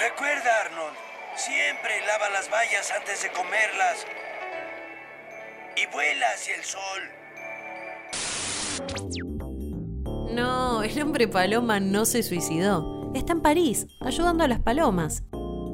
Recuerda, 0.00 0.60
Arnold, 0.64 0.96
siempre 1.36 1.90
lava 2.06 2.30
las 2.30 2.48
bayas 2.48 2.90
antes 2.90 3.22
de 3.22 3.30
comerlas. 3.32 4.06
Y 5.76 5.84
vuela 5.92 6.26
hacia 6.34 6.54
el 6.54 6.64
sol. 6.64 7.02
No, 10.34 10.82
el 10.82 11.02
hombre 11.02 11.28
paloma 11.28 11.80
no 11.80 12.06
se 12.06 12.22
suicidó. 12.22 13.12
Está 13.14 13.34
en 13.34 13.42
París, 13.42 13.88
ayudando 14.00 14.42
a 14.42 14.48
las 14.48 14.60
palomas. 14.60 15.22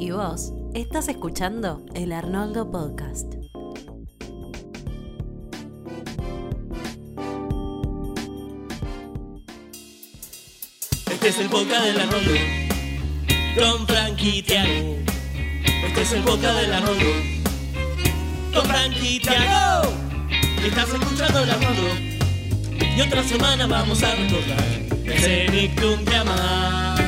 Y 0.00 0.10
vos, 0.10 0.52
estás 0.74 1.06
escuchando 1.06 1.86
el 1.94 2.10
Arnoldo 2.10 2.68
Podcast. 2.68 3.32
Este 11.12 11.28
es 11.28 11.38
el 11.38 11.46
boca 11.46 11.80
del 11.80 12.00
Arnoldo 12.00 12.65
con 13.56 13.86
Frankie 13.86 14.42
Tiago. 14.42 14.98
Este 15.86 16.02
es 16.02 16.12
el 16.12 16.22
boca 16.22 16.52
del 16.52 16.72
Arnoldo 16.72 17.12
con 18.52 18.66
Frankie 18.66 19.18
Tiago. 19.20 19.92
Estás 20.62 20.88
escuchando 20.92 21.42
el 21.42 21.50
Arnoldo 21.50 21.88
y 22.96 23.00
otra 23.00 23.22
semana 23.24 23.66
vamos 23.66 24.02
a 24.02 24.14
recordar 24.14 24.64
ese 25.06 25.48
Nictum 25.50 26.04
que 26.04 26.16
amás. 26.16 27.00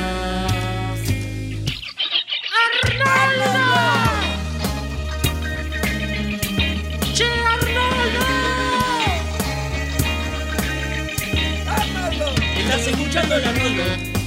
Estás 12.57 12.87
escuchando 12.87 13.35
el 13.35 13.43
Arnoldo. 13.45 14.18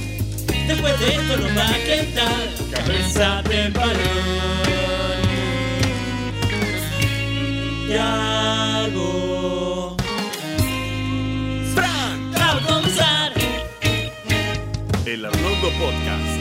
Después 0.73 0.99
de 0.99 1.07
esto 1.07 1.37
nos 1.37 1.55
va 1.55 1.69
a 1.69 1.77
quedar 1.85 2.49
cabeza 2.71 3.43
de 3.43 3.69
balón. 3.69 3.99
Tiago. 7.85 9.05
Fran, 11.75 12.33
va 12.33 12.53
a 12.53 12.59
comenzar. 12.65 13.33
El 15.05 15.25
Arnoldo 15.25 15.69
Podcast. 15.77 16.39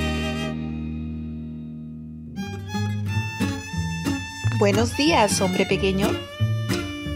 Buenos 4.59 4.97
días, 4.97 5.39
hombre 5.43 5.67
pequeño. 5.67 6.09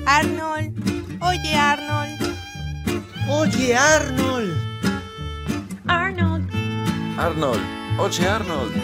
Arnold, 0.05 0.75
oye 1.23 1.55
Arnold. 1.55 2.21
Oye. 3.27 3.75
Arnold. 3.75 4.66
Arnold. 7.19 7.61
Oye, 7.99 8.29
Arnold. 8.29 8.75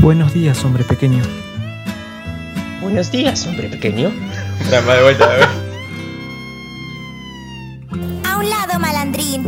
Buenos 0.00 0.34
días, 0.34 0.62
hombre 0.64 0.84
pequeño. 0.84 1.22
Buenos 2.82 3.10
días, 3.10 3.46
hombre 3.46 3.68
pequeño. 3.68 4.10
de 4.70 5.02
vuelta, 5.02 5.24
a 5.24 5.28
ver. 5.28 5.48
A 8.24 8.36
un 8.36 8.50
lado, 8.50 8.78
malandrín. 8.78 9.46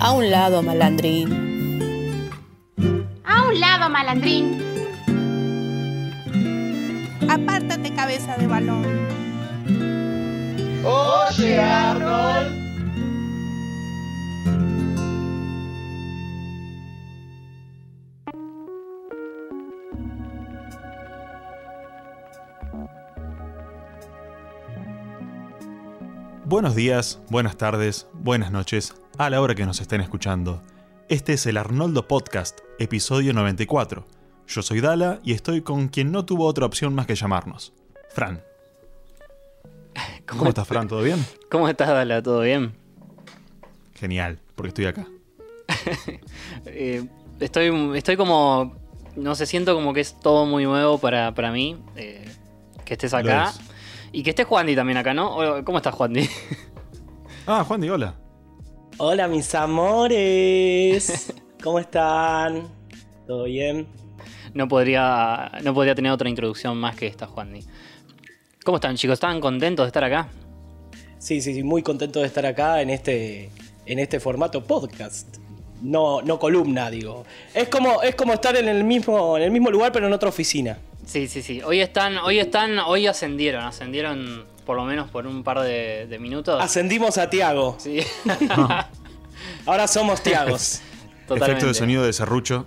A 0.00 0.10
un 0.12 0.30
lado, 0.30 0.62
malandrín. 0.62 2.30
A 3.24 3.42
un 3.44 3.60
lado, 3.60 3.88
malandrín. 3.88 4.60
Apártate, 7.28 7.94
cabeza 7.94 8.36
de 8.36 8.48
balón. 8.48 8.84
Oye, 10.84 11.60
Arnold. 11.60 12.59
Buenos 26.50 26.74
días, 26.74 27.20
buenas 27.28 27.56
tardes, 27.56 28.08
buenas 28.12 28.50
noches, 28.50 28.96
a 29.18 29.30
la 29.30 29.40
hora 29.40 29.54
que 29.54 29.64
nos 29.64 29.80
estén 29.80 30.00
escuchando. 30.00 30.60
Este 31.08 31.34
es 31.34 31.46
el 31.46 31.56
Arnoldo 31.56 32.08
Podcast, 32.08 32.58
episodio 32.80 33.32
94. 33.32 34.04
Yo 34.48 34.60
soy 34.60 34.80
Dala 34.80 35.20
y 35.22 35.32
estoy 35.32 35.60
con 35.60 35.86
quien 35.86 36.10
no 36.10 36.24
tuvo 36.24 36.46
otra 36.46 36.66
opción 36.66 36.92
más 36.92 37.06
que 37.06 37.14
llamarnos, 37.14 37.72
Fran. 38.08 38.42
¿Cómo 40.26 40.48
estás, 40.48 40.66
Fran? 40.66 40.88
¿Todo 40.88 41.02
bien? 41.02 41.24
¿Cómo 41.52 41.68
estás, 41.68 41.86
Dala? 41.86 42.20
¿Todo 42.20 42.40
bien? 42.40 42.74
Genial, 43.94 44.40
porque 44.56 44.70
estoy 44.70 44.86
acá. 44.86 45.06
Eh, 46.66 47.06
estoy, 47.38 47.96
estoy 47.96 48.16
como. 48.16 48.74
No 49.14 49.36
sé, 49.36 49.46
siento 49.46 49.72
como 49.76 49.94
que 49.94 50.00
es 50.00 50.18
todo 50.18 50.46
muy 50.46 50.64
nuevo 50.64 50.98
para, 50.98 51.32
para 51.32 51.52
mí. 51.52 51.80
eh, 51.94 52.28
que 52.84 52.94
estés 52.94 53.14
acá. 53.14 53.52
Y 54.12 54.22
que 54.22 54.30
esté 54.30 54.44
Juandi 54.44 54.74
también 54.74 54.98
acá, 54.98 55.14
¿no? 55.14 55.64
¿Cómo 55.64 55.78
estás, 55.78 55.94
Juandi? 55.94 56.28
Ah, 57.46 57.64
Juan, 57.64 57.82
hola. 57.88 58.14
Hola, 58.98 59.26
mis 59.26 59.54
amores. 59.56 61.32
¿Cómo 61.64 61.80
están? 61.80 62.68
¿Todo 63.26 63.44
bien? 63.44 63.88
No 64.54 64.68
podría, 64.68 65.50
no 65.64 65.74
podría 65.74 65.94
tener 65.94 66.12
otra 66.12 66.28
introducción 66.28 66.76
más 66.76 66.94
que 66.94 67.08
esta, 67.08 67.26
Juandi. 67.26 67.64
¿Cómo 68.62 68.76
están, 68.76 68.94
chicos? 68.94 69.14
¿Están 69.14 69.40
contentos 69.40 69.84
de 69.84 69.88
estar 69.88 70.04
acá? 70.04 70.28
Sí, 71.18 71.40
sí, 71.40 71.54
sí, 71.54 71.64
muy 71.64 71.82
contento 71.82 72.20
de 72.20 72.26
estar 72.26 72.46
acá 72.46 72.82
en 72.82 72.90
este, 72.90 73.50
en 73.86 73.98
este 73.98 74.20
formato 74.20 74.62
podcast. 74.62 75.39
No, 75.80 76.22
no 76.22 76.38
columna, 76.38 76.90
digo. 76.90 77.24
Es 77.54 77.68
como, 77.68 78.02
es 78.02 78.14
como 78.14 78.32
estar 78.32 78.56
en 78.56 78.68
el 78.68 78.84
mismo, 78.84 79.36
en 79.36 79.44
el 79.44 79.50
mismo 79.50 79.70
lugar, 79.70 79.92
pero 79.92 80.06
en 80.06 80.12
otra 80.12 80.28
oficina. 80.28 80.78
Sí, 81.06 81.26
sí, 81.28 81.42
sí. 81.42 81.62
Hoy 81.62 81.80
están, 81.80 82.18
hoy 82.18 82.38
están, 82.38 82.78
hoy 82.78 83.06
ascendieron, 83.06 83.64
ascendieron 83.64 84.44
por 84.64 84.76
lo 84.76 84.84
menos 84.84 85.10
por 85.10 85.26
un 85.26 85.42
par 85.42 85.60
de, 85.60 86.06
de 86.06 86.18
minutos. 86.18 86.62
Ascendimos 86.62 87.18
a 87.18 87.28
Tiago. 87.28 87.76
Sí, 87.78 88.00
Ahora 89.66 89.88
somos 89.88 90.22
Tiagos. 90.22 90.82
totalmente. 91.26 91.52
Efecto 91.52 91.66
de 91.66 91.74
sonido 91.74 92.04
de 92.04 92.12
serrucho. 92.12 92.66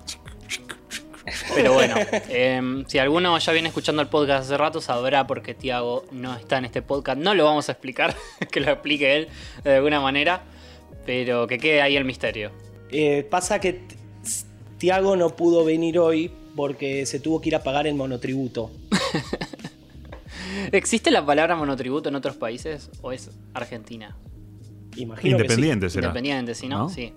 Pero 1.55 1.73
bueno, 1.73 1.95
em, 2.29 2.85
si 2.87 2.99
alguno 2.99 3.37
ya 3.37 3.53
viene 3.53 3.69
escuchando 3.69 4.01
el 4.01 4.07
podcast 4.07 4.45
hace 4.45 4.57
rato, 4.57 4.81
sabrá 4.81 5.25
por 5.25 5.41
qué 5.41 5.53
Tiago 5.53 6.05
no 6.11 6.35
está 6.35 6.57
en 6.57 6.65
este 6.65 6.81
podcast. 6.81 7.17
No 7.17 7.33
lo 7.33 7.45
vamos 7.45 7.69
a 7.69 7.71
explicar, 7.71 8.15
que 8.51 8.59
lo 8.59 8.71
explique 8.71 9.15
él 9.15 9.29
de 9.63 9.75
alguna 9.75 9.99
manera, 9.99 10.43
pero 11.05 11.47
que 11.47 11.57
quede 11.57 11.81
ahí 11.81 11.95
el 11.95 12.05
misterio. 12.05 12.51
Eh, 12.93 13.27
pasa 13.27 13.59
que 13.59 13.81
Tiago 14.77 15.15
no 15.15 15.35
pudo 15.35 15.65
venir 15.65 15.97
hoy 15.97 16.31
porque 16.55 17.07
se 17.07 17.19
tuvo 17.19 17.41
que 17.41 17.49
ir 17.49 17.55
a 17.55 17.63
pagar 17.63 17.87
el 17.87 17.95
monotributo. 17.95 18.69
¿Existe 20.71 21.09
la 21.09 21.25
palabra 21.25 21.55
monotributo 21.55 22.09
en 22.09 22.15
otros 22.15 22.35
países 22.35 22.91
o 23.01 23.11
es 23.11 23.31
Argentina? 23.55 24.15
Imagino 24.95 25.37
que 25.37 25.43
sí. 25.43 25.45
Independiente 25.53 25.89
será. 25.89 26.07
Independiente, 26.07 26.53
¿sí, 26.53 26.67
no? 26.67 26.77
¿No? 26.79 26.89
Sí. 26.89 27.11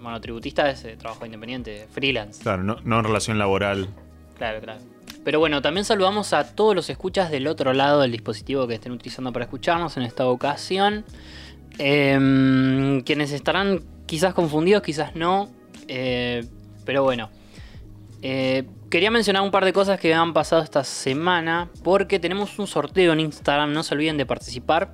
Monotributista 0.00 0.70
es 0.70 0.84
eh, 0.84 0.96
trabajo 0.98 1.24
independiente, 1.24 1.86
freelance. 1.90 2.42
Claro, 2.42 2.62
no, 2.62 2.76
no 2.84 2.98
en 2.98 3.04
relación 3.04 3.38
laboral. 3.38 3.88
Claro, 4.36 4.60
claro. 4.60 4.80
Pero 5.24 5.40
bueno, 5.40 5.62
también 5.62 5.84
saludamos 5.84 6.34
a 6.34 6.54
todos 6.54 6.74
los 6.74 6.90
escuchas 6.90 7.30
del 7.30 7.46
otro 7.46 7.72
lado 7.72 8.02
del 8.02 8.12
dispositivo 8.12 8.66
que 8.66 8.74
estén 8.74 8.92
utilizando 8.92 9.32
para 9.32 9.46
escucharnos 9.46 9.96
en 9.96 10.02
esta 10.02 10.26
ocasión. 10.26 11.04
Em, 11.78 13.02
quienes 13.02 13.32
estarán 13.32 13.82
quizás 14.08 14.34
confundidos, 14.34 14.82
quizás 14.82 15.14
no. 15.14 15.48
eh, 15.86 16.44
pero 16.84 17.04
bueno. 17.04 17.30
Eh, 18.22 18.64
quería 18.90 19.12
mencionar 19.12 19.42
un 19.42 19.52
par 19.52 19.64
de 19.64 19.72
cosas 19.72 20.00
que 20.00 20.12
han 20.12 20.32
pasado 20.32 20.62
esta 20.62 20.82
semana. 20.82 21.68
Porque 21.84 22.18
tenemos 22.18 22.58
un 22.58 22.66
sorteo 22.66 23.12
en 23.12 23.20
Instagram. 23.20 23.72
No 23.72 23.84
se 23.84 23.94
olviden 23.94 24.16
de 24.16 24.26
participar. 24.26 24.92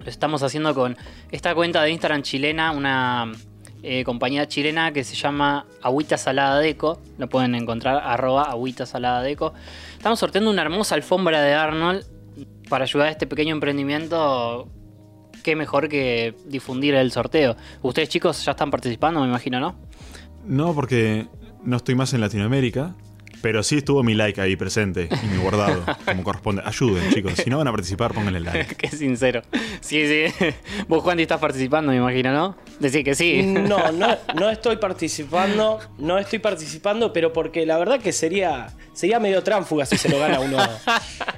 Lo 0.00 0.10
estamos 0.10 0.42
haciendo 0.42 0.74
con 0.74 0.98
esta 1.30 1.54
cuenta 1.54 1.82
de 1.82 1.90
Instagram 1.90 2.22
chilena. 2.22 2.72
Una 2.72 3.32
eh, 3.82 4.04
compañía 4.04 4.46
chilena 4.48 4.92
que 4.92 5.04
se 5.04 5.14
llama 5.14 5.66
Agüita 5.80 6.18
Salada 6.18 6.58
Deco. 6.58 7.00
Lo 7.16 7.28
pueden 7.28 7.54
encontrar 7.54 8.02
arroba 8.04 8.42
Agüita 8.42 8.84
Salada 8.84 9.22
Deco. 9.22 9.54
Estamos 9.96 10.18
sorteando 10.18 10.50
una 10.50 10.62
hermosa 10.62 10.96
alfombra 10.96 11.40
de 11.40 11.54
Arnold 11.54 12.04
para 12.68 12.84
ayudar 12.84 13.06
a 13.06 13.10
este 13.12 13.26
pequeño 13.26 13.54
emprendimiento. 13.54 14.68
Qué 15.44 15.54
mejor 15.54 15.90
que 15.90 16.34
difundir 16.46 16.94
el 16.94 17.12
sorteo. 17.12 17.54
Ustedes 17.82 18.08
chicos 18.08 18.42
ya 18.44 18.52
están 18.52 18.70
participando, 18.70 19.20
me 19.20 19.28
imagino, 19.28 19.60
¿no? 19.60 19.76
No, 20.46 20.74
porque 20.74 21.26
no 21.62 21.76
estoy 21.76 21.94
más 21.94 22.14
en 22.14 22.22
Latinoamérica, 22.22 22.94
pero 23.44 23.62
sí 23.62 23.76
estuvo 23.76 24.02
mi 24.02 24.14
like 24.14 24.40
ahí 24.40 24.56
presente 24.56 25.06
y 25.22 25.26
mi 25.26 25.36
guardado, 25.36 25.84
como 26.06 26.24
corresponde. 26.24 26.62
Ayuden, 26.64 27.10
chicos. 27.12 27.34
Si 27.34 27.50
no 27.50 27.58
van 27.58 27.68
a 27.68 27.72
participar, 27.72 28.14
pónganle 28.14 28.40
like. 28.40 28.74
Qué 28.78 28.88
sincero. 28.88 29.42
Sí, 29.82 30.06
sí. 30.08 30.34
Vos, 30.88 31.02
Juan, 31.02 31.20
estás 31.20 31.40
participando, 31.40 31.92
me 31.92 31.98
imagino, 31.98 32.32
¿no? 32.32 32.56
Decir 32.80 33.04
que 33.04 33.14
sí. 33.14 33.42
No, 33.42 33.92
no, 33.92 34.16
no 34.34 34.48
estoy 34.48 34.78
participando, 34.78 35.78
no 35.98 36.18
estoy 36.18 36.38
participando, 36.38 37.12
pero 37.12 37.34
porque 37.34 37.66
la 37.66 37.76
verdad 37.76 38.00
que 38.00 38.14
sería, 38.14 38.68
sería 38.94 39.20
medio 39.20 39.42
tránfuga 39.42 39.84
si 39.84 39.98
se 39.98 40.08
lo 40.08 40.18
gana 40.18 40.40
uno, 40.40 40.56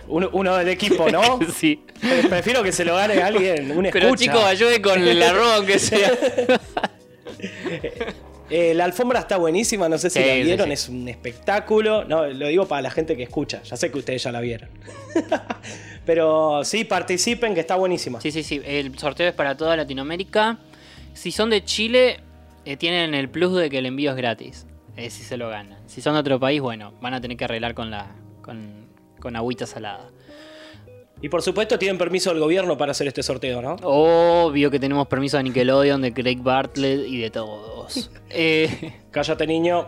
uno, 0.06 0.30
uno 0.32 0.56
del 0.58 0.68
equipo, 0.68 1.10
¿no? 1.10 1.40
sí. 1.56 1.82
Pre- 2.00 2.28
Prefiero 2.28 2.62
que 2.62 2.70
se 2.70 2.84
lo 2.84 2.94
gane 2.94 3.20
alguien, 3.20 3.72
un 3.72 3.84
escucha. 3.86 4.00
Pero 4.04 4.14
chicos, 4.14 4.44
ayude 4.44 4.80
con 4.80 5.02
el 5.02 5.20
arroba 5.20 5.56
aunque 5.56 5.80
sea. 5.80 6.12
Eh, 8.48 8.74
la 8.74 8.84
alfombra 8.84 9.20
está 9.20 9.36
buenísima, 9.38 9.88
no 9.88 9.98
sé 9.98 10.08
si 10.10 10.20
Sí, 10.20 10.26
la 10.26 10.34
sí, 10.34 10.42
vieron, 10.44 10.66
sí. 10.68 10.72
es 10.72 10.88
un 10.88 11.08
espectáculo. 11.08 12.04
No, 12.04 12.26
lo 12.26 12.46
digo 12.48 12.66
para 12.66 12.82
la 12.82 12.90
gente 12.90 13.16
que 13.16 13.24
escucha, 13.24 13.62
ya 13.64 13.76
sé 13.76 13.90
que 13.90 13.98
ustedes 13.98 14.22
ya 14.22 14.30
la 14.32 14.40
vieron. 14.40 14.68
Pero 16.04 16.64
sí, 16.64 16.84
participen, 16.84 17.54
que 17.54 17.60
está 17.60 17.76
buenísima. 17.76 18.20
Sí, 18.20 18.30
sí, 18.30 18.42
sí. 18.42 18.60
El 18.64 18.96
sorteo 18.98 19.28
es 19.28 19.34
para 19.34 19.56
toda 19.56 19.76
Latinoamérica. 19.76 20.58
Si 21.14 21.32
son 21.32 21.50
de 21.50 21.64
Chile, 21.64 22.20
eh, 22.64 22.76
tienen 22.76 23.14
el 23.14 23.28
plus 23.28 23.56
de 23.58 23.70
que 23.70 23.78
el 23.78 23.86
envío 23.86 24.10
es 24.10 24.16
gratis. 24.16 24.66
eh, 24.96 25.10
si 25.10 25.24
se 25.24 25.36
lo 25.36 25.48
ganan. 25.48 25.78
Si 25.86 26.00
son 26.00 26.14
de 26.14 26.20
otro 26.20 26.38
país, 26.38 26.60
bueno, 26.60 26.92
van 27.00 27.14
a 27.14 27.20
tener 27.20 27.36
que 27.36 27.44
arreglar 27.44 27.74
con 27.74 27.90
la. 27.90 28.06
con, 28.42 28.86
con 29.20 29.34
agüita 29.36 29.66
salada. 29.66 30.08
Y 31.22 31.28
por 31.30 31.42
supuesto 31.42 31.78
tienen 31.78 31.96
permiso 31.96 32.30
del 32.30 32.40
gobierno 32.40 32.76
para 32.76 32.92
hacer 32.92 33.06
este 33.06 33.22
sorteo, 33.22 33.62
¿no? 33.62 33.76
Obvio 33.82 34.70
que 34.70 34.78
tenemos 34.78 35.06
permiso 35.06 35.38
de 35.38 35.44
Nickelodeon, 35.44 36.02
de 36.02 36.12
Craig 36.12 36.36
Bartlett 36.42 37.06
y 37.08 37.18
de 37.18 37.30
todos. 37.30 38.10
Eh, 38.28 38.92
Cállate, 39.12 39.46
niño. 39.46 39.86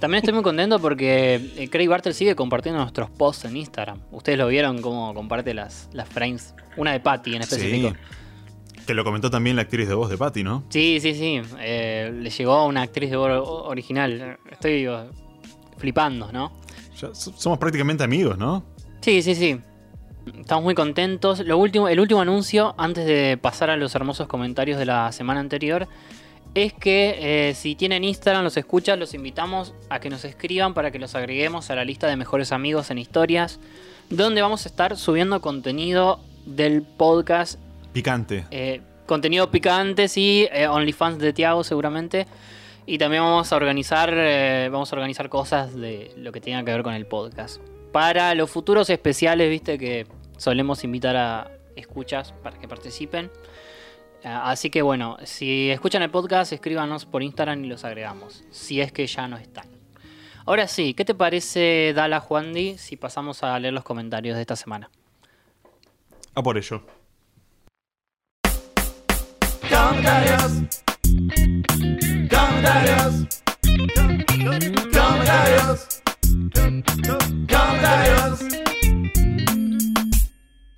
también 0.00 0.18
estoy 0.18 0.34
muy 0.34 0.42
contento 0.42 0.80
porque 0.80 1.36
eh, 1.56 1.70
Craig 1.70 1.88
Bartlett 1.88 2.14
sigue 2.14 2.34
compartiendo 2.34 2.80
nuestros 2.80 3.08
posts 3.08 3.44
en 3.44 3.56
Instagram. 3.56 4.00
Ustedes 4.10 4.36
lo 4.36 4.48
vieron 4.48 4.82
cómo 4.82 5.14
comparte 5.14 5.54
las, 5.54 5.88
las 5.92 6.08
frames. 6.08 6.54
Una 6.76 6.92
de 6.92 7.00
Patty 7.00 7.36
en 7.36 7.42
específico. 7.42 7.90
Sí. 7.90 8.84
Que 8.84 8.92
lo 8.92 9.04
comentó 9.04 9.30
también 9.30 9.54
la 9.56 9.62
actriz 9.62 9.88
de 9.88 9.94
voz 9.94 10.10
de 10.10 10.18
Patty, 10.18 10.42
¿no? 10.42 10.64
Sí, 10.68 10.98
sí, 11.00 11.14
sí. 11.14 11.40
Eh, 11.60 12.12
le 12.12 12.28
llegó 12.28 12.52
a 12.54 12.66
una 12.66 12.82
actriz 12.82 13.08
de 13.08 13.16
voz 13.16 13.30
original. 13.46 14.38
Estoy 14.50 14.72
digo, 14.78 15.06
flipando, 15.78 16.30
¿no? 16.32 16.52
Ya 17.00 17.14
somos 17.14 17.58
prácticamente 17.58 18.02
amigos, 18.02 18.36
¿no? 18.36 18.64
Sí, 19.00 19.22
sí, 19.22 19.34
sí. 19.36 19.58
Estamos 20.38 20.64
muy 20.64 20.74
contentos. 20.74 21.40
Lo 21.40 21.58
último, 21.58 21.88
el 21.88 22.00
último 22.00 22.20
anuncio, 22.20 22.74
antes 22.76 23.06
de 23.06 23.38
pasar 23.40 23.70
a 23.70 23.76
los 23.76 23.94
hermosos 23.94 24.26
comentarios 24.26 24.78
de 24.78 24.86
la 24.86 25.10
semana 25.12 25.40
anterior, 25.40 25.88
es 26.54 26.72
que 26.72 27.48
eh, 27.50 27.54
si 27.54 27.74
tienen 27.74 28.04
Instagram, 28.04 28.42
los 28.42 28.56
escuchan, 28.56 28.98
los 28.98 29.14
invitamos 29.14 29.74
a 29.88 30.00
que 30.00 30.10
nos 30.10 30.24
escriban 30.24 30.74
para 30.74 30.90
que 30.90 30.98
los 30.98 31.14
agreguemos 31.14 31.70
a 31.70 31.76
la 31.76 31.84
lista 31.84 32.08
de 32.08 32.16
mejores 32.16 32.52
amigos 32.52 32.90
en 32.90 32.98
historias, 32.98 33.60
donde 34.08 34.42
vamos 34.42 34.66
a 34.66 34.68
estar 34.68 34.96
subiendo 34.96 35.40
contenido 35.40 36.20
del 36.46 36.82
podcast 36.82 37.60
Picante. 37.92 38.44
eh, 38.50 38.80
contenido 39.06 39.50
picante, 39.50 40.08
sí, 40.08 40.48
eh, 40.52 40.66
OnlyFans 40.66 41.18
de 41.18 41.32
Tiago 41.32 41.64
seguramente. 41.64 42.26
Y 42.86 42.98
también 42.98 43.22
vamos 43.22 43.52
a 43.52 43.56
organizar, 43.56 44.12
vamos 44.70 44.92
a 44.92 44.96
organizar 44.96 45.28
cosas 45.28 45.76
de 45.76 46.12
lo 46.16 46.32
que 46.32 46.40
tenga 46.40 46.64
que 46.64 46.72
ver 46.72 46.82
con 46.82 46.94
el 46.94 47.06
podcast. 47.06 47.60
Para 47.92 48.34
los 48.34 48.50
futuros 48.50 48.88
especiales, 48.90 49.50
viste 49.50 49.78
que 49.78 50.06
solemos 50.36 50.84
invitar 50.84 51.16
a 51.16 51.50
escuchas 51.74 52.32
para 52.42 52.58
que 52.58 52.68
participen. 52.68 53.30
Ah, 54.24 54.50
Así 54.50 54.70
que 54.70 54.82
bueno, 54.82 55.16
si 55.24 55.70
escuchan 55.70 56.02
el 56.02 56.10
podcast, 56.10 56.52
escríbanos 56.52 57.06
por 57.06 57.22
Instagram 57.22 57.64
y 57.64 57.68
los 57.68 57.84
agregamos. 57.84 58.44
Si 58.50 58.80
es 58.80 58.92
que 58.92 59.06
ya 59.06 59.26
no 59.26 59.36
están. 59.36 59.66
Ahora 60.46 60.68
sí, 60.68 60.94
¿qué 60.94 61.04
te 61.04 61.14
parece, 61.14 61.92
Dala 61.94 62.20
Juandi, 62.20 62.78
si 62.78 62.96
pasamos 62.96 63.42
a 63.42 63.58
leer 63.58 63.74
los 63.74 63.84
comentarios 63.84 64.36
de 64.36 64.42
esta 64.42 64.56
semana? 64.56 64.90
A 66.34 66.42
por 66.42 66.56
ello. 66.58 66.82
Comentarios. 69.68 70.52
Comentarios. 72.28 73.26
Comentarios. 74.92 76.00
Comentarios. 76.54 78.40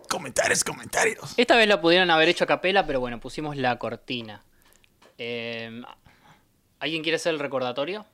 Comentarios, 0.08 0.64
comentarios. 0.64 1.34
Esta 1.36 1.56
vez 1.56 1.69
lo 1.69 1.80
pudieron 1.80 2.10
haber 2.10 2.28
hecho 2.28 2.44
a 2.44 2.46
capela, 2.46 2.86
pero 2.86 3.00
bueno, 3.00 3.20
pusimos 3.20 3.56
la 3.56 3.78
cortina. 3.78 4.42
Eh, 5.19 5.82
¿Alguien 6.80 7.02
quiere 7.02 7.16
hacer 7.16 7.34
el 7.34 7.40
recordatorio? 7.40 8.04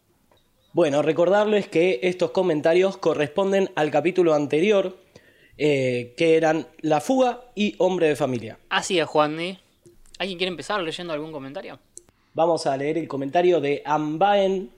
Bueno, 0.72 1.02
recordarles 1.02 1.68
que 1.68 2.00
estos 2.02 2.30
comentarios 2.30 2.96
corresponden 2.98 3.70
al 3.74 3.90
capítulo 3.90 4.34
anterior, 4.34 4.98
eh, 5.56 6.14
que 6.16 6.36
eran 6.36 6.68
La 6.80 7.00
fuga 7.00 7.40
y 7.54 7.74
Hombre 7.78 8.08
de 8.08 8.16
Familia. 8.16 8.58
Así 8.68 8.98
es, 8.98 9.06
Juandy. 9.06 9.58
¿Alguien 10.18 10.38
quiere 10.38 10.50
empezar 10.50 10.80
leyendo 10.82 11.12
algún 11.12 11.32
comentario? 11.32 11.78
Vamos 12.34 12.66
a 12.66 12.76
leer 12.76 12.98
el 12.98 13.08
comentario 13.08 13.60
de 13.60 13.82
Ambaen, 13.84 14.70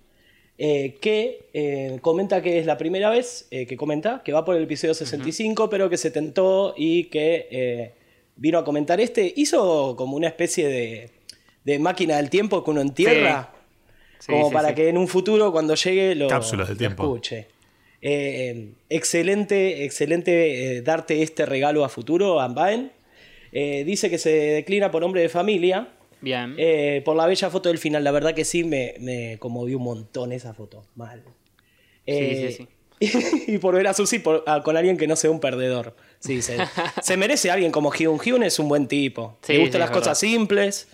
eh, 0.62 0.98
que 1.00 1.48
eh, 1.54 1.98
comenta 2.02 2.42
que 2.42 2.58
es 2.58 2.66
la 2.66 2.76
primera 2.76 3.08
vez 3.08 3.48
eh, 3.50 3.64
que 3.66 3.78
comenta, 3.78 4.22
que 4.22 4.32
va 4.32 4.44
por 4.44 4.56
el 4.56 4.64
episodio 4.64 4.92
65, 4.92 5.70
pero 5.70 5.88
que 5.88 5.96
se 5.96 6.10
tentó 6.10 6.74
y 6.76 7.04
que 7.04 7.48
eh, 7.50 7.94
vino 8.36 8.58
a 8.58 8.64
comentar 8.64 9.00
este. 9.00 9.32
Hizo 9.36 9.96
como 9.96 10.16
una 10.16 10.26
especie 10.28 10.68
de, 10.68 11.10
de 11.64 11.78
máquina 11.78 12.18
del 12.18 12.28
tiempo 12.28 12.62
que 12.62 12.70
uno 12.70 12.82
entierra, 12.82 13.54
Sí, 14.18 14.32
como 14.32 14.48
sí, 14.48 14.54
para 14.54 14.68
sí. 14.68 14.74
que 14.74 14.88
en 14.90 14.98
un 14.98 15.08
futuro, 15.08 15.50
cuando 15.50 15.74
llegue, 15.74 16.14
lo, 16.14 16.28
Cápsulas 16.28 16.68
del 16.68 16.76
lo 16.76 16.78
tiempo. 16.78 17.02
escuche. 17.04 17.46
Eh, 18.02 18.72
excelente, 18.90 19.84
excelente 19.84 20.76
eh, 20.76 20.82
darte 20.82 21.22
este 21.22 21.46
regalo 21.46 21.86
a 21.86 21.88
futuro, 21.88 22.38
Ambaen. 22.38 22.92
Eh, 23.52 23.82
dice 23.84 24.10
que 24.10 24.18
se 24.18 24.30
declina 24.30 24.90
por 24.90 25.02
hombre 25.04 25.22
de 25.22 25.30
familia. 25.30 25.88
Bien. 26.20 26.54
Eh, 26.58 27.02
por 27.04 27.16
la 27.16 27.26
bella 27.26 27.50
foto 27.50 27.68
del 27.68 27.78
final, 27.78 28.04
la 28.04 28.10
verdad 28.10 28.34
que 28.34 28.44
sí 28.44 28.64
me, 28.64 28.94
me 29.00 29.38
conmovió 29.38 29.78
un 29.78 29.84
montón 29.84 30.32
esa 30.32 30.52
foto. 30.54 30.84
Mal. 30.94 31.22
Eh, 32.06 32.54
sí, 32.56 32.66
sí. 33.00 33.44
y 33.52 33.58
por 33.58 33.74
ver 33.74 33.86
a 33.86 33.94
Susi 33.94 34.18
por- 34.18 34.44
a- 34.46 34.62
con 34.62 34.76
alguien 34.76 34.96
que 34.98 35.06
no 35.06 35.16
sea 35.16 35.30
un 35.30 35.40
perdedor. 35.40 35.96
Sí, 36.18 36.42
se, 36.42 36.58
se 37.02 37.16
merece 37.16 37.50
alguien 37.50 37.72
como 37.72 37.90
Hyun. 37.92 38.18
Hyun 38.20 38.42
es 38.42 38.58
un 38.58 38.68
buen 38.68 38.86
tipo. 38.88 39.38
Sí, 39.42 39.54
Le 39.54 39.58
gustan 39.60 39.72
sí, 39.74 39.78
las 39.80 39.90
cosas 39.90 40.18
simples. 40.18 40.88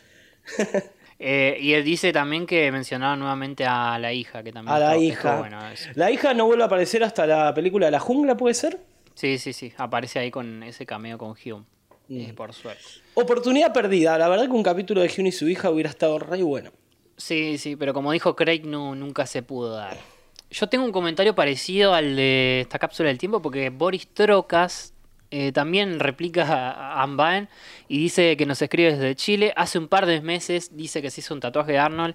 Eh, 1.18 1.56
y 1.62 1.72
él 1.72 1.82
dice 1.82 2.12
también 2.12 2.44
que 2.46 2.70
mencionaba 2.70 3.16
nuevamente 3.16 3.64
a 3.64 3.98
la 3.98 4.12
hija, 4.12 4.42
que 4.42 4.52
también 4.52 4.74
A 4.76 4.78
la 4.78 4.98
hija. 4.98 5.38
bueno. 5.38 5.58
La 5.94 6.10
hija 6.10 6.34
no 6.34 6.44
vuelve 6.44 6.62
a 6.64 6.66
aparecer 6.66 7.02
hasta 7.02 7.26
la 7.26 7.54
película 7.54 7.86
de 7.86 7.92
la 7.92 8.00
jungla, 8.00 8.36
¿puede 8.36 8.52
ser? 8.52 8.80
Sí, 9.14 9.38
sí, 9.38 9.54
sí. 9.54 9.72
Aparece 9.78 10.18
ahí 10.18 10.30
con 10.30 10.62
ese 10.62 10.84
cameo 10.84 11.16
con 11.16 11.30
Hume. 11.30 11.64
Mm. 12.08 12.20
eh, 12.20 12.32
por 12.34 12.52
suerte. 12.52 12.82
Oportunidad 13.14 13.72
perdida. 13.72 14.18
La 14.18 14.28
verdad 14.28 14.46
que 14.46 14.52
un 14.52 14.62
capítulo 14.62 15.00
de 15.00 15.08
Hyun 15.08 15.26
y 15.26 15.32
su 15.32 15.48
hija 15.48 15.70
hubiera 15.70 15.90
estado 15.90 16.18
re 16.18 16.42
bueno. 16.42 16.70
Sí, 17.16 17.58
sí, 17.58 17.76
pero 17.76 17.94
como 17.94 18.12
dijo 18.12 18.36
Craig, 18.36 18.62
no, 18.64 18.94
nunca 18.94 19.26
se 19.26 19.42
pudo 19.42 19.72
dar. 19.74 19.96
Yo 20.50 20.68
tengo 20.68 20.84
un 20.84 20.92
comentario 20.92 21.34
parecido 21.34 21.94
al 21.94 22.14
de 22.14 22.60
esta 22.60 22.78
cápsula 22.78 23.08
del 23.08 23.18
tiempo 23.18 23.42
porque 23.42 23.70
Boris 23.70 24.06
Trocas 24.08 24.92
eh, 25.30 25.50
también 25.50 25.98
replica 25.98 26.44
a 26.44 27.02
Ambaen 27.02 27.48
y 27.88 27.98
dice 27.98 28.36
que 28.36 28.46
nos 28.46 28.62
escribe 28.62 28.92
desde 28.92 29.16
Chile. 29.16 29.52
Hace 29.56 29.78
un 29.78 29.88
par 29.88 30.06
de 30.06 30.20
meses 30.20 30.76
dice 30.76 31.02
que 31.02 31.10
se 31.10 31.20
hizo 31.20 31.34
un 31.34 31.40
tatuaje 31.40 31.72
de 31.72 31.78
Arnold 31.78 32.14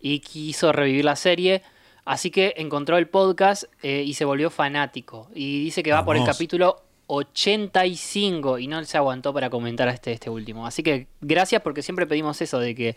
y 0.00 0.20
quiso 0.20 0.70
revivir 0.72 1.04
la 1.04 1.16
serie. 1.16 1.62
Así 2.04 2.30
que 2.30 2.54
encontró 2.56 2.98
el 2.98 3.08
podcast 3.08 3.64
eh, 3.82 4.02
y 4.04 4.14
se 4.14 4.24
volvió 4.24 4.50
fanático. 4.50 5.28
Y 5.34 5.64
dice 5.64 5.82
que 5.82 5.92
va 5.92 6.04
por 6.04 6.16
el 6.16 6.24
capítulo 6.24 6.82
85 7.14 8.58
y 8.58 8.66
no 8.66 8.82
se 8.84 8.96
aguantó 8.96 9.32
para 9.34 9.50
comentar 9.50 9.88
este, 9.88 10.12
este 10.12 10.30
último. 10.30 10.66
Así 10.66 10.82
que 10.82 11.06
gracias 11.20 11.62
porque 11.62 11.82
siempre 11.82 12.06
pedimos 12.06 12.40
eso, 12.40 12.58
de 12.58 12.74
que 12.74 12.96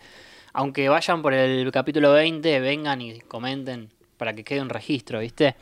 aunque 0.52 0.88
vayan 0.88 1.20
por 1.20 1.34
el 1.34 1.70
capítulo 1.70 2.12
20, 2.12 2.60
vengan 2.60 3.00
y 3.02 3.20
comenten 3.20 3.90
para 4.16 4.32
que 4.32 4.42
quede 4.42 4.62
un 4.62 4.70
registro, 4.70 5.20
¿viste? 5.20 5.54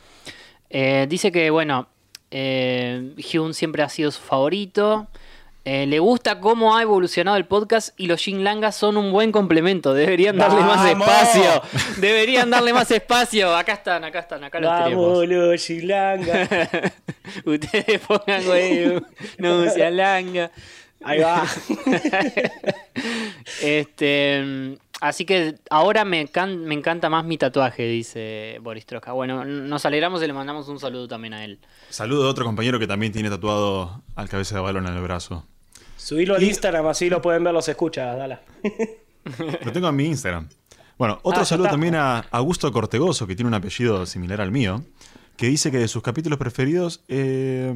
Eh, 0.69 1.05
dice 1.09 1.31
que, 1.33 1.49
bueno, 1.49 1.89
eh, 2.31 3.13
Hyun 3.17 3.53
siempre 3.53 3.83
ha 3.83 3.89
sido 3.89 4.09
su 4.11 4.21
favorito. 4.21 5.07
Eh, 5.67 5.87
le 5.87 5.97
gusta 5.97 6.39
cómo 6.39 6.77
ha 6.77 6.83
evolucionado 6.83 7.37
el 7.37 7.45
podcast 7.45 7.99
y 7.99 8.05
los 8.05 8.21
Jin 8.21 8.43
Langas 8.43 8.75
son 8.75 8.97
un 8.97 9.11
buen 9.11 9.31
complemento. 9.31 9.95
Deberían 9.95 10.37
darle 10.37 10.61
más 10.61 10.87
espacio. 10.87 11.61
Deberían 11.97 12.51
darle 12.51 12.71
más 12.71 12.91
espacio. 12.91 13.55
Acá 13.55 13.73
están, 13.73 14.03
acá 14.03 14.19
están, 14.19 14.43
acá 14.43 14.59
los 14.59 14.83
tenemos. 14.83 15.07
Vamos, 15.07 15.27
los 15.27 15.59
Shilanga. 15.61 16.47
Ustedes 17.45 17.99
pongan, 18.07 18.45
güey, 18.45 19.01
no 19.39 19.67
se 19.71 19.83
alanga. 19.83 20.51
Ahí 21.03 21.19
va. 21.19 21.43
Este, 23.61 24.77
así 25.01 25.25
que 25.25 25.55
ahora 25.69 26.05
me, 26.05 26.27
can- 26.27 26.63
me 26.65 26.73
encanta 26.75 27.09
más 27.09 27.25
mi 27.25 27.37
tatuaje, 27.37 27.83
dice 27.87 28.57
Boris 28.61 28.85
Troja. 28.85 29.11
Bueno, 29.13 29.45
nos 29.45 29.85
alegramos 29.85 30.21
y 30.23 30.27
le 30.27 30.33
mandamos 30.33 30.67
un 30.67 30.79
saludo 30.79 31.07
también 31.07 31.33
a 31.33 31.43
él. 31.43 31.59
Saludo 31.89 32.27
a 32.27 32.29
otro 32.29 32.45
compañero 32.45 32.79
que 32.79 32.87
también 32.87 33.11
tiene 33.11 33.29
tatuado 33.29 34.01
al 34.15 34.29
cabeza 34.29 34.55
de 34.55 34.61
balón 34.61 34.87
en 34.87 34.93
el 34.95 35.01
brazo. 35.01 35.45
Subilo 36.05 36.35
al 36.35 36.43
Instagram, 36.43 36.85
así 36.85 37.09
lo 37.09 37.19
pueden 37.19 37.43
ver 37.43 37.51
los 37.51 37.67
escuchas, 37.67 38.15
dala. 38.15 38.39
Lo 39.65 39.71
tengo 39.71 39.89
en 39.89 39.95
mi 39.95 40.05
Instagram. 40.05 40.47
Bueno, 40.99 41.19
otro 41.23 41.41
Ah, 41.41 41.45
saludo 41.45 41.69
también 41.69 41.95
a 41.95 42.19
Augusto 42.29 42.71
Cortegoso, 42.71 43.25
que 43.25 43.35
tiene 43.35 43.47
un 43.47 43.55
apellido 43.55 44.05
similar 44.05 44.39
al 44.39 44.51
mío, 44.51 44.85
que 45.35 45.47
dice 45.47 45.71
que 45.71 45.79
de 45.79 45.87
sus 45.87 46.03
capítulos 46.03 46.37
preferidos, 46.37 47.03
eh, 47.07 47.73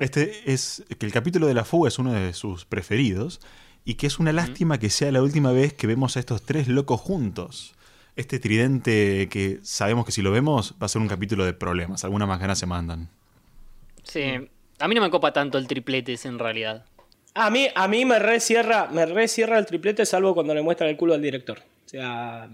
este 0.00 0.52
es 0.52 0.84
que 0.98 1.06
el 1.06 1.12
capítulo 1.12 1.46
de 1.46 1.54
la 1.54 1.64
fuga 1.64 1.88
es 1.88 1.98
uno 1.98 2.12
de 2.12 2.34
sus 2.34 2.66
preferidos 2.66 3.40
y 3.86 3.94
que 3.94 4.06
es 4.06 4.18
una 4.18 4.34
lástima 4.34 4.76
que 4.78 4.90
sea 4.90 5.10
la 5.10 5.22
última 5.22 5.50
vez 5.52 5.72
que 5.72 5.86
vemos 5.86 6.18
a 6.18 6.20
estos 6.20 6.42
tres 6.42 6.68
locos 6.68 7.00
juntos. 7.00 7.74
Este 8.16 8.38
tridente 8.38 9.30
que 9.30 9.60
sabemos 9.62 10.04
que 10.04 10.12
si 10.12 10.20
lo 10.20 10.30
vemos 10.30 10.74
va 10.74 10.84
a 10.84 10.88
ser 10.90 11.00
un 11.00 11.08
capítulo 11.08 11.46
de 11.46 11.54
problemas, 11.54 12.04
algunas 12.04 12.28
más 12.28 12.38
ganas 12.38 12.58
se 12.58 12.66
mandan. 12.66 13.08
Sí, 14.02 14.24
a 14.78 14.88
mí 14.88 14.94
no 14.94 15.00
me 15.00 15.08
copa 15.08 15.32
tanto 15.32 15.56
el 15.56 15.66
triplete 15.66 16.12
ese 16.12 16.28
en 16.28 16.38
realidad. 16.38 16.84
A 17.34 17.50
mí, 17.50 17.66
a 17.74 17.88
mí 17.88 18.04
me 18.04 18.18
recierra, 18.18 18.88
me 18.92 19.06
recierra 19.06 19.58
el 19.58 19.66
triplete, 19.66 20.04
salvo 20.04 20.34
cuando 20.34 20.54
le 20.54 20.62
muestran 20.62 20.90
el 20.90 20.96
culo 20.96 21.14
al 21.14 21.22
director. 21.22 21.58
O 21.58 21.88
sea, 21.88 22.48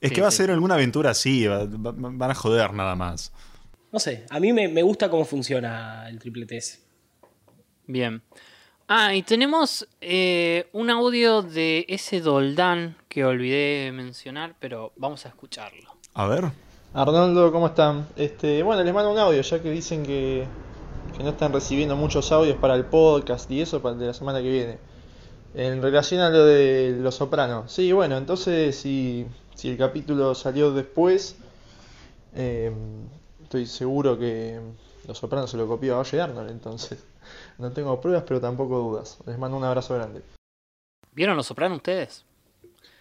Es 0.00 0.08
Sí, 0.10 0.14
que 0.16 0.20
va 0.20 0.28
a 0.28 0.32
ser 0.32 0.50
alguna 0.50 0.74
aventura 0.74 1.10
así, 1.10 1.46
va- 1.46 1.64
va- 1.64 1.92
van 1.94 2.30
a 2.30 2.34
joder 2.34 2.72
nada 2.72 2.94
más. 2.96 3.32
No 3.92 3.98
sé, 3.98 4.24
a 4.30 4.40
mí 4.40 4.52
me, 4.52 4.66
me 4.68 4.82
gusta 4.82 5.08
cómo 5.08 5.24
funciona 5.24 6.08
el 6.08 6.18
triplete 6.18 6.56
S. 6.56 6.78
Bien. 7.86 8.22
Ah, 8.88 9.14
y 9.14 9.22
tenemos 9.22 9.86
eh, 10.00 10.66
un 10.72 10.90
audio 10.90 11.42
de 11.42 11.84
ese 11.88 12.20
Doldán 12.20 12.96
que 13.08 13.24
olvidé 13.24 13.90
mencionar, 13.92 14.54
pero 14.58 14.92
vamos 14.96 15.24
a 15.24 15.28
escucharlo. 15.28 15.94
A 16.14 16.26
ver. 16.26 16.44
Arnoldo, 16.94 17.50
¿cómo 17.52 17.68
están? 17.68 18.06
Este, 18.16 18.62
bueno, 18.62 18.82
les 18.82 18.92
mando 18.92 19.10
un 19.12 19.18
audio, 19.18 19.40
ya 19.40 19.62
que 19.62 19.70
dicen 19.70 20.02
que, 20.04 20.44
que 21.16 21.22
no 21.22 21.30
están 21.30 21.52
recibiendo 21.52 21.96
muchos 21.96 22.30
audios 22.32 22.56
para 22.56 22.74
el 22.74 22.84
podcast 22.86 23.50
y 23.50 23.60
eso 23.60 23.80
para 23.82 23.94
el 23.94 24.00
de 24.00 24.06
la 24.08 24.14
semana 24.14 24.40
que 24.42 24.50
viene. 24.50 24.78
En 25.54 25.82
relación 25.82 26.20
a 26.20 26.30
lo 26.30 26.44
de 26.46 26.96
Los 26.98 27.16
Sopranos. 27.16 27.70
Sí, 27.70 27.92
bueno, 27.92 28.16
entonces 28.16 28.74
si, 28.76 29.26
si 29.54 29.68
el 29.68 29.76
capítulo 29.76 30.34
salió 30.34 30.72
después, 30.72 31.36
eh, 32.34 32.72
estoy 33.42 33.66
seguro 33.66 34.18
que 34.18 34.58
Los 35.06 35.18
Sopranos 35.18 35.50
se 35.50 35.56
lo 35.58 35.66
copió 35.68 35.96
a 35.96 35.98
Oye 35.98 36.20
Arnold, 36.20 36.50
entonces 36.50 37.04
no 37.58 37.70
tengo 37.72 38.00
pruebas, 38.00 38.24
pero 38.26 38.40
tampoco 38.40 38.78
dudas. 38.78 39.18
Les 39.26 39.38
mando 39.38 39.56
un 39.56 39.64
abrazo 39.64 39.94
grande. 39.94 40.22
¿Vieron 41.12 41.36
Los 41.36 41.46
Sopranos 41.46 41.76
ustedes? 41.76 42.24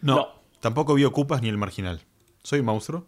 No, 0.02 0.28
tampoco 0.60 0.94
vi 0.96 1.06
Ocupas 1.06 1.42
ni 1.42 1.48
el 1.50 1.58
marginal. 1.58 2.02
¿Soy 2.44 2.60
un 2.60 2.66
monstruo? 2.66 3.06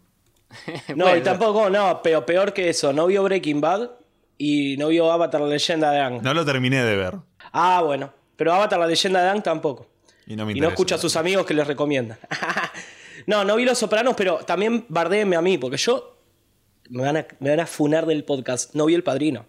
No, 0.94 1.04
Bueno. 1.06 1.16
y 1.18 1.22
tampoco, 1.22 1.68
no, 1.68 2.00
pero 2.02 2.24
peor 2.24 2.52
que 2.52 2.68
eso, 2.70 2.92
no 2.92 3.06
vio 3.06 3.22
Breaking 3.24 3.60
Bad 3.60 3.90
y 4.38 4.76
no 4.76 4.88
vio 4.88 5.10
Avatar 5.10 5.40
la 5.40 5.48
leyenda 5.48 5.90
de 5.90 6.00
Aang. 6.00 6.22
No 6.22 6.34
lo 6.34 6.44
terminé 6.44 6.82
de 6.84 6.96
ver. 6.96 7.14
Ah, 7.52 7.82
bueno, 7.84 8.12
pero 8.36 8.52
Avatar 8.52 8.78
la 8.78 8.86
leyenda 8.86 9.22
de 9.22 9.28
Aang 9.28 9.42
tampoco. 9.42 9.86
Y 10.26 10.36
no 10.36 10.46
me 10.46 10.52
Y 10.52 10.60
no 10.60 10.68
escucha 10.68 10.94
a 10.94 10.98
sus 10.98 11.16
amigos 11.16 11.46
que 11.46 11.54
les 11.54 11.66
recomiendan. 11.66 12.18
no, 13.26 13.44
no 13.44 13.56
vi 13.56 13.64
Los 13.64 13.78
Sopranos, 13.78 14.14
pero 14.16 14.38
también 14.38 14.86
bardéenme 14.88 15.36
a 15.36 15.42
mí, 15.42 15.58
porque 15.58 15.76
yo 15.76 16.18
me 16.90 17.02
van 17.02 17.16
a, 17.18 17.26
me 17.40 17.50
van 17.50 17.60
a 17.60 17.66
funar 17.66 18.06
del 18.06 18.24
podcast. 18.24 18.74
No 18.74 18.86
vi 18.86 18.94
El 18.94 19.02
Padrino. 19.02 19.46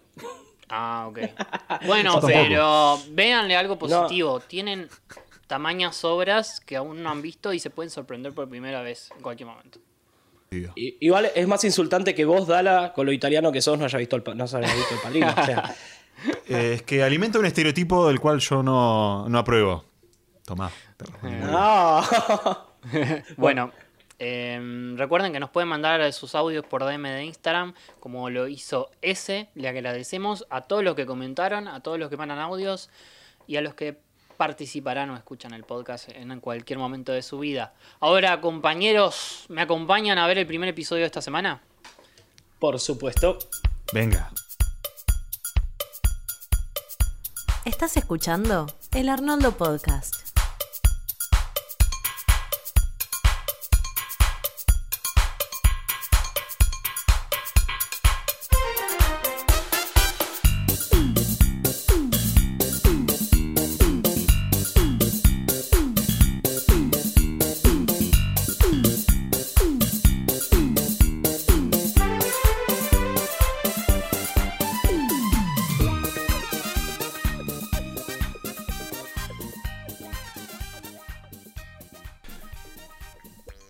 Ah, 0.68 1.06
ok. 1.08 1.18
Bueno, 1.86 2.20
pero 2.20 2.98
véanle 3.10 3.56
algo 3.56 3.78
positivo. 3.78 4.40
Tienen 4.40 4.88
tamañas 5.46 6.04
obras 6.04 6.60
que 6.60 6.76
aún 6.76 7.02
no 7.02 7.10
han 7.10 7.22
visto 7.22 7.52
y 7.52 7.58
se 7.60 7.70
pueden 7.70 7.90
sorprender 7.90 8.32
por 8.32 8.48
primera 8.48 8.82
vez 8.82 9.10
en 9.14 9.22
cualquier 9.22 9.48
momento. 9.48 9.78
I- 10.50 10.96
Igual 11.00 11.30
es 11.34 11.46
más 11.48 11.62
insultante 11.64 12.14
que 12.14 12.24
vos, 12.24 12.46
Dala, 12.46 12.92
con 12.94 13.06
lo 13.06 13.12
italiano 13.12 13.50
que 13.52 13.60
sos, 13.60 13.78
no 13.78 13.84
hayas 13.84 13.98
visto 13.98 14.16
el, 14.16 14.22
no 14.36 14.44
hayas 14.44 14.60
visto 14.76 14.94
el 14.94 15.00
Padrino. 15.02 15.28
o 15.36 15.44
sea, 15.44 15.74
Eh, 16.48 16.72
es 16.76 16.82
que 16.82 17.02
alimenta 17.02 17.38
un 17.38 17.44
estereotipo 17.44 18.08
del 18.08 18.18
cual 18.20 18.38
yo 18.40 18.62
no, 18.62 19.28
no 19.28 19.38
apruebo. 19.38 19.84
Tomá. 20.44 20.70
no. 21.22 22.02
Bueno, 23.36 23.72
eh, 24.18 24.94
recuerden 24.96 25.32
que 25.32 25.40
nos 25.40 25.50
pueden 25.50 25.68
mandar 25.68 26.10
sus 26.12 26.34
audios 26.34 26.64
por 26.64 26.84
DM 26.84 27.02
de 27.02 27.24
Instagram, 27.24 27.74
como 28.00 28.30
lo 28.30 28.48
hizo 28.48 28.90
ese. 29.02 29.48
Le 29.54 29.68
agradecemos 29.68 30.46
a 30.50 30.62
todos 30.62 30.82
los 30.84 30.94
que 30.94 31.04
comentaron, 31.04 31.68
a 31.68 31.80
todos 31.80 31.98
los 31.98 32.08
que 32.08 32.16
mandan 32.16 32.38
audios 32.38 32.88
y 33.46 33.56
a 33.56 33.60
los 33.60 33.74
que 33.74 33.98
participarán 34.36 35.10
o 35.10 35.16
escuchan 35.16 35.52
el 35.54 35.64
podcast 35.64 36.08
en 36.10 36.38
cualquier 36.40 36.78
momento 36.78 37.12
de 37.12 37.22
su 37.22 37.38
vida. 37.38 37.74
Ahora, 38.00 38.40
compañeros, 38.40 39.46
¿me 39.48 39.62
acompañan 39.62 40.18
a 40.18 40.26
ver 40.26 40.38
el 40.38 40.46
primer 40.46 40.68
episodio 40.68 41.00
de 41.00 41.06
esta 41.06 41.22
semana? 41.22 41.62
Por 42.58 42.78
supuesto. 42.78 43.38
Venga. 43.92 44.30
¿Estás 47.64 47.96
escuchando? 47.96 48.66
El 48.92 49.08
Arnoldo 49.08 49.56
Podcast. 49.56 50.25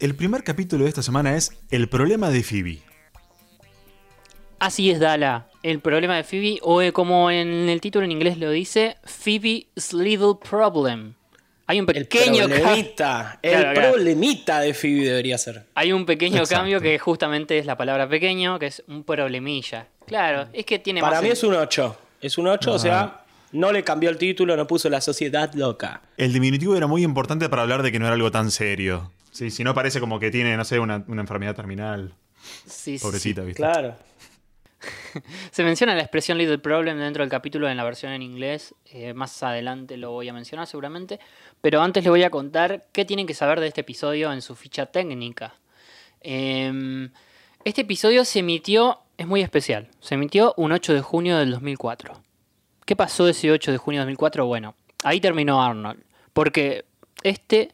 El 0.06 0.14
primer 0.14 0.44
capítulo 0.44 0.84
de 0.84 0.88
esta 0.90 1.02
semana 1.02 1.34
es 1.36 1.50
El 1.68 1.88
problema 1.88 2.30
de 2.30 2.44
Phoebe. 2.44 2.78
Así 4.60 4.88
es, 4.88 5.00
Dala. 5.00 5.48
El 5.64 5.80
problema 5.80 6.14
de 6.14 6.22
Phoebe, 6.22 6.60
o 6.62 6.80
eh, 6.80 6.92
como 6.92 7.28
en 7.32 7.68
el 7.68 7.80
título 7.80 8.04
en 8.04 8.12
inglés 8.12 8.38
lo 8.38 8.52
dice, 8.52 8.98
Phoebe's 9.02 9.92
Little 9.92 10.34
Problem. 10.48 11.14
Hay 11.66 11.80
un 11.80 11.86
pequeño 11.86 12.48
ca- 12.48 12.54
problemita. 12.54 13.38
El 13.42 13.50
Claro, 13.50 13.72
claro. 13.74 13.90
problemita 13.94 14.60
de 14.60 14.74
Phoebe 14.74 15.06
debería 15.06 15.38
ser. 15.38 15.66
Hay 15.74 15.90
un 15.92 16.06
pequeño 16.06 16.36
Exacto. 16.36 16.54
cambio 16.62 16.80
que 16.80 16.96
justamente 17.00 17.58
es 17.58 17.66
la 17.66 17.76
palabra 17.76 18.08
pequeño, 18.08 18.60
que 18.60 18.66
es 18.66 18.84
un 18.86 19.02
problemilla. 19.02 19.88
Claro, 20.06 20.46
es 20.52 20.64
que 20.66 20.78
tiene 20.78 21.00
Para 21.00 21.16
más 21.16 21.24
mí 21.24 21.30
es 21.30 21.42
un 21.42 21.54
8. 21.54 21.98
Es 22.20 22.38
un 22.38 22.46
8, 22.46 22.70
o 22.74 22.78
sea, 22.78 23.24
no 23.50 23.72
le 23.72 23.82
cambió 23.82 24.08
el 24.10 24.18
título, 24.18 24.56
no 24.56 24.68
puso 24.68 24.88
la 24.88 25.00
sociedad 25.00 25.52
loca. 25.54 26.00
El 26.16 26.32
diminutivo 26.32 26.76
era 26.76 26.86
muy 26.86 27.02
importante 27.02 27.48
para 27.48 27.62
hablar 27.62 27.82
de 27.82 27.90
que 27.90 27.98
no 27.98 28.06
era 28.06 28.14
algo 28.14 28.30
tan 28.30 28.52
serio. 28.52 29.10
Sí, 29.36 29.50
si 29.50 29.62
no 29.64 29.74
parece 29.74 30.00
como 30.00 30.18
que 30.18 30.30
tiene, 30.30 30.56
no 30.56 30.64
sé, 30.64 30.78
una, 30.80 31.04
una 31.08 31.20
enfermedad 31.20 31.54
terminal. 31.54 32.14
Sí, 32.66 32.98
Pobrecita, 32.98 33.42
sí. 33.42 33.48
¿viste? 33.48 33.62
Claro. 33.62 33.94
Se 35.50 35.62
menciona 35.62 35.94
la 35.94 36.00
expresión 36.00 36.38
Little 36.38 36.56
Problem 36.56 36.98
dentro 36.98 37.22
del 37.22 37.28
capítulo 37.28 37.68
en 37.68 37.76
la 37.76 37.84
versión 37.84 38.12
en 38.12 38.22
inglés. 38.22 38.74
eh, 38.86 39.12
más 39.12 39.42
adelante 39.42 39.98
lo 39.98 40.10
voy 40.12 40.30
a 40.30 40.32
mencionar 40.32 40.66
seguramente. 40.66 41.20
Pero 41.60 41.82
antes 41.82 42.02
le 42.02 42.08
voy 42.08 42.22
a 42.22 42.30
contar 42.30 42.86
qué 42.92 43.04
tienen 43.04 43.26
que 43.26 43.34
saber 43.34 43.60
de 43.60 43.66
este 43.66 43.82
episodio 43.82 44.32
en 44.32 44.40
su 44.40 44.54
ficha 44.54 44.86
técnica. 44.86 45.54
Em, 46.22 47.10
este 47.62 47.82
episodio 47.82 48.24
se 48.24 48.38
emitió, 48.38 49.00
es 49.18 49.26
muy 49.26 49.42
especial, 49.42 49.88
se 50.00 50.14
emitió 50.14 50.54
un 50.56 50.72
8 50.72 50.94
de 50.94 51.02
junio 51.02 51.36
del 51.36 51.50
2004. 51.50 52.22
¿Qué 52.86 52.96
pasó 52.96 53.28
ese 53.28 53.52
8 53.52 53.70
de 53.70 53.76
junio 53.76 54.00
de 54.00 54.04
2004? 54.06 54.46
Bueno, 54.46 54.76
ahí 55.04 55.20
terminó 55.20 55.62
Arnold. 55.62 56.02
Porque 56.32 56.86
este 57.22 57.72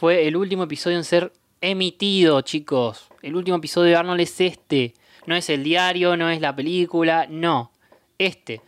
fue 0.00 0.26
el 0.26 0.34
último 0.36 0.62
episodio 0.64 0.96
en 0.96 1.04
ser 1.04 1.30
emitido, 1.60 2.40
chicos. 2.40 3.08
El 3.20 3.36
último 3.36 3.58
episodio 3.58 3.90
de 3.90 3.96
Arnold 3.96 4.22
es 4.22 4.40
este. 4.40 4.94
No 5.26 5.36
es 5.36 5.50
el 5.50 5.62
diario, 5.62 6.16
no 6.16 6.30
es 6.30 6.40
la 6.40 6.56
película, 6.56 7.26
no. 7.28 7.70
Este. 8.18 8.62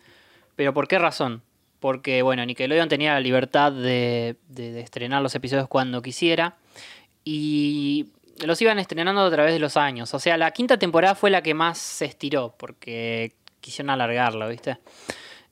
¿Pero 0.57 0.75
por 0.75 0.87
qué 0.89 0.99
razón? 0.99 1.41
Porque, 1.81 2.21
bueno, 2.21 2.45
Nickelodeon 2.45 2.91
tenía 2.91 3.15
la 3.15 3.21
libertad 3.21 3.73
de, 3.73 4.37
de- 4.49 4.79
estrenar 4.81 5.23
los 5.23 5.35
episodios 5.35 5.69
cuando 5.69 6.03
quisiera. 6.03 6.57
Y 7.25 8.09
los 8.45 8.61
iban 8.61 8.79
estrenando 8.79 9.23
a 9.23 9.31
través 9.31 9.55
de 9.55 9.59
los 9.59 9.79
años. 9.79 10.13
O 10.13 10.19
sea, 10.19 10.37
la 10.37 10.51
quinta 10.51 10.79
temporada 10.79 11.15
fue 11.15 11.31
la 11.31 11.43
que 11.43 11.55
más 11.55 11.79
se 11.79 12.05
estiró. 12.05 12.55
Porque 12.59 13.33
quisieron 13.63 13.89
alargarlo, 13.89 14.49
¿viste? 14.51 14.77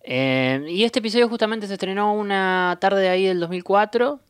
Eh, 0.03 0.63
y 0.69 0.85
este 0.85 0.99
episodio 0.99 1.27
justamente 1.29 1.67
se 1.67 1.73
estrenó 1.73 2.13
una 2.13 2.77
tarde 2.81 3.09
ahí 3.09 3.25
del 3.25 3.41
2004. 3.41 4.21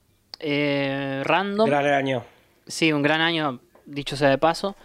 Eh, 0.40 1.22
random. 1.24 1.68
Gran 1.68 1.86
año. 1.86 2.24
Sí, 2.66 2.92
un 2.92 3.02
gran 3.02 3.20
año, 3.20 3.60
dicho 3.86 4.16
sea 4.16 4.28
de 4.30 4.38
paso. 4.38 4.76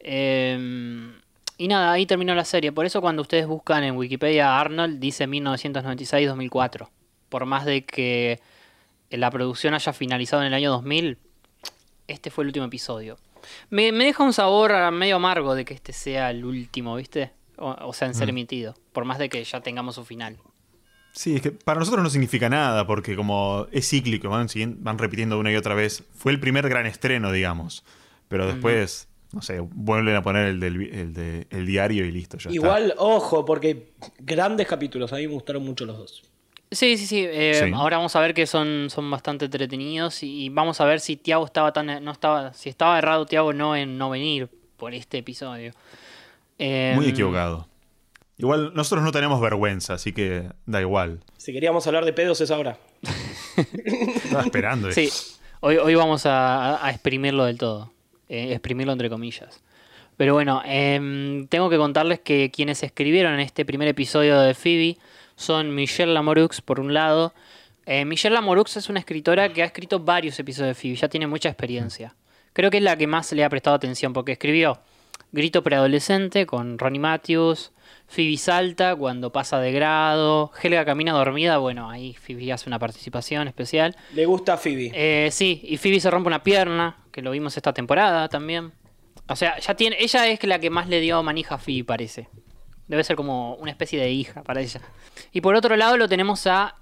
Eh, 0.00 1.12
y 1.56 1.68
nada, 1.68 1.92
ahí 1.92 2.06
terminó 2.06 2.34
la 2.34 2.44
serie. 2.44 2.72
Por 2.72 2.84
eso 2.86 3.00
cuando 3.00 3.22
ustedes 3.22 3.46
buscan 3.46 3.84
en 3.84 3.96
Wikipedia 3.96 4.58
Arnold 4.60 4.98
dice 4.98 5.26
1996-2004. 5.28 6.88
Por 7.28 7.46
más 7.46 7.64
de 7.64 7.84
que 7.84 8.40
la 9.10 9.30
producción 9.30 9.74
haya 9.74 9.92
finalizado 9.92 10.42
en 10.42 10.48
el 10.48 10.54
año 10.54 10.70
2000, 10.70 11.18
este 12.08 12.30
fue 12.30 12.44
el 12.44 12.48
último 12.48 12.66
episodio. 12.66 13.16
Me, 13.70 13.92
me 13.92 14.04
deja 14.04 14.22
un 14.24 14.32
sabor 14.32 14.72
medio 14.92 15.16
amargo 15.16 15.54
de 15.54 15.64
que 15.64 15.74
este 15.74 15.92
sea 15.92 16.30
el 16.30 16.44
último, 16.44 16.96
¿viste? 16.96 17.30
O, 17.56 17.70
o 17.88 17.92
sea, 17.92 18.08
en 18.08 18.14
ser 18.14 18.26
Mm. 18.26 18.30
emitido. 18.30 18.74
Por 18.92 19.04
más 19.04 19.18
de 19.18 19.28
que 19.28 19.42
ya 19.44 19.60
tengamos 19.60 19.94
su 19.96 20.04
final. 20.04 20.38
Sí, 21.16 21.36
es 21.36 21.42
que 21.42 21.52
para 21.52 21.78
nosotros 21.78 22.02
no 22.02 22.10
significa 22.10 22.48
nada, 22.48 22.86
porque 22.88 23.14
como 23.14 23.68
es 23.70 23.88
cíclico, 23.88 24.28
van, 24.28 24.48
van 24.78 24.98
repitiendo 24.98 25.38
una 25.38 25.52
y 25.52 25.56
otra 25.56 25.74
vez. 25.74 26.02
Fue 26.16 26.32
el 26.32 26.40
primer 26.40 26.68
gran 26.68 26.86
estreno, 26.86 27.30
digamos. 27.30 27.84
Pero 28.26 28.48
después, 28.48 29.06
no 29.32 29.40
sé, 29.40 29.60
vuelven 29.60 30.16
a 30.16 30.22
poner 30.22 30.46
el 30.46 30.58
del 30.58 30.82
el 30.92 31.14
de- 31.14 31.46
el 31.50 31.66
diario 31.66 32.04
y 32.04 32.10
listo, 32.10 32.36
ya 32.38 32.50
está. 32.50 32.54
Igual, 32.54 32.94
ojo, 32.98 33.44
porque 33.44 33.92
grandes 34.18 34.66
capítulos. 34.66 35.12
A 35.12 35.16
mí 35.16 35.28
me 35.28 35.34
gustaron 35.34 35.62
mucho 35.64 35.84
los 35.86 35.96
dos. 35.98 36.22
Sí, 36.72 36.96
sí, 36.96 37.06
sí. 37.06 37.24
eh, 37.24 37.62
Sí. 37.66 37.70
Ahora 37.72 37.98
vamos 37.98 38.16
a 38.16 38.20
ver 38.20 38.34
que 38.34 38.48
son, 38.48 38.88
son 38.90 39.08
bastante 39.08 39.44
entretenidos 39.44 40.24
y 40.24 40.48
vamos 40.48 40.80
a 40.80 40.84
ver 40.84 40.98
si 40.98 41.16
Tiago 41.16 41.44
estaba 41.46 41.72
tan 41.72 42.02
no 42.04 42.10
estaba 42.10 42.52
si 42.54 42.68
estaba 42.68 42.98
errado 42.98 43.24
Tiago 43.26 43.52
no 43.52 43.76
en 43.76 43.96
no 43.98 44.10
venir 44.10 44.48
por 44.76 44.92
este 44.94 45.18
episodio. 45.18 45.72
Eh, 46.58 46.92
Muy 46.96 47.06
equivocado. 47.08 47.68
Igual 48.38 48.72
nosotros 48.74 49.04
no 49.04 49.12
tenemos 49.12 49.40
vergüenza, 49.40 49.94
así 49.94 50.12
que 50.12 50.48
da 50.66 50.80
igual. 50.80 51.20
Si 51.36 51.52
queríamos 51.52 51.86
hablar 51.86 52.04
de 52.04 52.12
pedos 52.12 52.40
es 52.40 52.50
ahora. 52.50 52.78
Estaba 53.56 54.42
esperando 54.42 54.90
Sí, 54.92 55.04
eso. 55.04 55.38
hoy, 55.60 55.76
hoy 55.76 55.94
vamos 55.94 56.26
a, 56.26 56.84
a 56.84 56.90
exprimirlo 56.90 57.44
del 57.44 57.58
todo. 57.58 57.92
eh, 58.28 58.52
exprimirlo 58.52 58.92
entre 58.92 59.08
comillas. 59.10 59.60
Pero 60.16 60.34
bueno, 60.34 60.62
em, 60.64 61.46
tengo 61.48 61.68
que 61.70 61.76
contarles 61.76 62.20
que 62.20 62.50
quienes 62.50 62.82
escribieron 62.82 63.34
en 63.34 63.40
este 63.40 63.64
primer 63.64 63.88
episodio 63.88 64.40
de 64.40 64.54
Phoebe 64.54 64.96
son 65.36 65.74
Michelle 65.74 66.12
Lamorux 66.14 66.60
por 66.60 66.80
un 66.80 66.94
lado. 66.94 67.34
Eh, 67.86 68.04
Michelle 68.04 68.34
Lamorux 68.34 68.76
es 68.76 68.88
una 68.88 69.00
escritora 69.00 69.52
que 69.52 69.62
ha 69.62 69.66
escrito 69.66 70.00
varios 70.00 70.38
episodios 70.38 70.68
de 70.76 70.80
Phoebe, 70.80 70.96
ya 70.96 71.08
tiene 71.08 71.26
mucha 71.26 71.48
experiencia. 71.48 72.14
Creo 72.52 72.70
que 72.70 72.76
es 72.78 72.82
la 72.82 72.96
que 72.96 73.06
más 73.08 73.30
le 73.32 73.44
ha 73.44 73.50
prestado 73.50 73.76
atención 73.76 74.12
porque 74.12 74.32
escribió 74.32 74.78
Grito 75.32 75.62
preadolescente 75.64 76.46
con 76.46 76.78
Ronnie 76.78 77.00
Matthews, 77.00 77.72
Phoebe 78.06 78.36
salta 78.36 78.94
cuando 78.94 79.32
pasa 79.32 79.58
de 79.58 79.72
grado, 79.72 80.52
Helga 80.62 80.84
camina 80.84 81.12
dormida, 81.12 81.58
bueno, 81.58 81.90
ahí 81.90 82.14
Phoebe 82.14 82.52
hace 82.52 82.68
una 82.68 82.78
participación 82.78 83.48
especial. 83.48 83.96
Le 84.14 84.26
gusta 84.26 84.54
a 84.54 84.56
Phoebe. 84.56 84.92
Eh, 84.94 85.30
sí, 85.32 85.60
y 85.64 85.76
Phoebe 85.78 86.00
se 86.00 86.10
rompe 86.10 86.28
una 86.28 86.42
pierna, 86.42 86.98
que 87.10 87.22
lo 87.22 87.30
vimos 87.30 87.56
esta 87.56 87.72
temporada 87.72 88.28
también. 88.28 88.72
O 89.28 89.36
sea, 89.36 89.58
ya 89.58 89.74
tiene, 89.74 89.96
ella 89.98 90.28
es 90.28 90.42
la 90.44 90.58
que 90.58 90.70
más 90.70 90.88
le 90.88 91.00
dio 91.00 91.22
manija 91.22 91.56
a 91.56 91.58
Phoebe, 91.58 91.84
parece. 91.84 92.28
Debe 92.86 93.02
ser 93.02 93.16
como 93.16 93.54
una 93.54 93.70
especie 93.70 93.98
de 93.98 94.10
hija 94.10 94.42
para 94.42 94.60
ella. 94.60 94.80
Y 95.32 95.40
por 95.40 95.54
otro 95.54 95.74
lado 95.76 95.96
lo 95.96 96.08
tenemos 96.08 96.46
a 96.46 96.76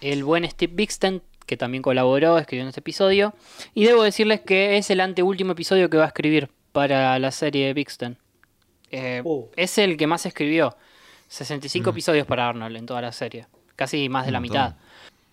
el 0.00 0.24
buen 0.24 0.48
Steve 0.50 0.72
Bixton, 0.74 1.22
que 1.46 1.56
también 1.56 1.82
colaboró, 1.82 2.38
escribió 2.38 2.62
en 2.62 2.68
este 2.68 2.80
episodio. 2.80 3.34
Y 3.74 3.84
debo 3.84 4.02
decirles 4.02 4.40
que 4.40 4.76
es 4.76 4.90
el 4.90 5.00
anteúltimo 5.00 5.52
episodio 5.52 5.88
que 5.88 5.96
va 5.96 6.04
a 6.04 6.08
escribir 6.08 6.50
para 6.72 7.18
la 7.20 7.30
serie 7.30 7.66
de 7.66 7.74
Bixton. 7.74 8.18
Eh, 8.96 9.22
Uh. 9.24 9.48
Es 9.56 9.78
el 9.78 9.96
que 9.96 10.06
más 10.06 10.24
escribió. 10.26 10.76
65 11.28 11.90
Mm. 11.90 11.94
episodios 11.94 12.26
para 12.26 12.48
Arnold 12.48 12.76
en 12.76 12.86
toda 12.86 13.00
la 13.00 13.12
serie. 13.12 13.46
Casi 13.76 14.08
más 14.08 14.26
de 14.26 14.32
la 14.32 14.40
mitad. 14.40 14.74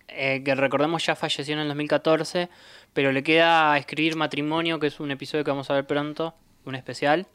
Eh, 0.08 0.42
que 0.44 0.54
recordemos 0.54 1.04
ya 1.06 1.14
falleció 1.14 1.54
en 1.54 1.60
el 1.60 1.68
2014, 1.68 2.48
pero 2.92 3.12
le 3.12 3.22
queda 3.22 3.78
escribir 3.78 4.16
Matrimonio, 4.16 4.78
que 4.80 4.88
es 4.88 5.00
un 5.00 5.10
episodio 5.10 5.44
que 5.44 5.50
vamos 5.50 5.70
a 5.70 5.74
ver 5.74 5.86
pronto, 5.86 6.34
un 6.66 6.74
especial, 6.74 7.26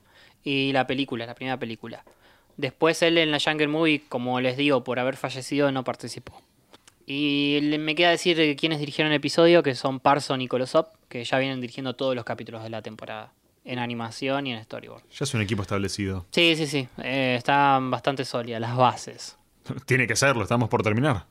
y 0.43 0.71
la 0.73 0.85
película, 0.85 1.25
la 1.25 1.33
primera 1.33 1.57
película. 1.57 2.03
Después 2.57 3.01
él 3.03 3.17
en 3.19 3.31
la 3.31 3.39
Jungle 3.39 3.67
Movie, 3.67 4.03
como 4.09 4.39
les 4.41 4.57
digo, 4.57 4.83
por 4.83 4.99
haber 4.99 5.15
fallecido 5.15 5.71
no 5.71 5.83
participó. 5.83 6.41
Y 7.05 7.59
le- 7.61 7.77
me 7.77 7.95
queda 7.95 8.09
decir 8.09 8.39
eh, 8.39 8.55
quiénes 8.55 8.79
dirigieron 8.79 9.11
el 9.11 9.17
episodio, 9.17 9.63
que 9.63 9.75
son 9.75 9.99
Parson 9.99 10.41
y 10.41 10.47
Kolosov, 10.47 10.87
que 11.07 11.23
ya 11.23 11.37
vienen 11.39 11.61
dirigiendo 11.61 11.95
todos 11.95 12.15
los 12.15 12.25
capítulos 12.25 12.63
de 12.63 12.69
la 12.69 12.81
temporada, 12.81 13.31
en 13.67 13.79
animación 13.79 14.47
y 14.47 14.53
en 14.53 14.63
storyboard. 14.63 15.03
Ya 15.11 15.23
es 15.23 15.33
un 15.33 15.41
equipo 15.41 15.61
establecido. 15.61 16.25
Sí, 16.31 16.55
sí, 16.55 16.65
sí, 16.67 16.87
eh, 17.03 17.35
están 17.37 17.91
bastante 17.91 18.25
sólidas 18.25 18.61
las 18.61 18.75
bases. 18.75 19.37
Tiene 19.85 20.07
que 20.07 20.15
serlo, 20.15 20.43
estamos 20.43 20.69
por 20.69 20.81
terminar. 20.83 21.25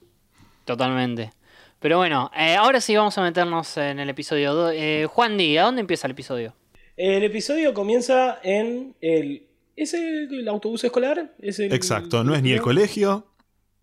Totalmente. 0.65 1.33
Pero 1.81 1.99
bueno, 1.99 2.31
eh, 2.37 2.55
ahora 2.57 2.81
sí 2.81 2.97
vamos 2.97 3.17
a 3.19 3.23
meternos 3.23 3.77
en 3.77 3.99
el 4.01 4.09
episodio 4.09 4.55
2. 4.55 4.75
Juan 5.11 5.37
Di, 5.37 5.57
¿a 5.59 5.65
dónde 5.65 5.81
empieza 5.81 6.07
el 6.07 6.13
episodio? 6.13 6.55
El 6.97 7.23
episodio 7.25 7.75
comienza 7.75 8.39
en 8.43 8.95
el. 9.01 9.47
¿Es 9.77 9.93
el, 9.93 10.33
el 10.33 10.49
autobús 10.49 10.83
escolar? 10.85 11.35
¿Es 11.39 11.59
el- 11.59 11.73
Exacto, 11.75 12.25
no 12.25 12.35
es 12.35 12.43
ni 12.43 12.53
el 12.53 12.63
colegio, 12.63 13.27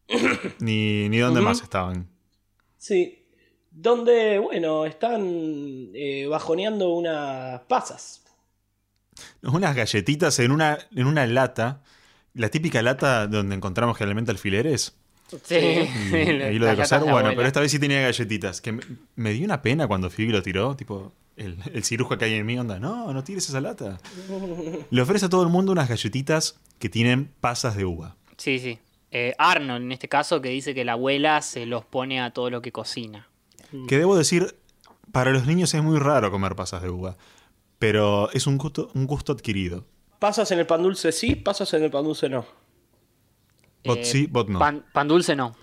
ni, 0.59 1.07
ni 1.09 1.17
dónde 1.19 1.41
más 1.41 1.61
estaban. 1.61 2.07
Sí. 2.77 3.19
Donde, 3.69 4.39
bueno, 4.39 4.85
están 4.85 5.23
eh, 5.93 6.25
bajoneando 6.27 6.89
unas 6.93 7.61
pasas. 7.61 8.22
Unas 9.41 9.75
galletitas 9.75 10.39
en 10.39 10.51
una, 10.51 10.77
en 10.95 11.07
una 11.07 11.25
lata, 11.27 11.81
la 12.33 12.49
típica 12.49 12.81
lata 12.81 13.27
donde 13.27 13.55
encontramos 13.55 13.97
generalmente 13.97 14.31
alfileres. 14.31 14.95
Sí, 15.43 15.55
Y 15.55 16.15
ahí 16.15 16.59
lo 16.59 16.67
de 16.67 16.75
bueno, 16.75 16.95
abuela. 17.09 17.29
pero 17.35 17.47
esta 17.47 17.59
vez 17.59 17.71
sí 17.71 17.79
tenía 17.79 18.01
galletitas. 18.01 18.61
Que 18.61 18.71
me, 18.73 18.83
me 19.15 19.31
dio 19.33 19.45
una 19.45 19.61
pena 19.61 19.87
cuando 19.87 20.09
Phoebe 20.09 20.31
lo 20.31 20.43
tiró, 20.43 20.75
tipo, 20.75 21.13
el, 21.37 21.57
el 21.73 21.83
cirujo 21.83 22.17
que 22.17 22.25
hay 22.25 22.33
en 22.35 22.45
mí, 22.45 22.57
onda, 22.57 22.79
no, 22.79 23.11
no 23.13 23.23
tires 23.23 23.47
esa 23.49 23.61
lata. 23.61 23.97
Le 24.89 25.01
ofrece 25.01 25.25
a 25.25 25.29
todo 25.29 25.43
el 25.43 25.49
mundo 25.49 25.71
unas 25.71 25.89
galletitas 25.89 26.59
que 26.79 26.89
tienen 26.89 27.31
pasas 27.41 27.75
de 27.75 27.85
uva. 27.85 28.15
Sí, 28.37 28.59
sí. 28.59 28.79
Eh, 29.11 29.33
Arnold, 29.37 29.85
en 29.85 29.91
este 29.91 30.09
caso, 30.09 30.41
que 30.41 30.49
dice 30.49 30.73
que 30.73 30.85
la 30.85 30.93
abuela 30.93 31.41
se 31.41 31.65
los 31.65 31.85
pone 31.85 32.19
a 32.21 32.31
todo 32.31 32.49
lo 32.49 32.61
que 32.61 32.71
cocina. 32.71 33.27
Que 33.87 33.97
debo 33.97 34.15
decir, 34.15 34.55
para 35.11 35.31
los 35.31 35.47
niños 35.47 35.73
es 35.73 35.81
muy 35.81 35.97
raro 35.99 36.29
comer 36.31 36.55
pasas 36.55 36.81
de 36.81 36.89
uva, 36.89 37.17
pero 37.79 38.29
es 38.31 38.47
un 38.47 38.57
gusto, 38.57 38.89
un 38.93 39.05
gusto 39.07 39.31
adquirido. 39.33 39.85
Pasas 40.19 40.49
en 40.51 40.59
el 40.59 40.65
pan 40.65 40.81
dulce 40.83 41.11
sí, 41.11 41.35
pasas 41.35 41.73
en 41.73 41.83
el 41.83 41.91
pan 41.91 42.03
dulce 42.03 42.29
no. 42.29 42.45
Bot 43.85 43.97
Eh, 43.99 44.05
sí, 44.05 44.27
bot 44.27 44.47
no. 44.49 44.59
Pan, 44.59 44.85
pan 44.93 45.07
dulce 45.07 45.35
no, 45.35 45.55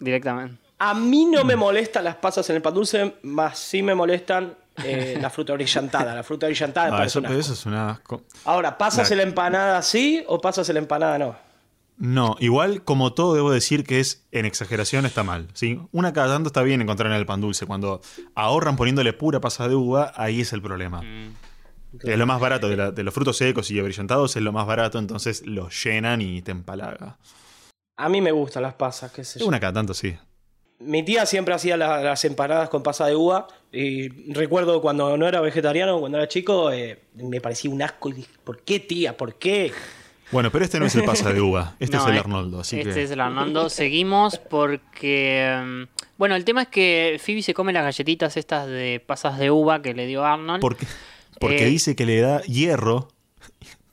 directamente. 0.00 0.58
A 0.78 0.92
mí 0.94 1.24
no 1.26 1.44
me 1.44 1.54
molestan 1.54 2.04
las 2.04 2.16
pasas 2.16 2.48
en 2.50 2.56
el 2.56 2.62
pan 2.62 2.74
dulce, 2.74 3.14
más 3.22 3.58
sí 3.58 3.82
me 3.82 3.94
molestan 3.94 4.56
eh, 4.84 5.16
la 5.20 5.30
fruta 5.30 5.52
brillantada. 5.54 6.14
La 6.16 6.24
fruta 6.24 6.46
brillantada 6.46 6.88
me 6.90 6.94
Ah, 6.94 6.96
parece 6.98 7.12
eso, 7.12 7.18
un 7.20 7.26
pero 7.26 7.38
asco. 7.38 7.52
eso 7.52 7.60
es 7.60 7.66
una 7.66 7.90
asco. 7.90 8.22
Ahora, 8.44 8.76
¿pasas 8.76 9.08
La- 9.08 9.14
en 9.14 9.18
la 9.18 9.22
empanada 9.22 9.82
sí 9.82 10.24
o 10.26 10.40
pasas 10.40 10.68
en 10.68 10.74
la 10.74 10.80
empanada 10.80 11.18
no? 11.18 11.43
No, 11.96 12.36
igual 12.40 12.82
como 12.82 13.12
todo 13.14 13.34
debo 13.34 13.52
decir 13.52 13.84
que 13.84 14.00
es 14.00 14.26
en 14.32 14.46
exageración 14.46 15.06
está 15.06 15.22
mal. 15.22 15.48
¿sí? 15.54 15.80
Una 15.92 16.12
cada 16.12 16.34
tanto 16.34 16.48
está 16.48 16.62
bien 16.62 16.82
encontrar 16.82 17.10
en 17.12 17.16
el 17.18 17.26
pan 17.26 17.40
dulce. 17.40 17.66
Cuando 17.66 18.00
ahorran 18.34 18.76
poniéndole 18.76 19.12
pura 19.12 19.40
pasa 19.40 19.68
de 19.68 19.74
uva, 19.76 20.12
ahí 20.16 20.40
es 20.40 20.52
el 20.52 20.60
problema. 20.62 21.02
Mm. 21.02 21.36
Es 22.02 22.18
lo 22.18 22.26
más 22.26 22.40
barato 22.40 22.68
de, 22.68 22.76
la- 22.76 22.90
de 22.90 23.04
los 23.04 23.14
frutos 23.14 23.36
secos 23.36 23.70
y 23.70 23.80
brillantados, 23.80 24.34
es 24.34 24.42
lo 24.42 24.50
más 24.52 24.66
barato, 24.66 24.98
entonces 24.98 25.46
lo 25.46 25.68
llenan 25.68 26.20
y 26.20 26.42
te 26.42 26.50
empalaga. 26.50 27.18
A 27.96 28.08
mí 28.08 28.20
me 28.20 28.32
gustan 28.32 28.64
las 28.64 28.74
pasas, 28.74 29.12
qué 29.12 29.22
sé 29.22 29.38
yo. 29.38 29.46
Una 29.46 29.60
cada 29.60 29.74
tanto 29.74 29.94
sí. 29.94 30.16
Mi 30.80 31.04
tía 31.04 31.24
siempre 31.24 31.54
hacía 31.54 31.76
la- 31.76 32.02
las 32.02 32.24
empanadas 32.24 32.68
con 32.68 32.82
pasa 32.82 33.06
de 33.06 33.14
uva 33.14 33.46
y 33.70 34.08
recuerdo 34.32 34.82
cuando 34.82 35.16
no 35.16 35.28
era 35.28 35.40
vegetariano, 35.40 36.00
cuando 36.00 36.18
era 36.18 36.26
chico, 36.26 36.72
eh, 36.72 37.04
me 37.14 37.40
parecía 37.40 37.70
un 37.70 37.80
asco 37.80 38.08
y 38.08 38.14
dije, 38.14 38.30
¿por 38.42 38.62
qué 38.62 38.80
tía? 38.80 39.16
¿Por 39.16 39.36
qué? 39.36 39.72
Bueno, 40.32 40.50
pero 40.50 40.64
este 40.64 40.80
no 40.80 40.86
es 40.86 40.94
el 40.94 41.04
pasa 41.04 41.32
de 41.32 41.40
uva, 41.40 41.76
este 41.80 41.96
No, 41.96 42.02
es 42.02 42.08
el 42.08 42.16
eh, 42.16 42.18
Arnoldo, 42.20 42.60
así 42.60 42.80
este 42.80 42.94
que... 42.94 43.02
es 43.04 43.10
el 43.10 43.20
Arnoldo. 43.20 43.68
Seguimos 43.68 44.38
porque. 44.38 45.60
mm, 45.64 46.04
Bueno, 46.18 46.34
el 46.34 46.44
tema 46.44 46.62
es 46.62 46.68
que 46.68 47.20
Phoebe 47.24 47.42
se 47.42 47.54
come 47.54 47.72
las 47.72 47.84
galletitas 47.84 48.36
estas 48.36 48.66
de 48.66 49.02
pasas 49.04 49.38
de 49.38 49.50
uva 49.50 49.82
que 49.82 49.94
le 49.94 50.06
dio 50.06 50.24
Arnold. 50.24 50.60
Porque, 50.60 50.86
porque 51.40 51.66
Eh, 51.66 51.70
dice 51.70 51.94
que 51.94 52.06
le 52.06 52.20
da 52.20 52.40
hierro. 52.42 53.08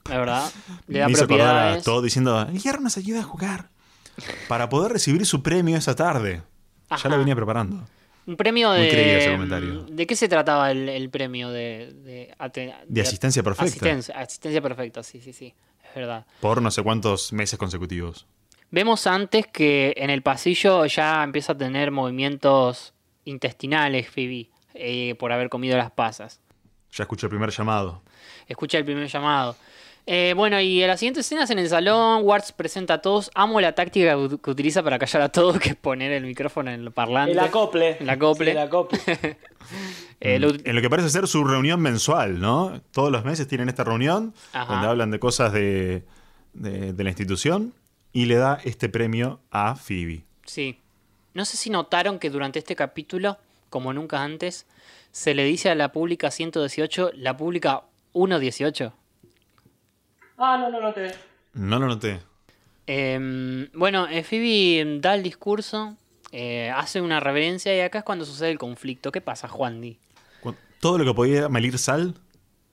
La 0.08 0.18
verdad. 0.18 0.52
Le 0.88 0.94
Me 0.94 0.98
da 1.00 1.10
hizo 1.10 1.24
acordar 1.24 1.78
a 1.78 1.82
todo 1.82 2.02
diciendo, 2.02 2.42
el 2.42 2.58
hierro 2.60 2.80
nos 2.80 2.96
ayuda 2.96 3.20
a 3.20 3.24
jugar. 3.24 3.68
Para 4.48 4.68
poder 4.68 4.92
recibir 4.92 5.24
su 5.26 5.42
premio 5.42 5.76
esa 5.76 5.94
tarde. 5.94 6.42
Ajá. 6.88 7.04
Ya 7.04 7.10
lo 7.10 7.18
venía 7.18 7.34
preparando. 7.36 7.86
Un 8.26 8.36
premio 8.36 8.70
de. 8.70 8.88
creído 8.88 9.18
ese 9.18 9.32
comentario. 9.32 9.82
¿De 9.90 10.06
qué 10.06 10.14
se 10.14 10.28
trataba 10.28 10.70
el, 10.70 10.88
el 10.88 11.10
premio 11.10 11.50
de. 11.50 11.92
De, 12.88 13.00
asistencia 13.00 13.42
perfecta. 13.42 13.64
Asistencia, 13.64 14.14
asistencia 14.18 14.60
perfecta, 14.60 15.02
sí, 15.02 15.20
sí, 15.20 15.32
sí. 15.32 15.54
Verdad. 15.94 16.26
Por 16.40 16.62
no 16.62 16.70
sé 16.70 16.82
cuántos 16.82 17.32
meses 17.32 17.58
consecutivos. 17.58 18.26
Vemos 18.70 19.06
antes 19.06 19.46
que 19.46 19.92
en 19.98 20.08
el 20.08 20.22
pasillo 20.22 20.86
ya 20.86 21.22
empieza 21.22 21.52
a 21.52 21.58
tener 21.58 21.90
movimientos 21.90 22.94
intestinales, 23.24 24.08
Phoebe, 24.08 24.48
eh, 24.74 25.14
por 25.18 25.32
haber 25.32 25.50
comido 25.50 25.76
las 25.76 25.90
pasas. 25.90 26.40
Ya 26.90 27.04
escuché 27.04 27.26
el 27.26 27.30
primer 27.30 27.50
llamado. 27.50 28.02
Escucha 28.46 28.78
el 28.78 28.84
primer 28.84 29.08
llamado. 29.08 29.56
Eh, 30.04 30.34
bueno, 30.36 30.60
y 30.60 30.82
en 30.82 30.88
las 30.88 30.98
siguientes 30.98 31.24
escenas 31.24 31.50
en 31.50 31.58
el 31.58 31.68
salón, 31.68 32.22
Warts 32.24 32.52
presenta 32.52 32.94
a 32.94 33.02
todos. 33.02 33.30
Amo 33.34 33.60
la 33.60 33.74
táctica 33.74 34.16
que, 34.16 34.38
que 34.38 34.50
utiliza 34.50 34.82
para 34.82 34.98
callar 34.98 35.22
a 35.22 35.28
todos, 35.28 35.58
que 35.60 35.70
es 35.70 35.76
poner 35.76 36.10
el 36.12 36.24
micrófono 36.24 36.70
en 36.70 36.80
el 36.80 36.90
parlante. 36.90 37.32
El 37.32 37.38
acople. 37.38 37.98
El 38.00 38.10
acople. 38.10 38.46
Sí, 38.46 38.50
el 38.52 38.58
acople. 38.58 38.98
Eh, 40.24 40.38
lo- 40.38 40.50
En 40.64 40.76
lo 40.76 40.80
que 40.80 40.88
parece 40.88 41.08
ser 41.10 41.26
su 41.26 41.42
reunión 41.44 41.80
mensual, 41.80 42.38
¿no? 42.40 42.80
Todos 42.92 43.10
los 43.10 43.24
meses 43.24 43.48
tienen 43.48 43.68
esta 43.68 43.82
reunión 43.84 44.34
Ajá. 44.52 44.72
donde 44.72 44.86
hablan 44.88 45.10
de 45.10 45.18
cosas 45.18 45.52
de, 45.52 46.04
de- 46.52 46.92
de 46.92 47.04
la 47.04 47.10
institución 47.10 47.74
y 48.12 48.26
le 48.26 48.36
da 48.36 48.60
este 48.64 48.88
premio 48.88 49.40
a 49.50 49.74
Phoebe. 49.74 50.22
Sí. 50.44 50.78
No 51.34 51.44
sé 51.44 51.56
si 51.56 51.70
notaron 51.70 52.18
que 52.18 52.30
durante 52.30 52.58
este 52.60 52.76
capítulo, 52.76 53.38
como 53.70 53.92
nunca 53.92 54.22
antes, 54.22 54.66
se 55.10 55.34
le 55.34 55.44
dice 55.44 55.70
a 55.70 55.74
la 55.74 55.90
pública 55.92 56.30
118 56.30 57.10
la 57.14 57.36
pública 57.36 57.82
118. 58.12 58.92
Ah, 60.38 60.56
no, 60.58 60.70
no, 60.70 60.80
no 60.80 60.92
te. 60.92 61.12
No 61.54 61.78
lo 61.78 61.86
noté. 61.86 62.20
Eh, 62.86 63.68
bueno, 63.74 64.08
eh, 64.08 64.22
Phoebe 64.24 64.98
da 65.00 65.14
el 65.14 65.22
discurso, 65.22 65.96
eh, 66.32 66.70
hace 66.74 67.00
una 67.00 67.20
reverencia 67.20 67.74
y 67.76 67.80
acá 67.80 67.98
es 67.98 68.04
cuando 68.04 68.24
sucede 68.24 68.50
el 68.50 68.58
conflicto. 68.58 69.12
¿Qué 69.12 69.20
pasa, 69.20 69.48
Juan 69.48 69.80
Di? 69.80 69.98
Todo 70.82 70.98
lo 70.98 71.04
que 71.04 71.14
podía 71.14 71.48
malir 71.48 71.78
sal, 71.78 72.14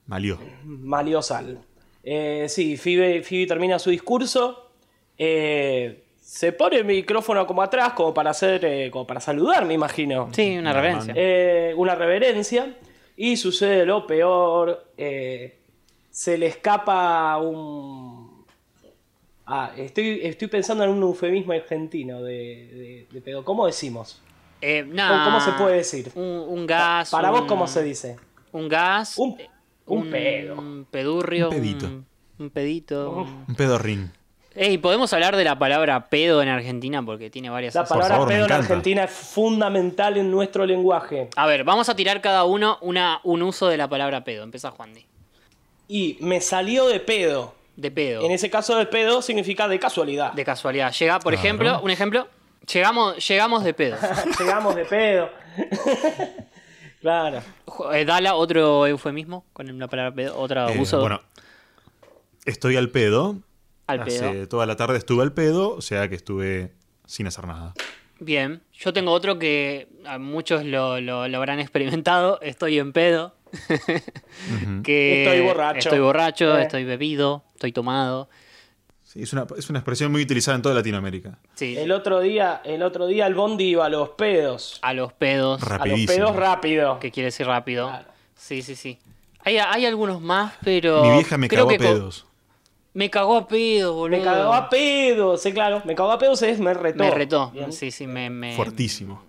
malió. 0.06 0.36
Malió 0.64 1.22
sal. 1.22 1.60
Eh, 2.02 2.46
sí, 2.48 2.76
Phoebe, 2.76 3.22
Phoebe 3.22 3.46
termina 3.46 3.78
su 3.78 3.90
discurso. 3.90 4.72
eh, 5.16 6.02
se 6.20 6.50
pone 6.52 6.78
el 6.78 6.84
micrófono 6.84 7.46
como 7.46 7.62
atrás, 7.62 7.92
como 7.92 8.12
para 8.12 8.30
hacer, 8.30 8.64
eh, 8.64 8.90
como 8.90 9.06
para 9.06 9.20
saludar, 9.20 9.64
me 9.64 9.74
imagino. 9.74 10.28
Sí, 10.32 10.58
una 10.58 10.72
reverencia. 10.72 11.14
Eh, 11.16 11.72
una 11.76 11.94
reverencia. 11.94 12.76
Y 13.16 13.36
sucede 13.36 13.86
lo 13.86 14.04
peor. 14.08 14.86
eh, 14.96 15.58
se 16.10 16.36
le 16.36 16.46
escapa 16.46 17.36
un. 17.38 18.44
Ah, 19.46 19.72
estoy, 19.76 20.18
estoy 20.24 20.48
pensando 20.48 20.82
en 20.82 20.90
un 20.90 21.02
eufemismo 21.02 21.52
argentino 21.52 22.22
de, 22.24 22.34
de, 22.34 23.06
de 23.08 23.20
pedo. 23.20 23.44
¿Cómo 23.44 23.66
decimos? 23.66 24.20
Eh, 24.60 24.82
¿Cómo, 24.84 24.94
nah, 24.94 25.24
cómo 25.24 25.40
se 25.40 25.52
puede 25.52 25.76
decir? 25.76 26.12
Un, 26.14 26.44
un 26.48 26.66
gas. 26.66 27.10
Para 27.10 27.30
vos, 27.30 27.42
¿cómo 27.42 27.66
se 27.66 27.82
dice? 27.82 28.16
Un 28.52 28.68
gas. 28.68 29.16
Un- 29.18 29.36
eh, 29.40 29.48
Un 29.86 30.10
pedo. 30.10 30.54
Un 30.56 30.86
pedurrio. 30.90 31.48
Un 31.48 31.54
pedito. 31.56 31.86
Un, 31.86 32.06
un 32.38 32.50
pedito. 32.50 33.10
un- 33.10 33.44
Un 33.48 33.54
pedorrín. 33.54 34.12
Ey, 34.54 34.78
podemos 34.78 35.12
hablar 35.12 35.36
de 35.36 35.44
la 35.44 35.58
palabra 35.58 36.08
pedo 36.08 36.42
en 36.42 36.48
Argentina 36.48 37.02
porque 37.04 37.30
tiene 37.30 37.50
varias. 37.50 37.74
La 37.74 37.84
palabra 37.84 38.14
favor, 38.16 38.28
pedo 38.28 38.46
en. 38.46 38.52
Argentina 38.52 39.04
es 39.04 39.10
fundamental 39.10 40.16
en 40.16 40.30
nuestro 40.30 40.66
lenguaje. 40.66 41.28
A 41.36 41.46
ver, 41.46 41.62
vamos 41.64 41.88
a 41.88 41.94
tirar 41.96 42.20
cada 42.20 42.44
uno 42.44 42.76
una, 42.80 43.20
un 43.24 43.42
uso 43.42 43.68
de 43.68 43.76
la 43.76 43.88
palabra 43.88 44.24
pedo. 44.24 44.42
Empieza 44.42 44.70
Juan 44.72 44.92
Di. 44.92 45.06
Y 45.88 46.18
me 46.20 46.40
salió 46.40 46.86
de 46.88 47.00
pedo. 47.00 47.54
De 47.76 47.90
pedo. 47.90 48.22
En 48.24 48.32
ese 48.32 48.50
caso 48.50 48.76
de 48.76 48.86
pedo 48.86 49.22
significa 49.22 49.66
de 49.68 49.78
casualidad. 49.78 50.32
De 50.32 50.44
casualidad. 50.44 50.92
Llega, 50.92 51.18
por 51.20 51.32
Claro. 51.32 51.46
ejemplo, 51.46 51.80
un 51.82 51.90
ejemplo. 51.90 52.28
Llegamos, 52.72 53.28
llegamos 53.28 53.64
de 53.64 53.74
pedo. 53.74 53.96
Llegamos 54.38 54.74
de 54.76 54.84
pedo. 54.84 55.30
claro. 57.00 57.42
Eh, 57.92 58.04
Dala, 58.04 58.34
otro 58.34 58.86
eufemismo 58.86 59.44
con 59.52 59.78
la 59.78 59.88
palabra 59.88 60.14
pedo. 60.14 60.38
Otro 60.38 60.68
Eh, 60.68 60.78
uso 60.78 61.00
bueno, 61.00 61.20
estoy 62.44 62.76
al 62.76 62.90
pedo. 62.90 63.36
al 63.86 64.04
pedo. 64.04 64.48
Toda 64.48 64.66
la 64.66 64.76
tarde 64.76 64.98
estuve 64.98 65.22
al 65.22 65.32
pedo, 65.32 65.74
o 65.74 65.80
sea 65.80 66.08
que 66.08 66.14
estuve 66.14 66.72
sin 67.06 67.26
hacer 67.26 67.46
nada. 67.46 67.74
Bien. 68.18 68.62
Yo 68.74 68.92
tengo 68.92 69.12
otro 69.12 69.38
que 69.38 69.88
a 70.06 70.18
muchos 70.18 70.64
lo, 70.64 71.00
lo- 71.00 71.26
lo 71.28 71.36
habrán 71.38 71.58
experimentado. 71.60 72.38
Estoy 72.42 72.78
en 72.78 72.92
pedo. 72.92 73.34
Que 74.84 75.24
Estoy 75.24 75.40
borracho. 75.46 75.78
Estoy 75.78 75.98
borracho, 75.98 76.58
Eh. 76.58 76.62
estoy 76.62 76.84
bebido, 76.84 77.44
estoy 77.54 77.72
tomado. 77.72 78.28
Sí, 79.10 79.20
es, 79.24 79.32
una, 79.32 79.44
es 79.58 79.68
una 79.68 79.80
expresión 79.80 80.12
muy 80.12 80.22
utilizada 80.22 80.54
en 80.54 80.62
toda 80.62 80.72
Latinoamérica. 80.76 81.36
Sí. 81.56 81.76
El 81.76 81.90
otro 81.90 82.20
día, 82.20 82.60
el 82.64 82.84
otro 82.84 83.08
día 83.08 83.26
el 83.26 83.34
bondi 83.34 83.64
iba 83.70 83.86
a 83.86 83.88
los 83.88 84.10
pedos. 84.10 84.78
A 84.82 84.92
los 84.94 85.12
pedos. 85.12 85.60
A 85.64 85.84
los 85.84 86.00
pedos 86.06 86.36
rápido. 86.36 87.00
Que 87.00 87.10
quiere 87.10 87.24
decir 87.24 87.44
rápido. 87.44 87.88
Claro. 87.88 88.06
Sí, 88.36 88.62
sí, 88.62 88.76
sí. 88.76 89.00
Hay, 89.40 89.58
hay 89.58 89.84
algunos 89.84 90.20
más, 90.20 90.54
pero. 90.62 91.02
Mi 91.02 91.10
vieja 91.10 91.36
me 91.38 91.48
creo 91.48 91.66
cagó 91.66 91.70
a 91.70 91.72
que 91.72 91.78
pedos. 91.80 92.26
Me 92.94 93.10
cagó 93.10 93.36
a 93.36 93.48
pedos, 93.48 93.96
boludo. 93.96 94.16
Me 94.16 94.22
cagó 94.22 94.54
a 94.54 94.68
pedos, 94.70 95.42
sí, 95.42 95.52
claro. 95.52 95.82
Me 95.84 95.96
cagó 95.96 96.12
a 96.12 96.18
pedos 96.20 96.40
es 96.42 96.60
me 96.60 96.72
retó. 96.72 97.02
Me 97.02 97.10
retó. 97.10 97.50
Bien. 97.50 97.72
Sí, 97.72 97.90
sí, 97.90 98.06
me. 98.06 98.30
me- 98.30 98.54
Fuertísimo. 98.54 99.24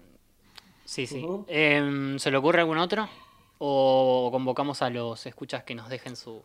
Sí, 0.86 1.08
sí. 1.08 1.26
Em, 1.48 2.20
¿Se 2.20 2.30
le 2.30 2.38
ocurre 2.38 2.60
algún 2.60 2.78
otro? 2.78 3.10
¿O 3.58 4.30
convocamos 4.32 4.84
a 4.84 4.91
los 4.91 5.26
escuchas 5.26 5.63
que 5.63 5.74
nos 5.74 5.89
dejen 5.89 6.15
su. 6.15 6.44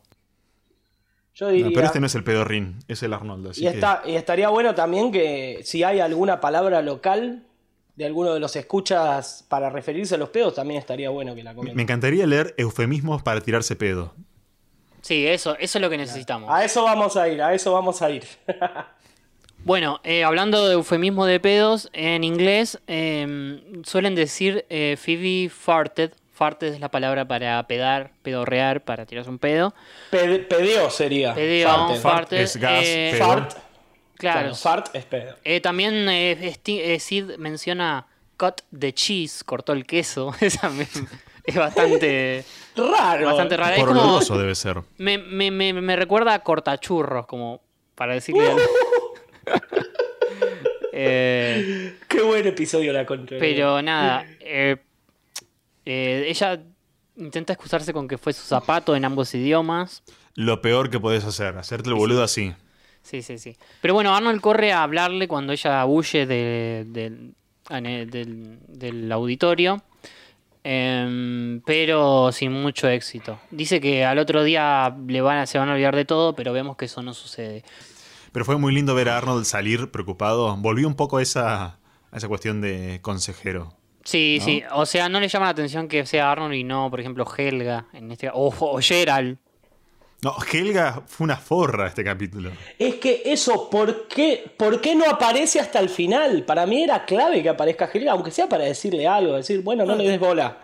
Yo 1.36 1.46
No, 1.46 1.52
diría. 1.52 1.70
pero 1.74 1.86
este 1.86 2.00
no 2.00 2.06
es 2.06 2.14
el 2.14 2.24
pedorrín, 2.24 2.78
es 2.88 3.02
el 3.02 3.12
Arnoldo. 3.12 3.50
Así 3.50 3.60
y, 3.60 3.68
que 3.68 3.74
está, 3.74 4.02
y 4.06 4.14
estaría 4.16 4.48
bueno 4.48 4.74
también 4.74 5.12
que 5.12 5.60
si 5.64 5.84
hay 5.84 6.00
alguna 6.00 6.40
palabra 6.40 6.80
local 6.82 7.42
de 7.94 8.04
alguno 8.06 8.32
de 8.34 8.40
los 8.40 8.56
escuchas 8.56 9.44
para 9.48 9.70
referirse 9.70 10.14
a 10.14 10.18
los 10.18 10.30
pedos, 10.30 10.54
también 10.54 10.78
estaría 10.80 11.10
bueno 11.10 11.34
que 11.34 11.42
la 11.44 11.50
me, 11.50 11.56
comenten. 11.56 11.76
me 11.76 11.82
encantaría 11.82 12.26
leer 12.26 12.54
eufemismos 12.56 13.22
para 13.22 13.40
tirarse 13.42 13.76
pedo. 13.76 14.14
Sí, 15.02 15.26
eso, 15.26 15.56
eso 15.58 15.78
es 15.78 15.82
lo 15.82 15.88
que 15.90 15.98
necesitamos. 15.98 16.50
A 16.50 16.64
eso 16.64 16.82
vamos 16.82 17.16
a 17.16 17.28
ir, 17.28 17.40
a 17.40 17.54
eso 17.54 17.72
vamos 17.72 18.02
a 18.02 18.10
ir. 18.10 18.24
Bueno, 19.64 19.98
eh, 20.04 20.22
hablando 20.22 20.68
de 20.68 20.74
eufemismo 20.74 21.26
de 21.26 21.40
pedos, 21.40 21.90
en 21.92 22.22
inglés 22.22 22.78
em, 22.86 23.82
suelen 23.82 24.14
decir 24.14 24.64
eh, 24.68 24.96
Phoebe 24.96 25.48
farted. 25.50 26.12
Farted 26.36 26.74
es 26.74 26.80
la 26.80 26.90
palabra 26.90 27.26
para 27.26 27.66
pedar, 27.66 28.10
pedorrear, 28.22 28.82
para 28.84 29.06
tirarse 29.06 29.30
un 29.30 29.38
pedo. 29.38 29.74
Ped- 30.12 30.46
pedeo 30.48 30.90
sería. 30.90 31.34
Pedeo, 31.34 31.68
Farted. 31.68 32.00
farted. 32.00 32.40
es 32.42 32.56
gas, 32.58 32.84
eh, 32.84 33.08
pedo. 33.14 33.26
Fart. 33.26 33.52
Claro. 34.18 34.40
Claro, 34.40 34.54
fart 34.54 34.94
es 34.94 35.04
pedo. 35.06 35.34
Eh, 35.44 35.60
también 35.60 36.08
eh, 36.10 36.54
eh, 36.66 37.00
Sid 37.00 37.36
menciona 37.38 38.06
cut 38.36 38.60
the 38.78 38.92
cheese, 38.92 39.42
cortó 39.44 39.72
el 39.72 39.86
queso. 39.86 40.34
Esa 40.40 40.68
me- 40.68 40.86
es 41.44 41.54
bastante, 41.54 42.44
Raro. 42.76 43.26
bastante 43.26 43.56
rara. 43.56 43.74
Es 43.74 43.80
Por 43.80 43.88
como, 43.88 44.02
oloroso 44.02 44.36
debe 44.38 44.54
ser. 44.54 44.76
me, 44.98 45.16
me, 45.16 45.50
me, 45.50 45.72
me 45.72 45.96
recuerda 45.96 46.34
a 46.34 46.40
cortachurros, 46.40 47.24
como 47.26 47.62
para 47.94 48.12
decirle. 48.12 48.46
al- 48.50 48.58
Eh, 50.98 51.94
Qué 52.08 52.22
buen 52.22 52.46
episodio 52.46 52.90
la 52.92 53.04
contra. 53.04 53.38
pero 53.38 53.82
nada, 53.82 54.24
eh, 54.40 54.76
eh, 55.86 56.26
ella 56.28 56.62
intenta 57.16 57.54
excusarse 57.54 57.94
con 57.94 58.06
que 58.08 58.18
fue 58.18 58.34
su 58.34 58.42
zapato 58.42 58.94
en 58.94 59.04
ambos 59.06 59.34
idiomas. 59.34 60.02
Lo 60.34 60.60
peor 60.60 60.90
que 60.90 61.00
podés 61.00 61.24
hacer, 61.24 61.56
hacerte 61.56 61.88
el 61.88 61.94
boludo 61.94 62.22
así. 62.22 62.52
Sí, 63.02 63.22
sí, 63.22 63.38
sí. 63.38 63.56
Pero 63.80 63.94
bueno, 63.94 64.14
Arnold 64.14 64.40
corre 64.42 64.72
a 64.72 64.82
hablarle 64.82 65.26
cuando 65.28 65.52
ella 65.54 65.86
huye 65.86 66.26
de- 66.26 66.84
del- 66.88 67.34
del, 68.10 68.58
del 68.68 69.10
auditorio, 69.12 69.82
em, 70.64 71.60
pero 71.64 72.30
sin 72.32 72.52
mucho 72.52 72.88
éxito. 72.88 73.38
Dice 73.50 73.80
que 73.80 74.04
al 74.04 74.18
otro 74.18 74.42
día 74.44 74.94
le 75.06 75.20
van 75.20 75.38
a, 75.38 75.46
se 75.46 75.58
van 75.58 75.68
a 75.68 75.72
olvidar 75.72 75.94
de 75.96 76.04
todo, 76.04 76.34
pero 76.34 76.52
vemos 76.52 76.76
que 76.76 76.86
eso 76.86 77.02
no 77.02 77.14
sucede. 77.14 77.64
Pero 78.32 78.44
fue 78.44 78.58
muy 78.58 78.74
lindo 78.74 78.94
ver 78.94 79.08
a 79.08 79.16
Arnold 79.16 79.44
salir 79.44 79.90
preocupado. 79.90 80.54
Volvió 80.56 80.86
un 80.88 80.94
poco 80.96 81.18
a 81.18 81.22
esa, 81.22 81.64
a 82.10 82.16
esa 82.16 82.28
cuestión 82.28 82.60
de 82.60 82.98
consejero. 83.02 83.72
Sí, 84.06 84.36
¿No? 84.38 84.44
sí. 84.44 84.62
O 84.72 84.86
sea, 84.86 85.08
no 85.08 85.18
le 85.18 85.26
llama 85.26 85.46
la 85.46 85.50
atención 85.50 85.88
que 85.88 86.06
sea 86.06 86.30
Arnold 86.30 86.54
y 86.54 86.62
no, 86.62 86.88
por 86.90 87.00
ejemplo, 87.00 87.26
Helga, 87.36 87.86
en 87.92 88.12
este 88.12 88.30
o, 88.32 88.54
o 88.58 88.78
Gerald. 88.80 89.36
No, 90.22 90.34
Helga 90.50 91.02
fue 91.06 91.24
una 91.24 91.36
forra 91.36 91.88
este 91.88 92.04
capítulo. 92.04 92.50
Es 92.78 92.94
que 92.94 93.22
eso, 93.26 93.68
¿por 93.68 94.06
qué, 94.08 94.50
¿por 94.56 94.80
qué 94.80 94.94
no 94.94 95.10
aparece 95.10 95.58
hasta 95.60 95.80
el 95.80 95.88
final? 95.88 96.44
Para 96.44 96.66
mí 96.66 96.84
era 96.84 97.04
clave 97.04 97.42
que 97.42 97.48
aparezca 97.48 97.90
Helga, 97.92 98.12
aunque 98.12 98.30
sea 98.30 98.48
para 98.48 98.64
decirle 98.64 99.06
algo, 99.06 99.34
decir, 99.34 99.62
bueno, 99.62 99.84
no 99.84 99.96
le 99.96 100.08
des 100.08 100.20
bola. 100.20 100.56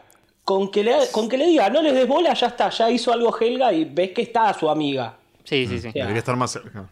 Con 0.44 0.70
que 0.70 0.82
le, 0.82 0.92
con 1.12 1.28
que 1.28 1.36
le 1.36 1.46
diga, 1.46 1.68
no 1.68 1.82
le 1.82 1.92
des 1.92 2.06
bola, 2.08 2.34
ya 2.34 2.46
está, 2.46 2.70
ya 2.70 2.90
hizo 2.90 3.12
algo 3.12 3.36
Helga 3.38 3.72
y 3.72 3.84
ves 3.84 4.12
que 4.12 4.22
está 4.22 4.54
su 4.54 4.70
amiga. 4.70 5.16
Sí, 5.44 5.66
sí, 5.66 5.80
sí. 5.80 5.90
Ya. 5.94 6.02
Debería 6.02 6.20
estar 6.20 6.36
más 6.36 6.52
cerca. 6.52 6.88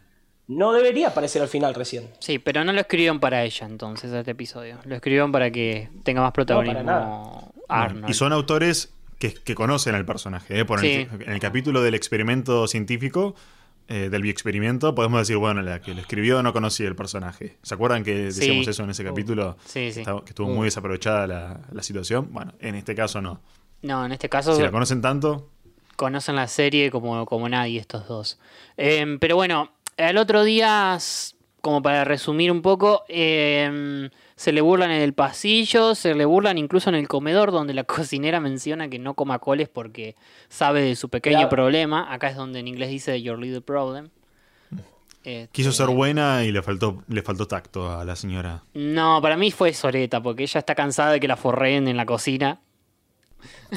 No 0.51 0.73
debería 0.73 1.09
aparecer 1.09 1.41
al 1.43 1.49
final 1.49 1.75
recién. 1.75 2.09
Sí, 2.19 2.41
pero 2.41 2.65
no 2.65 2.73
lo 2.73 2.81
escribieron 2.81 3.21
para 3.21 3.45
ella 3.45 3.67
entonces 3.69 4.13
este 4.13 4.33
episodio. 4.33 4.79
Lo 4.85 4.97
escribieron 4.97 5.31
para 5.31 5.51
que 5.53 5.89
tenga 6.03 6.23
más 6.23 6.33
protagonismo 6.33 6.83
nada. 6.83 7.31
Arnold. 7.69 8.11
Y 8.11 8.15
son 8.15 8.33
autores 8.33 8.93
que, 9.21 9.33
que 9.33 9.55
conocen 9.55 9.95
al 9.95 10.05
personaje. 10.05 10.59
¿eh? 10.59 10.65
Por 10.65 10.81
Sí. 10.81 11.07
el, 11.11 11.23
en 11.23 11.33
el 11.35 11.39
capítulo 11.39 11.83
del 11.83 11.95
experimento 11.95 12.67
científico, 12.67 13.37
eh, 13.87 14.09
del 14.11 14.23
bioexperimento, 14.23 14.93
podemos 14.95 15.21
decir, 15.21 15.37
bueno, 15.37 15.63
la 15.63 15.81
que 15.81 15.95
lo 15.95 16.01
escribió 16.01 16.43
no 16.43 16.53
conocía 16.53 16.89
el 16.89 16.97
personaje. 16.97 17.57
¿Se 17.63 17.75
acuerdan 17.75 18.03
que 18.03 18.15
decíamos 18.15 18.65
Sí. 18.65 18.71
eso 18.71 18.83
en 18.83 18.91
ese 18.91 19.05
capítulo? 19.05 19.57
Sí, 19.67 19.93
sí. 19.93 20.03
Que 20.05 20.31
estuvo 20.31 20.49
Uh. 20.49 20.55
muy 20.55 20.65
desaprovechada 20.65 21.29
la, 21.29 21.61
la 21.71 21.83
situación. 21.85 22.29
Bueno, 22.33 22.55
en 22.59 22.75
este 22.75 22.97
caso 22.97 23.21
no. 23.21 23.41
No, 23.83 24.05
en 24.05 24.11
este 24.13 24.29
caso 24.29 24.57
Si 24.57 24.63
la 24.63 24.71
conocen 24.73 25.01
tanto, 25.01 25.49
conocen 25.97 26.35
la 26.35 26.49
serie 26.49 26.91
como, 26.91 27.25
como 27.27 27.49
nadie 27.49 27.79
estos 27.79 28.09
dos. 28.09 28.39
Em, 28.77 29.19
pero 29.19 29.37
bueno, 29.37 29.71
al 30.01 30.17
otro 30.17 30.45
día, 30.45 30.99
como 31.61 31.83
para 31.83 32.05
resumir 32.05 32.51
un 32.53 32.63
poco, 32.63 33.05
em, 33.09 34.11
se 34.37 34.53
le 34.53 34.61
burlan 34.63 34.91
en 34.91 35.03
el 35.03 35.13
pasillo, 35.13 35.95
se 35.95 36.15
le 36.15 36.25
burlan 36.25 36.57
incluso 36.59 36.89
en 36.89 36.97
el 36.97 37.07
comedor 37.09 37.53
donde 37.53 37.75
la 37.75 37.85
cocinera 38.09 38.41
menciona 38.41 38.89
que 38.89 38.99
no 38.99 39.15
coma 39.15 39.39
coles 39.39 39.69
porque 39.69 40.17
sabe 40.49 40.83
de 40.83 40.97
su 40.97 41.09
pequeño 41.09 41.37
Claro. 41.37 41.51
problema. 41.51 42.13
Acá 42.13 42.29
es 42.29 42.37
donde 42.37 42.61
en 42.61 42.69
inglés 42.69 42.91
dice 42.91 43.21
your 43.23 43.39
little 43.39 43.61
problem. 43.61 44.11
Este, 45.23 45.51
quiso 45.53 45.71
ser 45.73 45.89
buena 45.89 46.45
y 46.47 46.51
le 46.53 46.63
faltó, 46.63 47.05
le 47.09 47.21
faltó 47.23 47.47
tacto 47.47 47.93
a 47.93 48.07
la 48.07 48.17
señora. 48.17 48.63
No, 48.73 49.21
para 49.21 49.37
mí 49.37 49.51
fue 49.51 49.75
Soreta, 49.75 50.23
porque 50.23 50.45
ella 50.45 50.61
está 50.61 50.75
cansada 50.75 51.13
de 51.13 51.21
que 51.21 51.29
la 51.29 51.37
forreen 51.37 51.89
en 51.89 51.99
la 51.99 52.07
cocina. 52.07 52.61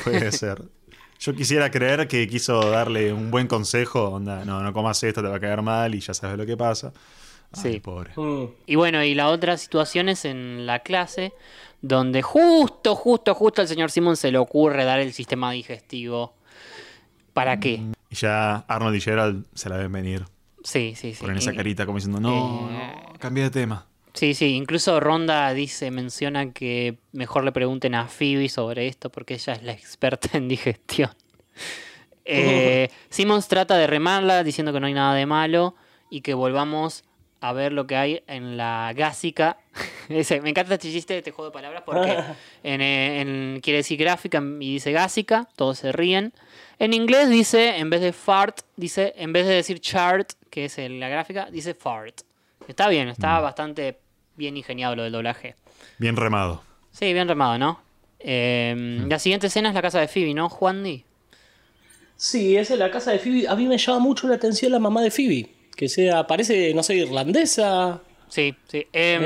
Puede 0.05 0.31
ser. 0.31 0.61
Yo 1.23 1.33
quisiera 1.33 1.71
creer 1.71 2.05
que 2.09 2.27
quiso 2.27 2.69
darle 2.69 3.13
un 3.13 3.31
buen 3.31 3.47
consejo, 3.47 4.09
onda, 4.09 4.43
no, 4.43 4.61
no 4.61 4.73
comas 4.73 5.01
esto, 5.03 5.21
te 5.21 5.29
va 5.29 5.37
a 5.37 5.39
caer 5.39 5.61
mal 5.61 5.95
y 5.95 6.01
ya 6.01 6.13
sabes 6.13 6.37
lo 6.37 6.45
que 6.45 6.57
pasa. 6.57 6.91
Ay, 7.53 7.73
Sí. 7.75 7.79
pobre. 7.79 8.11
Mm. 8.17 8.47
Y 8.65 8.75
bueno, 8.75 9.01
y 9.05 9.15
la 9.15 9.29
otra 9.29 9.55
situación 9.55 10.09
es 10.09 10.25
en 10.25 10.65
la 10.65 10.79
clase, 10.79 11.31
donde 11.81 12.21
justo, 12.23 12.93
justo, 12.95 13.33
justo 13.35 13.61
al 13.61 13.69
señor 13.69 13.89
Simon 13.89 14.17
se 14.17 14.31
le 14.33 14.37
ocurre 14.37 14.83
dar 14.83 14.99
el 14.99 15.13
sistema 15.13 15.51
digestivo. 15.53 16.33
¿Para 17.33 17.57
qué? 17.61 17.81
Y 18.09 18.15
ya 18.15 18.57
Arnold 18.67 18.95
y 18.97 18.99
Gerald 19.01 19.45
se 19.53 19.69
la 19.69 19.77
ven 19.77 19.93
venir. 19.93 20.25
Sí, 20.65 20.93
sí, 20.97 21.13
sí. 21.13 21.21
Ponen 21.21 21.37
esa 21.37 21.53
Y- 21.53 21.55
carita 21.55 21.85
como 21.85 21.99
diciendo, 21.99 22.19
no, 22.19 22.69
Eh, 22.69 22.95
no, 23.13 23.19
cambia 23.19 23.45
de 23.45 23.49
tema. 23.49 23.85
Sí, 24.13 24.35
sí, 24.35 24.53
incluso 24.55 24.99
Ronda 24.99 25.51
dice, 25.53 25.89
menciona 25.89 26.51
que 26.53 26.97
mejor 27.13 27.43
le 27.43 27.51
pregunten 27.51 27.95
a 27.95 28.07
Phoebe 28.07 28.47
sobre 28.47 28.87
esto 28.87 29.09
porque 29.11 29.33
ella 29.33 29.53
es 29.53 29.63
la 29.63 29.71
experta 29.71 30.37
en 30.37 30.47
digestión. 30.47 31.09
Eh, 32.25 32.89
Simmons 33.09 33.47
trata 33.47 33.75
de 33.77 33.87
remarla 33.87 34.43
diciendo 34.43 34.71
que 34.71 34.79
no 34.79 34.87
hay 34.87 34.93
nada 34.93 35.13
de 35.15 35.25
malo 35.25 35.75
y 36.09 36.21
que 36.21 36.33
volvamos 36.33 37.03
a 37.41 37.51
ver 37.51 37.73
lo 37.73 37.87
que 37.87 37.95
hay 37.97 38.23
en 38.27 38.55
la 38.55 38.93
gásica. 38.95 39.57
Ese, 40.09 40.39
me 40.41 40.49
encanta 40.51 40.75
este 40.75 40.91
chiste, 40.91 41.17
este 41.17 41.31
juego 41.31 41.49
de 41.49 41.53
palabras 41.53 41.83
porque 41.85 42.15
en, 42.63 42.81
eh, 42.81 43.21
en- 43.21 43.59
quiere 43.61 43.77
decir 43.77 43.97
gráfica 43.99 44.41
y 44.59 44.73
dice 44.73 44.91
gásica, 44.91 45.49
todos 45.55 45.79
se 45.79 45.91
ríen. 45.91 46.33
En 46.79 46.93
inglés 46.93 47.29
dice, 47.29 47.77
en 47.77 47.89
vez 47.89 48.01
de 48.01 48.13
fart, 48.13 48.59
dice, 48.77 49.13
en 49.17 49.33
vez 49.33 49.45
de 49.47 49.53
decir 49.55 49.79
chart, 49.79 50.31
que 50.49 50.65
es 50.65 50.77
la 50.77 51.09
gráfica, 51.09 51.49
dice 51.51 51.73
fart. 51.73 52.21
Está 52.67 52.87
bien, 52.87 53.09
está 53.09 53.39
bastante 53.41 53.99
bien 54.35 54.57
ingeniado 54.57 54.95
lo 54.95 55.03
del 55.03 55.11
doblaje. 55.11 55.55
Bien 55.97 56.15
remado. 56.15 56.63
Sí, 56.91 57.11
bien 57.13 57.27
remado, 57.27 57.57
¿no? 57.57 57.81
Eh, 58.19 59.03
La 59.07 59.19
siguiente 59.19 59.47
escena 59.47 59.69
es 59.69 59.75
la 59.75 59.81
casa 59.81 59.99
de 59.99 60.07
Phoebe, 60.07 60.33
¿no, 60.33 60.49
Juan 60.49 60.83
Di? 60.83 61.03
Sí, 62.15 62.55
esa 62.55 62.73
es 62.73 62.79
la 62.79 62.91
casa 62.91 63.11
de 63.11 63.19
Phoebe. 63.19 63.47
A 63.47 63.55
mí 63.55 63.65
me 63.65 63.77
llama 63.77 63.99
mucho 63.99 64.27
la 64.27 64.35
atención 64.35 64.71
la 64.71 64.79
mamá 64.79 65.01
de 65.01 65.11
Phoebe. 65.11 65.49
Que 65.75 65.89
sea, 65.89 66.25
parece, 66.27 66.73
no 66.73 66.83
sé, 66.83 66.95
irlandesa. 66.95 68.01
Sí, 68.29 68.55
sí. 68.67 68.87
Em, 68.93 69.23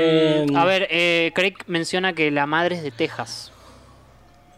Em. 0.48 0.56
a 0.56 0.64
ver, 0.64 0.88
eh, 0.90 1.30
Craig 1.34 1.54
menciona 1.66 2.12
que 2.12 2.30
la 2.30 2.46
madre 2.46 2.76
es 2.76 2.82
de 2.82 2.90
Texas. 2.90 3.52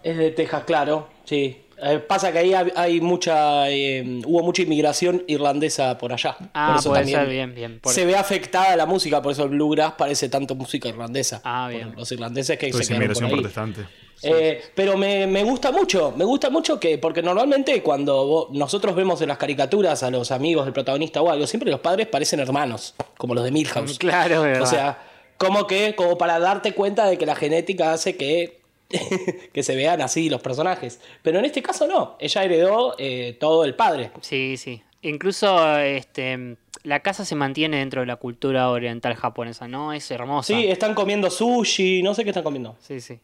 Es 0.02 0.16
de 0.16 0.30
Texas, 0.30 0.64
claro, 0.64 1.08
sí. 1.24 1.58
Eh, 1.82 1.98
pasa 1.98 2.30
que 2.32 2.38
ahí 2.38 2.52
hay, 2.54 2.70
hay 2.76 3.00
mucha, 3.00 3.70
eh, 3.70 4.20
hubo 4.26 4.42
mucha 4.42 4.62
inmigración 4.62 5.24
irlandesa 5.26 5.96
por 5.96 6.12
allá. 6.12 6.36
Ah, 6.52 6.68
por 6.72 6.80
eso 6.80 6.88
puede 6.90 7.00
también 7.02 7.20
ser, 7.20 7.28
bien, 7.28 7.54
bien. 7.54 7.80
Por- 7.80 7.92
Se 7.92 8.04
ve 8.04 8.16
afectada 8.16 8.76
la 8.76 8.86
música, 8.86 9.22
por 9.22 9.32
eso 9.32 9.44
el 9.44 9.50
bluegrass 9.50 9.92
parece 9.92 10.28
tanto 10.28 10.54
música 10.54 10.88
irlandesa. 10.88 11.40
Ah, 11.44 11.68
bien. 11.70 11.94
Los 11.96 12.12
irlandeses 12.12 12.58
que 12.58 12.70
Toda 12.70 12.82
se 12.84 12.92
esa 12.92 13.00
quedaron 13.00 13.14
por 13.14 13.22
inmigración 13.22 13.64
ahí. 13.64 13.64
protestante. 13.64 14.10
Eh, 14.22 14.62
pero 14.74 14.98
me, 14.98 15.26
me 15.26 15.42
gusta 15.44 15.72
mucho, 15.72 16.12
me 16.14 16.26
gusta 16.26 16.50
mucho 16.50 16.78
que, 16.78 16.98
porque 16.98 17.22
normalmente 17.22 17.82
cuando 17.82 18.26
vos- 18.26 18.48
nosotros 18.50 18.94
vemos 18.94 19.22
en 19.22 19.28
las 19.28 19.38
caricaturas 19.38 20.02
a 20.02 20.10
los 20.10 20.30
amigos 20.30 20.66
del 20.66 20.74
protagonista 20.74 21.22
o 21.22 21.30
algo, 21.30 21.46
siempre 21.46 21.70
los 21.70 21.80
padres 21.80 22.06
parecen 22.08 22.40
hermanos, 22.40 22.94
como 23.16 23.34
los 23.34 23.42
de 23.44 23.50
Milhouse. 23.50 23.98
Claro, 23.98 24.42
verdad. 24.42 24.62
O 24.62 24.66
sea, 24.66 24.98
como 25.38 25.66
que, 25.66 25.94
como 25.94 26.18
para 26.18 26.38
darte 26.38 26.74
cuenta 26.74 27.06
de 27.06 27.16
que 27.16 27.24
la 27.24 27.34
genética 27.34 27.94
hace 27.94 28.18
que, 28.18 28.59
que 29.52 29.62
se 29.62 29.76
vean 29.76 30.00
así 30.00 30.28
los 30.28 30.42
personajes. 30.42 31.00
Pero 31.22 31.38
en 31.38 31.44
este 31.44 31.62
caso 31.62 31.86
no, 31.86 32.16
ella 32.18 32.44
heredó 32.44 32.94
eh, 32.98 33.36
todo 33.38 33.64
el 33.64 33.74
padre. 33.74 34.10
Sí, 34.20 34.56
sí. 34.56 34.82
Incluso 35.02 35.78
este, 35.78 36.56
la 36.82 37.00
casa 37.00 37.24
se 37.24 37.34
mantiene 37.34 37.78
dentro 37.78 38.00
de 38.02 38.06
la 38.06 38.16
cultura 38.16 38.70
oriental 38.70 39.14
japonesa, 39.14 39.68
¿no? 39.68 39.92
Es 39.92 40.10
hermosa. 40.10 40.54
Sí, 40.54 40.66
están 40.66 40.94
comiendo 40.94 41.30
sushi, 41.30 42.02
no 42.02 42.14
sé 42.14 42.24
qué 42.24 42.30
están 42.30 42.44
comiendo. 42.44 42.76
Sí, 42.80 43.00
sí. 43.00 43.18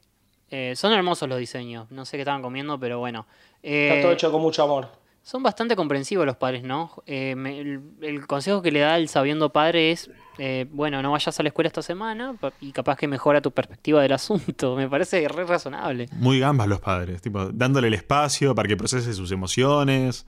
Eh, 0.51 0.75
son 0.77 0.93
hermosos 0.93 1.29
los 1.29 1.39
diseños. 1.39 1.91
No 1.91 2.05
sé 2.05 2.17
qué 2.17 2.23
estaban 2.23 2.43
comiendo, 2.43 2.79
pero 2.79 2.99
bueno. 2.99 3.27
Eh, 3.63 3.89
Está 3.91 4.03
todo 4.03 4.13
hecho 4.13 4.33
con 4.33 4.43
mucho 4.43 4.63
amor. 4.63 4.89
Son 5.27 5.43
bastante 5.43 5.75
comprensivos 5.75 6.25
los 6.25 6.37
padres, 6.37 6.63
¿no? 6.63 7.03
Eh, 7.05 7.35
me- 7.35 7.59
el, 7.59 7.81
el 8.01 8.25
consejo 8.29 8.63
que 8.63 8.71
le 8.71 8.79
da 8.79 8.97
el 8.97 9.09
sabiendo 9.09 9.51
padre 9.53 9.91
es, 9.91 10.09
eh, 10.39 10.67
bueno, 10.71 11.03
no 11.03 11.11
vayas 11.11 11.37
a 11.41 11.43
la 11.43 11.49
escuela 11.49 11.67
esta 11.67 11.83
semana 11.83 12.37
y 12.61 12.71
capaz 12.71 12.97
que 12.97 13.09
mejora 13.09 13.41
tu 13.41 13.51
perspectiva 13.51 14.01
del 14.03 14.13
asunto. 14.13 14.77
Me 14.77 14.89
parece 14.89 15.27
re 15.27 15.43
razonable. 15.43 16.07
Muy 16.13 16.39
gambas 16.39 16.69
los 16.69 16.79
padres, 16.79 17.21
tipo, 17.23 17.47
dándole 17.47 17.89
el 17.89 17.95
espacio 17.95 18.55
para 18.55 18.69
que 18.69 18.77
procese 18.77 19.13
sus 19.15 19.33
emociones. 19.33 20.27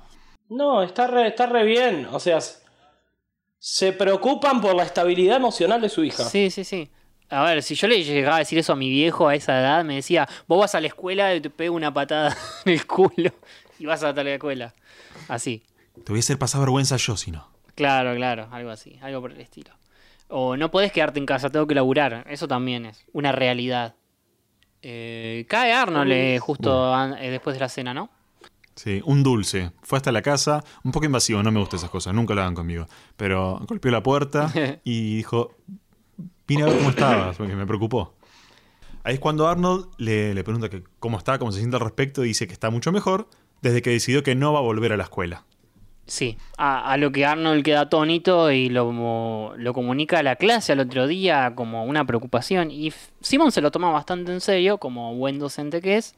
No, 0.48 0.82
está 0.82 1.06
re, 1.06 1.28
está 1.28 1.46
re 1.46 1.62
bien. 1.64 2.08
O 2.10 2.18
sea, 2.18 2.40
se 3.60 3.92
preocupan 3.92 4.60
por 4.60 4.74
la 4.74 4.82
estabilidad 4.82 5.36
emocional 5.36 5.80
de 5.80 5.90
su 5.90 6.02
hija. 6.02 6.24
Sí, 6.24 6.50
sí, 6.50 6.64
sí. 6.64 6.90
A 7.30 7.44
ver, 7.44 7.62
si 7.62 7.76
yo 7.76 7.86
le 7.86 8.02
llegaba 8.02 8.36
a 8.36 8.38
decir 8.40 8.58
eso 8.58 8.72
a 8.72 8.76
mi 8.76 8.90
viejo 8.90 9.28
a 9.28 9.36
esa 9.36 9.60
edad, 9.60 9.84
me 9.84 9.94
decía, 9.94 10.28
vos 10.48 10.58
vas 10.58 10.74
a 10.74 10.80
la 10.80 10.88
escuela 10.88 11.32
y 11.36 11.40
te 11.40 11.50
pego 11.50 11.76
una 11.76 11.94
patada 11.94 12.36
en 12.64 12.72
el 12.72 12.84
culo 12.84 13.30
y 13.78 13.86
vas 13.86 14.02
a 14.02 14.12
la 14.12 14.30
escuela. 14.30 14.74
Así. 15.28 15.62
Te 15.94 16.12
voy 16.12 16.18
a 16.18 16.20
hacer 16.20 16.38
pasar 16.38 16.60
vergüenza 16.60 16.96
yo, 16.96 17.16
si 17.16 17.30
no. 17.30 17.48
Claro, 17.74 18.14
claro, 18.16 18.48
algo 18.50 18.70
así, 18.70 18.98
algo 19.02 19.20
por 19.20 19.32
el 19.32 19.40
estilo. 19.40 19.70
O 20.28 20.56
no 20.56 20.70
podés 20.70 20.92
quedarte 20.92 21.18
en 21.18 21.26
casa, 21.26 21.50
tengo 21.50 21.66
que 21.66 21.74
laburar. 21.74 22.24
Eso 22.28 22.48
también 22.48 22.86
es 22.86 23.04
una 23.12 23.32
realidad. 23.32 23.94
Eh, 24.82 25.46
cae 25.48 25.72
Arnold 25.72 26.12
eh, 26.12 26.38
justo 26.38 26.94
eh, 27.16 27.30
después 27.30 27.54
de 27.54 27.60
la 27.60 27.68
cena, 27.68 27.94
¿no? 27.94 28.10
Sí, 28.74 29.00
un 29.04 29.22
dulce. 29.22 29.72
Fue 29.82 29.96
hasta 29.96 30.12
la 30.12 30.22
casa, 30.22 30.62
un 30.84 30.92
poco 30.92 31.06
invasivo, 31.06 31.42
no 31.42 31.50
me 31.50 31.58
gustan 31.58 31.78
esas 31.78 31.90
cosas, 31.90 32.14
nunca 32.14 32.34
lo 32.34 32.42
hagan 32.42 32.54
conmigo. 32.54 32.86
Pero 33.16 33.60
golpeó 33.66 33.90
la 33.90 34.02
puerta 34.02 34.52
y 34.84 35.16
dijo, 35.16 35.56
vine 36.46 36.62
a 36.62 36.66
ver 36.66 36.78
cómo 36.78 36.90
estabas, 36.90 37.36
porque 37.36 37.56
me 37.56 37.66
preocupó. 37.66 38.14
Ahí 39.02 39.14
es 39.14 39.20
cuando 39.20 39.48
Arnold 39.48 39.88
le, 39.96 40.34
le 40.34 40.44
pregunta 40.44 40.68
que 40.68 40.84
cómo 40.98 41.18
está, 41.18 41.38
cómo 41.38 41.50
se 41.50 41.58
siente 41.58 41.76
al 41.76 41.82
respecto, 41.82 42.24
y 42.24 42.28
dice 42.28 42.46
que 42.46 42.52
está 42.52 42.70
mucho 42.70 42.92
mejor, 42.92 43.28
desde 43.62 43.82
que 43.82 43.90
decidió 43.90 44.22
que 44.22 44.34
no 44.34 44.52
va 44.52 44.60
a 44.60 44.62
volver 44.62 44.92
a 44.92 44.96
la 44.96 45.04
escuela. 45.04 45.44
Sí, 46.06 46.38
a, 46.56 46.90
a 46.90 46.96
lo 46.96 47.12
que 47.12 47.26
Arnold 47.26 47.62
queda 47.62 47.82
atónito 47.82 48.50
y 48.50 48.70
lo, 48.70 49.54
lo 49.56 49.74
comunica 49.74 50.20
a 50.20 50.22
la 50.22 50.36
clase 50.36 50.72
al 50.72 50.80
otro 50.80 51.06
día 51.06 51.52
como 51.54 51.84
una 51.84 52.06
preocupación. 52.06 52.70
Y 52.70 52.94
Simon 53.20 53.52
se 53.52 53.60
lo 53.60 53.70
toma 53.70 53.90
bastante 53.90 54.32
en 54.32 54.40
serio, 54.40 54.78
como 54.78 55.14
buen 55.16 55.38
docente 55.38 55.82
que 55.82 55.98
es. 55.98 56.14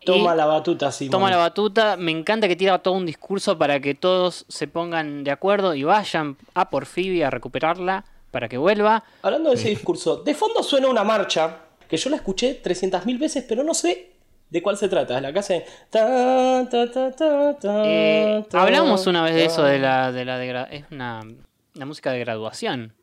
y 0.00 0.06
Toma 0.06 0.36
la 0.36 0.46
batuta, 0.46 0.92
Simón. 0.92 1.10
Toma 1.10 1.30
la 1.30 1.36
batuta. 1.38 1.96
Me 1.96 2.12
encanta 2.12 2.46
que 2.46 2.54
tira 2.54 2.78
todo 2.78 2.94
un 2.94 3.06
discurso 3.06 3.58
para 3.58 3.80
que 3.80 3.96
todos 3.96 4.44
se 4.48 4.68
pongan 4.68 5.24
de 5.24 5.32
acuerdo 5.32 5.74
y 5.74 5.82
vayan 5.82 6.36
a 6.54 6.70
por 6.70 6.86
Phoebe 6.86 7.24
a 7.24 7.30
recuperarla 7.30 8.04
para 8.30 8.48
que 8.48 8.56
vuelva. 8.56 9.02
Hablando 9.22 9.50
de 9.50 9.56
ese 9.56 9.68
discurso, 9.68 10.18
de 10.18 10.34
fondo 10.34 10.62
suena 10.62 10.86
una 10.86 11.02
marcha 11.02 11.58
que 11.88 11.96
yo 11.96 12.08
la 12.08 12.16
escuché 12.16 12.62
300.000 12.62 13.18
veces, 13.18 13.44
pero 13.48 13.64
no 13.64 13.74
sé 13.74 14.13
de 14.54 14.62
cuál 14.62 14.76
se 14.76 14.88
trata. 14.88 15.20
La 15.20 15.32
que 15.32 15.40
hace. 15.40 15.66
ta, 15.90 16.64
Eh, 17.84 18.44
hablamos 18.52 19.06
una 19.08 19.24
vez 19.24 19.34
de 19.34 19.46
eso, 19.46 19.64
de 19.64 19.80
la, 19.80 20.12
de 20.12 20.24
la 20.24 20.38
de 20.38 20.66
es 20.70 20.84
una, 20.92 21.22
una 21.74 21.86
música 21.86 22.12
de 22.12 22.20
graduación. 22.20 22.94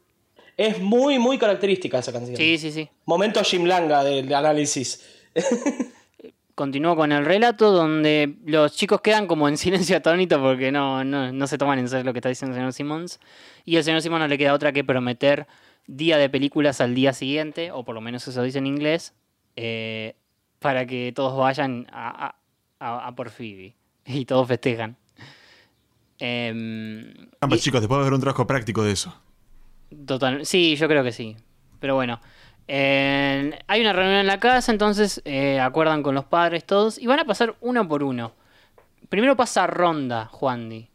Es 0.56 0.80
muy, 0.80 1.20
muy 1.20 1.38
característica 1.38 2.00
esa 2.00 2.14
canción. 2.14 2.38
Sí, 2.38 2.58
sí, 2.58 2.72
sí. 2.72 2.90
Momento 3.04 3.44
Jim 3.44 3.66
Langa 3.66 4.02
del 4.02 4.34
análisis. 4.34 5.06
Continúo 6.56 6.96
con 6.96 7.12
el 7.12 7.26
relato 7.26 7.72
donde 7.72 8.38
los 8.46 8.74
chicos 8.74 9.02
quedan 9.02 9.28
como 9.28 9.50
en 9.50 9.58
silencio 9.58 9.98
atónito 9.98 10.42
porque 10.42 10.72
no, 10.72 11.04
no, 11.04 11.34
no 11.34 11.48
se 11.48 11.58
toman 11.58 11.80
en 11.80 11.90
serio 11.90 12.06
lo 12.06 12.14
que 12.14 12.20
está 12.20 12.30
diciendo 12.30 12.56
el 12.56 12.62
señor 12.62 12.72
Simmons. 12.72 13.20
Y 13.66 13.76
el 13.76 13.84
señor 13.84 14.02
Simmons 14.02 14.22
no 14.22 14.28
le 14.30 14.38
queda 14.38 14.54
otra 14.54 14.72
que 14.72 14.86
prometer 14.86 15.48
día 15.86 16.18
de 16.18 16.30
películas 16.30 16.80
al 16.80 16.96
día 16.96 17.12
siguiente, 17.12 17.72
o 17.74 17.84
por 17.84 17.94
lo 17.94 18.00
menos 18.00 18.26
eso 18.26 18.42
dice 18.42 18.60
en 18.60 18.68
inglés, 18.68 19.14
eh, 19.58 20.16
para 20.62 20.86
que 20.86 21.12
todos 21.14 21.36
vayan 21.38 21.88
a, 21.92 22.28
a- 22.28 22.36
a- 22.80 23.08
a 23.08 23.16
por 23.16 23.30
Phoebe. 23.32 23.76
Y 24.06 24.26
todos 24.26 24.48
festejan. 24.48 24.96
Em, 26.20 27.14
Ah, 27.42 27.48
pues, 27.48 27.62
chicos, 27.64 27.82
después 27.82 27.98
va 27.98 28.02
a 28.02 28.06
haber 28.06 28.14
un 28.14 28.22
trabajo 28.22 28.46
práctico 28.46 28.84
de 28.84 28.92
eso. 28.92 29.14
Total, 30.06 30.46
sí, 30.46 30.76
yo 30.76 30.88
creo 30.88 31.04
que 31.04 31.12
sí. 31.12 31.36
Pero 31.80 31.96
bueno, 31.96 32.20
eh, 32.68 33.60
hay 33.68 33.82
una 33.82 33.94
reunión 33.94 34.18
en 34.20 34.28
la 34.28 34.40
casa, 34.40 34.72
entonces 34.72 35.22
eh, 35.26 35.60
acuerdan 35.60 36.04
con 36.04 36.14
los 36.16 36.26
padres 36.26 36.64
todos 36.66 36.98
y 37.00 37.08
van 37.08 37.20
a 37.20 37.26
pasar 37.26 37.56
uno 37.62 37.88
por 37.88 38.04
uno. 38.04 38.34
Primero 39.10 39.36
pasa 39.36 39.66
Ronda, 39.68 40.28
Juan 40.28 40.70
Di. 40.70 40.88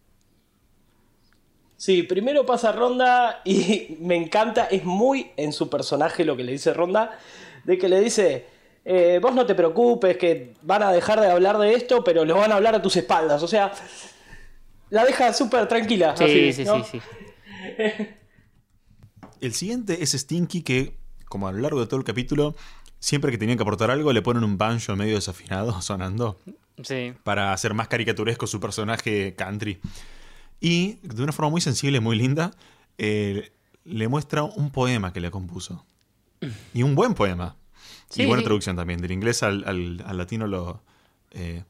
Sí, 1.76 2.04
primero 2.04 2.46
pasa 2.46 2.72
Ronda 2.72 3.42
y 3.44 3.96
me 4.00 4.14
encanta, 4.16 4.64
es 4.66 4.84
muy 4.84 5.30
en 5.36 5.52
su 5.52 5.68
personaje 5.68 6.24
lo 6.24 6.36
que 6.36 6.44
le 6.44 6.52
dice 6.52 6.72
Ronda, 6.72 7.18
de 7.64 7.76
que 7.78 7.88
le 7.88 8.00
dice, 8.00 8.46
eh, 8.88 9.18
vos 9.20 9.34
no 9.34 9.44
te 9.44 9.56
preocupes, 9.56 10.16
que 10.16 10.54
van 10.62 10.82
a 10.84 10.92
dejar 10.92 11.20
de 11.20 11.28
hablar 11.30 11.58
de 11.58 11.74
esto, 11.74 12.04
pero 12.04 12.24
lo 12.24 12.36
van 12.36 12.52
a 12.52 12.54
hablar 12.54 12.76
a 12.76 12.80
tus 12.80 12.96
espaldas. 12.96 13.42
O 13.42 13.48
sea, 13.48 13.72
la 14.90 15.04
deja 15.04 15.32
súper 15.32 15.66
tranquila. 15.66 16.16
Sí, 16.16 16.24
así, 16.24 16.52
sí, 16.52 16.64
¿no? 16.64 16.84
sí, 16.84 17.00
sí. 17.00 17.00
El 19.40 19.52
siguiente 19.54 20.02
es 20.02 20.12
Stinky 20.12 20.62
que, 20.62 20.96
como 21.28 21.48
a 21.48 21.52
lo 21.52 21.58
largo 21.58 21.80
de 21.80 21.86
todo 21.86 21.98
el 21.98 22.04
capítulo, 22.04 22.54
siempre 23.00 23.30
que 23.32 23.38
tenían 23.38 23.58
que 23.58 23.62
aportar 23.62 23.90
algo 23.90 24.12
le 24.12 24.22
ponen 24.22 24.44
un 24.44 24.56
banjo 24.56 24.94
medio 24.96 25.16
desafinado 25.16 25.80
sonando 25.82 26.38
Sí. 26.82 27.14
para 27.24 27.52
hacer 27.52 27.74
más 27.74 27.88
caricaturesco 27.88 28.46
su 28.46 28.60
personaje 28.60 29.34
country. 29.34 29.80
Y 30.60 30.94
de 31.02 31.22
una 31.22 31.32
forma 31.32 31.50
muy 31.50 31.60
sensible, 31.60 32.00
muy 32.00 32.16
linda, 32.16 32.52
eh, 32.98 33.50
le 33.84 34.08
muestra 34.08 34.44
un 34.44 34.70
poema 34.70 35.12
que 35.12 35.20
le 35.20 35.30
compuso. 35.30 35.84
Y 36.72 36.82
un 36.82 36.94
buen 36.94 37.14
poema. 37.14 37.56
Sí, 38.08 38.22
y 38.22 38.26
buena 38.26 38.40
sí. 38.40 38.44
traducción 38.44 38.76
también. 38.76 39.00
Del 39.00 39.12
inglés 39.12 39.42
al, 39.42 39.64
al- 39.66 40.02
al 40.06 40.16
latino 40.18 40.46
lo 40.46 40.80
eh, 41.32 41.64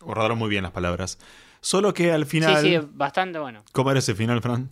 borraron 0.00 0.38
muy 0.38 0.48
bien 0.50 0.62
las 0.62 0.72
palabras. 0.72 1.18
Solo 1.60 1.94
que 1.94 2.10
al 2.12 2.26
final... 2.26 2.62
Sí, 2.62 2.76
sí, 2.76 2.86
bastante 2.92 3.38
bueno. 3.38 3.62
¿Cómo 3.72 3.90
era 3.90 4.00
ese 4.00 4.14
final, 4.14 4.40
Fran? 4.42 4.70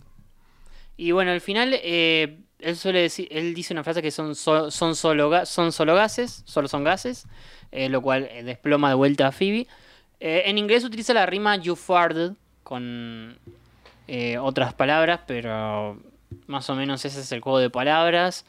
Y 0.97 1.11
bueno, 1.11 1.31
al 1.31 1.39
final 1.41 1.73
eh, 1.81 2.39
él 2.59 2.75
suele 2.75 2.99
decir, 3.01 3.27
él 3.31 3.53
dice 3.53 3.73
una 3.73 3.83
frase 3.83 4.01
que 4.01 4.11
son, 4.11 4.35
so- 4.35 4.69
son, 4.69 4.95
solo, 4.95 5.45
son 5.45 5.71
solo 5.71 5.95
gases, 5.95 6.43
solo 6.45 6.67
son 6.67 6.83
gases, 6.83 7.25
eh, 7.71 7.87
lo 7.89 8.01
cual 8.01 8.27
eh, 8.29 8.43
desploma 8.43 8.89
de 8.89 8.95
vuelta 8.95 9.27
a 9.27 9.31
Phoebe. 9.31 9.67
En 10.19 10.59
inglés 10.59 10.83
utiliza 10.83 11.13
la 11.15 11.25
rima 11.25 11.55
you 11.55 11.75
farted 11.75 12.33
con 12.63 13.39
otras 14.39 14.73
palabras, 14.75 15.21
pero 15.25 15.97
más 16.45 16.69
o 16.69 16.75
menos 16.75 17.03
ese 17.05 17.21
es 17.21 17.31
el 17.31 17.39
juego 17.41 17.57
de 17.57 17.69
palabras. 17.71 18.45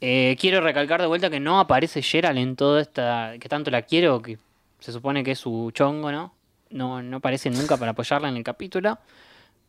Eh, 0.00 0.36
quiero 0.40 0.60
recalcar 0.60 1.00
de 1.00 1.06
vuelta 1.08 1.28
que 1.30 1.40
no 1.40 1.58
aparece 1.58 2.02
Gerald 2.02 2.38
en 2.38 2.56
toda 2.56 2.80
esta. 2.80 3.32
que 3.40 3.48
tanto 3.48 3.70
la 3.70 3.82
quiero, 3.82 4.22
que 4.22 4.38
se 4.78 4.92
supone 4.92 5.24
que 5.24 5.32
es 5.32 5.38
su 5.38 5.70
chongo, 5.74 6.12
¿no? 6.12 6.34
No, 6.70 7.02
no 7.02 7.16
aparece 7.16 7.50
nunca 7.50 7.76
para 7.76 7.92
apoyarla 7.92 8.28
en 8.28 8.36
el 8.36 8.44
capítulo. 8.44 8.98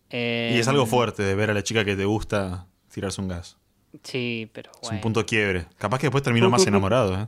Eh, 0.10 0.54
Y 0.56 0.60
es 0.60 0.68
algo 0.68 0.86
fuerte 0.86 1.24
de 1.24 1.36
ver 1.36 1.50
a 1.50 1.54
la 1.54 1.64
chica 1.64 1.84
que 1.86 1.96
te 1.96 2.06
gusta 2.06 2.66
tirarse 2.94 3.22
un 3.22 3.28
gas. 3.28 3.58
Sí, 4.04 4.50
pero 4.54 4.70
Es 4.72 4.78
un 4.84 4.90
bueno. 4.90 5.02
punto 5.02 5.26
quiebre. 5.26 5.66
Capaz 5.78 5.98
que 6.00 6.08
después 6.08 6.24
terminó 6.24 6.50
más 6.50 6.66
enamorado, 6.68 7.16
¿eh? 7.16 7.28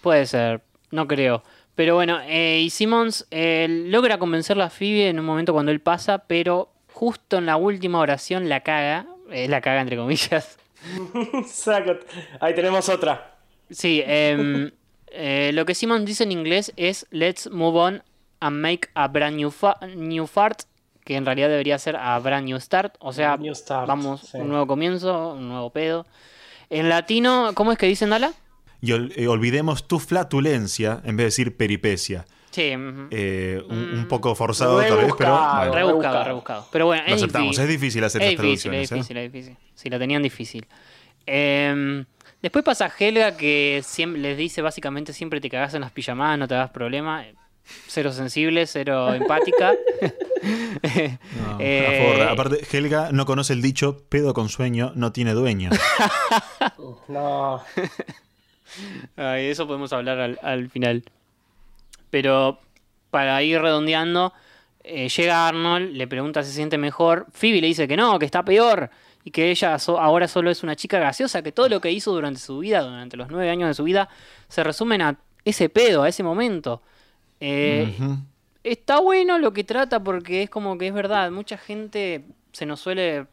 Puede 0.00 0.24
ser, 0.26 0.62
no 0.90 1.06
creo. 1.06 1.42
Pero 1.74 1.94
bueno, 1.96 2.18
eh, 2.26 2.60
y 2.64 2.70
Simmons 2.70 3.26
eh, 3.30 3.66
logra 3.88 4.18
convencerla 4.18 4.66
a 4.66 4.70
Phoebe 4.70 5.08
en 5.10 5.18
un 5.20 5.26
momento 5.26 5.52
cuando 5.52 5.70
él 5.70 5.80
pasa, 5.80 6.18
pero 6.26 6.72
justo 6.92 7.38
en 7.38 7.46
la 7.46 7.56
última 7.56 7.98
oración 7.98 8.48
la 8.48 8.60
caga. 8.62 9.06
eh, 9.30 9.48
la 9.48 9.60
caga 9.60 9.80
entre 9.82 9.96
comillas. 9.96 10.58
Ahí 12.40 12.54
tenemos 12.54 12.88
otra. 12.88 13.34
Sí, 13.70 14.02
em, 14.06 14.70
eh, 15.08 15.50
lo 15.54 15.64
que 15.64 15.74
Simmons 15.74 16.04
dice 16.04 16.24
en 16.24 16.32
inglés 16.32 16.72
es 16.76 17.06
Let's 17.10 17.50
move 17.50 17.78
on 17.78 18.02
and 18.40 18.60
make 18.60 18.88
a 18.94 19.08
brand 19.08 19.36
new, 19.36 19.52
new 19.96 20.26
fart, 20.26 20.62
que 21.04 21.16
en 21.16 21.26
realidad 21.26 21.48
debería 21.48 21.78
ser 21.78 21.96
a 21.96 22.18
brand 22.18 22.46
new 22.46 22.58
start, 22.60 22.94
o 23.00 23.12
sea, 23.12 23.36
New 23.36 23.54
start, 23.54 23.86
vamos, 23.88 24.20
sí. 24.20 24.38
un 24.38 24.48
nuevo 24.48 24.66
comienzo, 24.66 25.32
un 25.32 25.48
nuevo 25.48 25.70
pedo. 25.70 26.06
En 26.70 26.88
latino, 26.88 27.52
¿cómo 27.54 27.72
es 27.72 27.78
que 27.78 27.86
dicen, 27.86 28.10
Dala? 28.10 28.32
Y 28.80 28.92
ol- 28.92 29.12
eh, 29.16 29.26
olvidemos 29.26 29.88
tu 29.88 29.98
flatulencia 29.98 31.00
en 31.04 31.16
vez 31.16 31.24
de 31.24 31.24
decir 31.24 31.56
peripecia. 31.56 32.26
Sí. 32.50 32.72
Eh, 33.10 33.62
un, 33.68 33.78
un 33.98 34.08
poco 34.08 34.34
forzado 34.34 34.80
tal 34.80 34.80
vez, 34.80 34.88
pero 34.88 35.00
Rebuscado, 35.02 35.36
bueno, 35.38 35.72
rebuscado, 35.74 35.74
rebuscado. 35.74 36.24
rebuscado. 36.24 36.68
Pero 36.72 36.86
bueno, 36.86 37.02
lo 37.06 37.08
es 37.08 37.14
aceptamos. 37.22 37.48
difícil. 37.50 37.64
Es 37.64 37.68
difícil 37.80 38.04
hacer 38.04 38.22
Es 38.22 38.30
difícil, 38.30 38.74
es 38.74 38.88
traducciones. 38.88 38.90
¿eh? 38.90 38.94
difícil, 38.94 39.16
es 39.18 39.32
difícil. 39.32 39.56
Sí, 39.74 39.90
la 39.90 39.98
tenían 39.98 40.22
difícil. 40.22 40.66
Em, 41.26 42.04
después 42.40 42.64
pasa 42.64 42.90
Helga 42.98 43.36
que 43.36 43.82
siempre, 43.84 44.22
les 44.22 44.38
dice 44.38 44.62
básicamente 44.62 45.12
siempre 45.12 45.40
te 45.40 45.50
cagás 45.50 45.74
en 45.74 45.82
las 45.82 45.90
pijamadas, 45.92 46.38
no 46.38 46.48
te 46.48 46.54
das 46.54 46.70
problema. 46.70 47.24
Cero 47.86 48.12
sensible, 48.12 48.66
cero 48.66 49.12
empática. 49.12 49.74
No, 50.42 51.58
Eh, 51.60 52.06
una 52.06 52.18
forra. 52.18 52.32
Aparte, 52.32 52.60
Helga 52.72 53.10
no 53.12 53.26
conoce 53.26 53.52
el 53.52 53.60
dicho 53.60 54.04
pedo 54.08 54.32
con 54.34 54.48
sueño 54.48 54.92
no 54.94 55.12
tiene 55.12 55.32
dueño. 55.34 55.70
No. 57.08 57.62
De 59.16 59.50
eso 59.50 59.66
podemos 59.66 59.92
hablar 59.92 60.18
al, 60.20 60.38
al 60.42 60.68
final. 60.70 61.04
Pero 62.10 62.58
para 63.10 63.42
ir 63.42 63.60
redondeando, 63.60 64.32
eh, 64.84 65.08
llega 65.08 65.48
Arnold, 65.48 65.92
le 65.94 66.06
pregunta 66.06 66.42
si 66.42 66.50
se 66.50 66.56
siente 66.56 66.78
mejor. 66.78 67.26
Phoebe 67.32 67.60
le 67.60 67.66
dice 67.68 67.86
que 67.88 67.96
no, 67.96 68.18
que 68.18 68.26
está 68.26 68.44
peor. 68.44 68.90
Y 69.24 69.30
que 69.30 69.50
ella 69.50 69.78
so- 69.78 69.98
ahora 70.00 70.26
solo 70.28 70.50
es 70.50 70.62
una 70.62 70.76
chica 70.76 70.98
graciosa, 70.98 71.42
que 71.42 71.52
todo 71.52 71.68
lo 71.68 71.80
que 71.80 71.90
hizo 71.90 72.12
durante 72.12 72.40
su 72.40 72.58
vida, 72.60 72.80
durante 72.80 73.16
los 73.16 73.28
nueve 73.30 73.50
años 73.50 73.68
de 73.68 73.74
su 73.74 73.84
vida, 73.84 74.08
se 74.48 74.64
resumen 74.64 75.02
a 75.02 75.16
ese 75.44 75.68
pedo, 75.68 76.02
a 76.04 76.08
ese 76.08 76.22
momento. 76.22 76.80
Eh. 77.40 77.94
Está 78.64 79.00
bueno 79.00 79.38
lo 79.38 79.52
que 79.52 79.64
trata 79.64 80.02
porque 80.02 80.42
es 80.44 80.50
como 80.50 80.76
que 80.78 80.88
es 80.88 80.94
verdad, 80.94 81.30
mucha 81.30 81.56
gente 81.58 82.24
se 82.52 82.66
nos 82.66 82.80
suele, 82.80 83.26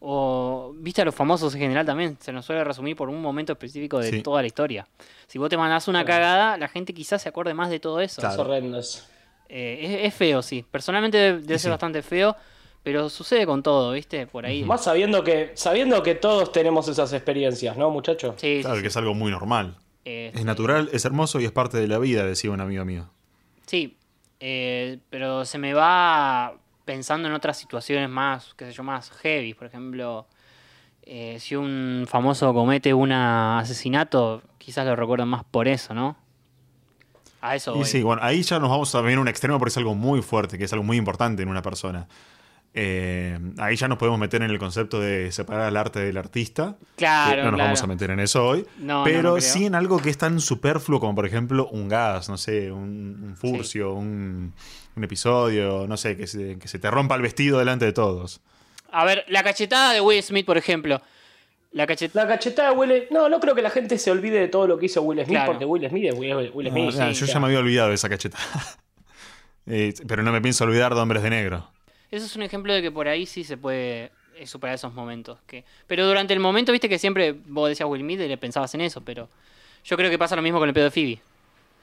o 0.00 0.72
viste 0.76 1.02
a 1.02 1.04
los 1.04 1.14
famosos 1.14 1.54
en 1.54 1.60
general 1.60 1.84
también, 1.86 2.16
se 2.20 2.32
nos 2.32 2.46
suele 2.46 2.64
resumir 2.64 2.96
por 2.96 3.08
un 3.08 3.20
momento 3.20 3.52
específico 3.52 3.98
de 3.98 4.10
Sí. 4.10 4.22
toda 4.22 4.40
la 4.40 4.46
historia. 4.46 4.86
Si 5.26 5.38
vos 5.38 5.48
te 5.50 5.56
mandás 5.56 5.88
una 5.88 6.04
cagada, 6.04 6.56
la 6.56 6.68
gente 6.68 6.92
quizás 6.94 7.20
se 7.22 7.28
acuerde 7.28 7.54
más 7.54 7.70
de 7.70 7.80
todo 7.80 8.00
eso. 8.00 8.26
Es 8.26 8.38
horrendo 8.38 8.78
eso. 8.78 9.04
Eh, 9.48 10.00
es, 10.02 10.06
es 10.08 10.14
feo, 10.14 10.42
sí. 10.42 10.64
Personalmente 10.70 11.18
debe, 11.18 11.40
Sí, 11.42 11.48
ser 11.48 11.58
sí. 11.60 11.68
bastante 11.70 12.02
feo, 12.02 12.34
pero 12.82 13.10
sucede 13.10 13.44
con 13.46 13.62
todo, 13.62 13.92
¿viste? 13.92 14.26
Por 14.26 14.46
ahí. 14.46 14.64
Más 14.64 14.84
sabiendo 14.84 15.22
que, 15.22 15.50
sabiendo 15.54 16.02
que 16.02 16.14
todos 16.14 16.50
tenemos 16.52 16.88
esas 16.88 17.12
experiencias, 17.12 17.76
¿no, 17.76 17.90
muchacho? 17.90 18.34
Sí, 18.38 18.60
Claro 18.62 18.76
sí. 18.76 18.82
que 18.82 18.88
es 18.88 18.96
algo 18.96 19.12
muy 19.14 19.30
normal. 19.30 19.76
Eh, 20.06 20.30
Es 20.34 20.44
natural, 20.46 20.88
es 20.92 21.04
hermoso 21.04 21.40
y 21.40 21.44
es 21.44 21.52
parte 21.52 21.76
de 21.76 21.86
la 21.88 21.98
vida, 21.98 22.24
decía 22.24 22.50
un 22.50 22.60
amigo 22.62 22.84
mío. 22.86 23.10
Sí, 23.66 23.96
eh, 24.40 24.98
pero 25.10 25.44
se 25.44 25.58
me 25.58 25.74
va 25.74 26.54
pensando 26.90 27.28
en 27.28 27.34
otras 27.34 27.56
situaciones 27.56 28.10
más, 28.10 28.52
qué 28.56 28.64
sé 28.64 28.72
yo, 28.72 28.82
más 28.82 29.12
heavy. 29.22 29.54
Por 29.54 29.68
ejemplo, 29.68 30.26
eh, 31.04 31.36
si 31.38 31.54
un 31.54 32.04
famoso 32.08 32.52
comete 32.52 32.92
un 32.92 33.12
asesinato, 33.12 34.42
quizás 34.58 34.84
lo 34.84 34.96
recuerdan 34.96 35.28
más 35.28 35.44
por 35.44 35.68
eso, 35.68 35.94
¿no? 35.94 36.16
A 37.40 37.54
eso 37.54 37.76
Y 37.76 37.78
voy. 37.78 37.84
sí, 37.84 38.02
bueno, 38.02 38.22
ahí 38.24 38.42
ya 38.42 38.58
nos 38.58 38.70
vamos 38.70 38.92
a 38.96 39.00
ver 39.02 39.20
un 39.20 39.28
extremo 39.28 39.56
porque 39.60 39.70
es 39.70 39.76
algo 39.76 39.94
muy 39.94 40.20
fuerte, 40.20 40.58
que 40.58 40.64
es 40.64 40.72
algo 40.72 40.84
muy 40.84 40.96
importante 40.96 41.44
en 41.44 41.48
una 41.48 41.62
persona. 41.62 42.08
Eh, 42.74 43.38
ahí 43.58 43.76
ya 43.76 43.86
nos 43.86 43.98
podemos 43.98 44.18
meter 44.18 44.42
en 44.42 44.50
el 44.50 44.58
concepto 44.58 44.98
de 45.00 45.30
separar 45.30 45.68
al 45.68 45.76
arte 45.76 46.00
del 46.00 46.16
artista. 46.16 46.76
Claro, 46.96 47.44
no 47.44 47.50
nos 47.52 47.58
claro. 47.58 47.64
vamos 47.68 47.82
a 47.84 47.86
meter 47.86 48.10
en 48.10 48.18
eso 48.18 48.44
hoy. 48.44 48.66
No, 48.78 49.04
pero 49.04 49.34
no 49.34 49.40
sí 49.40 49.64
en 49.66 49.76
algo 49.76 50.00
que 50.00 50.10
es 50.10 50.18
tan 50.18 50.40
superfluo 50.40 50.98
como 50.98 51.14
por 51.14 51.26
ejemplo 51.26 51.68
un 51.68 51.88
gas, 51.88 52.28
no 52.28 52.36
sé, 52.36 52.72
un, 52.72 53.20
un 53.22 53.36
furcio, 53.36 53.94
un, 53.94 54.54
un 55.00 55.04
episodio, 55.04 55.86
no 55.88 55.96
sé, 55.96 56.16
que 56.16 56.26
se, 56.26 56.58
que 56.58 56.68
se 56.68 56.78
te 56.78 56.90
rompa 56.90 57.14
el 57.16 57.22
vestido 57.22 57.58
delante 57.58 57.84
de 57.86 57.92
todos. 57.92 58.40
A 58.92 59.04
ver, 59.04 59.24
la 59.28 59.42
cachetada 59.42 59.92
de 59.92 60.00
Will 60.00 60.22
Smith, 60.22 60.44
por 60.46 60.56
ejemplo. 60.58 61.00
La 61.72 61.86
cachetada. 61.86 62.26
La 62.26 62.32
cachetada 62.34 62.70
de 62.70 62.76
Will 62.76 63.04
No, 63.10 63.28
no 63.28 63.38
creo 63.40 63.54
que 63.54 63.62
la 63.62 63.70
gente 63.70 63.96
se 63.98 64.10
olvide 64.10 64.38
de 64.40 64.48
todo 64.48 64.66
lo 64.66 64.78
que 64.78 64.86
hizo 64.86 65.02
Will 65.02 65.18
Smith, 65.24 65.36
Claro. 65.36 65.52
porque 65.52 65.64
Will 65.64 65.88
Smith 65.88 66.04
es 66.06 66.14
Will, 66.18 66.50
Smith. 66.70 66.90
sí, 66.92 67.12
yo 67.12 67.26
ya 67.26 67.40
me 67.40 67.46
había 67.46 67.60
olvidado 67.60 67.88
de 67.90 67.94
esa 67.94 68.08
cachetada. 68.08 68.44
Eh, 69.66 69.94
pero 70.08 70.22
no 70.24 70.32
me 70.32 70.40
pienso 70.40 70.64
olvidar 70.64 70.94
de 70.94 71.00
Hombres 71.00 71.22
de 71.22 71.30
Negro. 71.30 71.70
Eso 72.10 72.24
es 72.26 72.34
un 72.34 72.42
ejemplo 72.42 72.72
de 72.72 72.82
que 72.82 72.90
por 72.90 73.06
ahí 73.06 73.24
sí 73.26 73.44
se 73.44 73.56
puede 73.56 74.10
eh, 74.36 74.46
superar 74.46 74.74
esos 74.74 74.92
momentos. 74.94 75.38
Que... 75.46 75.64
Pero 75.86 76.04
durante 76.06 76.32
el 76.34 76.40
momento, 76.40 76.72
viste 76.72 76.88
que 76.88 76.98
siempre 76.98 77.36
vos 77.46 77.68
decías 77.68 77.88
Will 77.88 78.00
Smith 78.00 78.20
y 78.20 78.26
le 78.26 78.36
pensabas 78.36 78.74
en 78.74 78.80
eso, 78.80 79.00
pero 79.02 79.28
yo 79.84 79.96
creo 79.96 80.10
que 80.10 80.18
pasa 80.18 80.34
lo 80.34 80.42
mismo 80.42 80.58
con 80.58 80.68
el 80.68 80.74
pedo 80.74 80.86
de 80.86 80.90
Phoebe. 80.90 81.20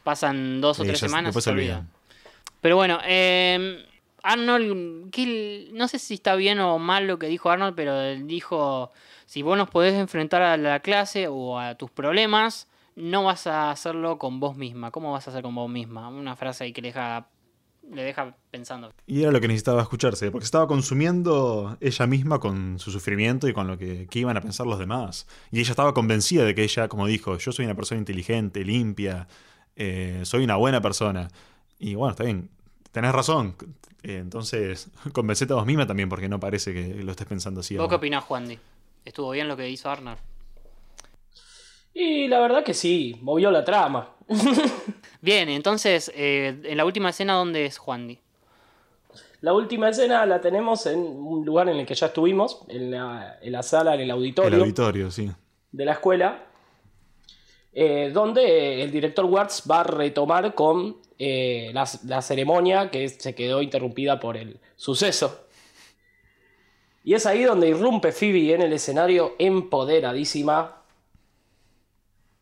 Pasan 0.03 0.59
dos 0.59 0.79
o 0.79 0.83
tres 0.83 0.99
semanas 0.99 1.25
y 1.25 1.25
después 1.27 1.43
se 1.45 1.49
se 1.49 1.53
olvida. 1.53 1.77
olvidan. 1.77 1.96
Pero 2.67 2.75
bueno, 2.75 2.99
eh, 3.05 3.85
Arnold, 4.23 5.09
¿qué- 5.09 5.69
no 5.71 5.87
sé 5.87 5.99
si 5.99 6.15
está 6.15 6.35
bien 6.35 6.59
o 6.59 6.77
mal 6.79 7.07
lo 7.07 7.17
que 7.17 7.27
dijo 7.27 7.49
Arnold, 7.49 7.75
pero 7.77 8.13
dijo, 8.25 8.91
si 9.25 9.41
vos 9.41 9.57
nos 9.57 9.69
podés 9.69 9.93
enfrentar 9.93 10.41
a 10.41 10.57
la 10.57 10.81
clase 10.81 11.29
o 11.29 11.57
a 11.57 11.75
tus 11.75 11.89
problemas, 11.91 12.67
no 12.97 13.23
vas 13.23 13.47
a 13.47 13.71
hacerlo 13.71 14.17
con 14.17 14.41
vos 14.41 14.57
misma. 14.57 14.91
¿Cómo 14.91 15.13
vas 15.13 15.25
a 15.27 15.31
hacer 15.31 15.43
con 15.43 15.55
vos 15.55 15.69
misma? 15.69 16.09
Una 16.09 16.35
frase 16.35 16.65
ahí 16.65 16.73
que 16.73 16.81
le 16.81 16.89
deja, 16.89 17.29
le 17.89 18.03
deja 18.03 18.35
pensando. 18.51 18.91
Y 19.05 19.21
era 19.21 19.31
lo 19.31 19.39
que 19.39 19.47
necesitaba 19.47 19.81
escucharse, 19.81 20.29
porque 20.29 20.43
estaba 20.43 20.67
consumiendo 20.67 21.77
ella 21.79 22.05
misma 22.05 22.41
con 22.41 22.79
su 22.79 22.91
sufrimiento 22.91 23.47
y 23.47 23.53
con 23.53 23.67
lo 23.67 23.77
que, 23.77 24.07
que 24.07 24.19
iban 24.19 24.35
a 24.35 24.41
pensar 24.41 24.67
los 24.67 24.77
demás. 24.77 25.25
Y 25.53 25.61
ella 25.61 25.71
estaba 25.71 25.93
convencida 25.93 26.43
de 26.43 26.53
que 26.53 26.63
ella, 26.65 26.89
como 26.89 27.07
dijo, 27.07 27.37
yo 27.37 27.53
soy 27.53 27.63
una 27.63 27.75
persona 27.75 27.99
inteligente, 27.99 28.65
limpia, 28.65 29.29
eh, 29.77 30.19
soy 30.25 30.43
una 30.43 30.57
buena 30.57 30.81
persona. 30.81 31.29
Y 31.79 31.93
bueno, 31.93 32.09
está 32.09 32.23
bien, 32.23 32.49
tenés 32.97 33.11
razón. 33.11 33.55
Entonces, 34.01 34.89
convencete 35.13 35.53
a 35.53 35.57
vos 35.57 35.67
misma 35.67 35.85
también, 35.85 36.09
porque 36.09 36.27
no 36.27 36.39
parece 36.39 36.73
que 36.73 37.03
lo 37.03 37.11
estés 37.11 37.27
pensando 37.27 37.59
así. 37.59 37.77
¿Vos 37.77 37.87
qué 37.87 37.95
opinás, 37.95 38.23
Juan 38.23 38.47
Di? 38.47 38.57
¿Estuvo 39.05 39.29
bien 39.31 39.47
lo 39.47 39.55
que 39.55 39.69
hizo 39.69 39.87
Arnold? 39.89 40.17
Y 41.93 42.27
la 42.27 42.39
verdad 42.39 42.63
que 42.63 42.73
sí, 42.73 43.15
movió 43.21 43.51
la 43.51 43.63
trama. 43.63 44.09
Bien, 45.21 45.49
entonces, 45.49 46.11
eh, 46.15 46.59
en 46.63 46.77
la 46.77 46.85
última 46.85 47.09
escena, 47.09 47.33
¿dónde 47.33 47.65
es 47.65 47.77
Juan 47.77 48.07
Di? 48.07 48.19
La 49.41 49.53
última 49.53 49.89
escena 49.89 50.25
la 50.25 50.41
tenemos 50.41 50.85
en 50.87 50.99
un 50.99 51.45
lugar 51.45 51.69
en 51.69 51.77
el 51.77 51.85
que 51.85 51.95
ya 51.95 52.07
estuvimos, 52.07 52.61
en 52.67 52.91
la, 52.91 53.37
en 53.41 53.51
la 53.51 53.63
sala, 53.63 53.95
en 53.95 54.01
el 54.01 54.11
auditorio, 54.11 54.55
El 54.55 54.61
auditorio, 54.61 55.09
sí. 55.09 55.31
de 55.71 55.85
la 55.85 55.93
escuela, 55.93 56.45
eh, 57.73 58.11
donde 58.13 58.83
el 58.83 58.91
director 58.91 59.25
Watts 59.25 59.63
va 59.69 59.81
a 59.81 59.83
retomar 59.83 60.53
con 60.53 60.97
eh, 61.19 61.71
la, 61.73 62.21
ceremonia 62.21 62.91
que 62.91 63.09
se 63.09 63.33
quedó 63.33 63.61
interrumpida 63.61 64.19
por 64.19 64.37
el 64.37 64.59
suceso. 64.75 65.47
Y 67.03 67.13
es 67.13 67.25
ahí 67.25 67.43
donde 67.43 67.69
irrumpe 67.69 68.11
Phoebe 68.11 68.53
en 68.53 68.61
el 68.61 68.73
escenario 68.73 69.35
empoderadísima 69.39 70.83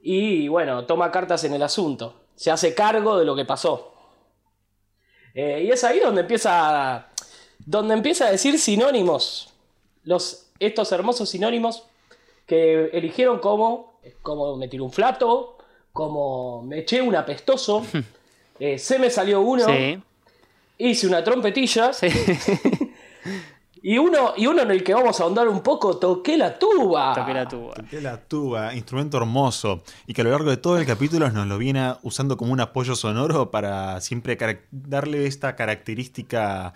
y 0.02 0.48
bueno, 0.48 0.86
toma 0.86 1.12
cartas 1.12 1.44
en 1.46 1.54
el 1.54 1.64
asunto, 1.64 2.14
se 2.36 2.52
hace 2.52 2.76
cargo 2.76 3.18
de 3.18 3.26
lo 3.26 3.36
que 3.36 3.46
pasó. 3.46 3.94
Eh, 5.34 5.64
y 5.66 5.72
es 5.72 5.84
ahí 5.84 6.00
donde 6.00 6.22
empieza, 6.22 7.08
donde 7.60 7.94
empieza 7.94 8.28
a 8.28 8.32
decir 8.32 8.60
sinónimos, 8.60 9.54
estos 10.60 10.92
hermosos 10.92 11.30
sinónimos 11.30 11.84
que 12.46 12.86
eligieron 12.94 13.40
como, 13.40 14.00
como 14.22 14.56
me 14.58 14.68
tiré 14.68 14.84
un 14.84 14.92
flato, 14.92 15.58
como 15.92 16.62
me 16.62 16.80
eché 16.80 17.02
un 17.02 17.16
apestoso, 17.16 17.86
eh, 18.60 18.78
se 18.78 19.00
me 19.00 19.10
salió 19.10 19.41
uno, 19.41 19.65
Sí, 19.65 20.02
hice 20.78 21.08
una 21.08 21.24
trompetilla, 21.24 21.94
sí. 21.94 22.08
y, 23.82 23.98
uno, 23.98 24.34
y 24.38 24.48
uno 24.48 24.62
en 24.62 24.72
el 24.72 24.84
que 24.84 24.94
vamos 24.94 25.20
a 25.20 25.24
ahondar 25.24 25.48
un 25.48 25.62
poco, 25.62 25.98
toqué 25.98 26.38
la 26.38 26.58
tuba. 26.58 27.13
Toqué 27.13 27.34
la 27.34 27.48
tuba. 27.48 27.74
Toqué 27.74 28.02
la 28.02 28.18
tuba, 28.18 28.74
instrumento 28.74 29.18
hermoso, 29.18 29.84
y 30.08 30.13
que 30.13 30.22
a 30.22 30.24
lo 30.24 30.32
largo 30.32 30.50
de 30.50 30.58
todo 30.58 30.78
el 30.78 30.86
capítulo 30.86 31.30
nos 31.32 31.48
lo 31.48 31.58
viene 31.58 31.96
usando 32.04 32.38
como 32.38 32.54
un 32.54 32.62
apoyo 32.62 32.96
sonoro 32.96 33.52
para 33.52 34.00
siempre 34.02 34.38
darle 34.71 35.27
esta 35.27 35.56
característica, 35.56 36.73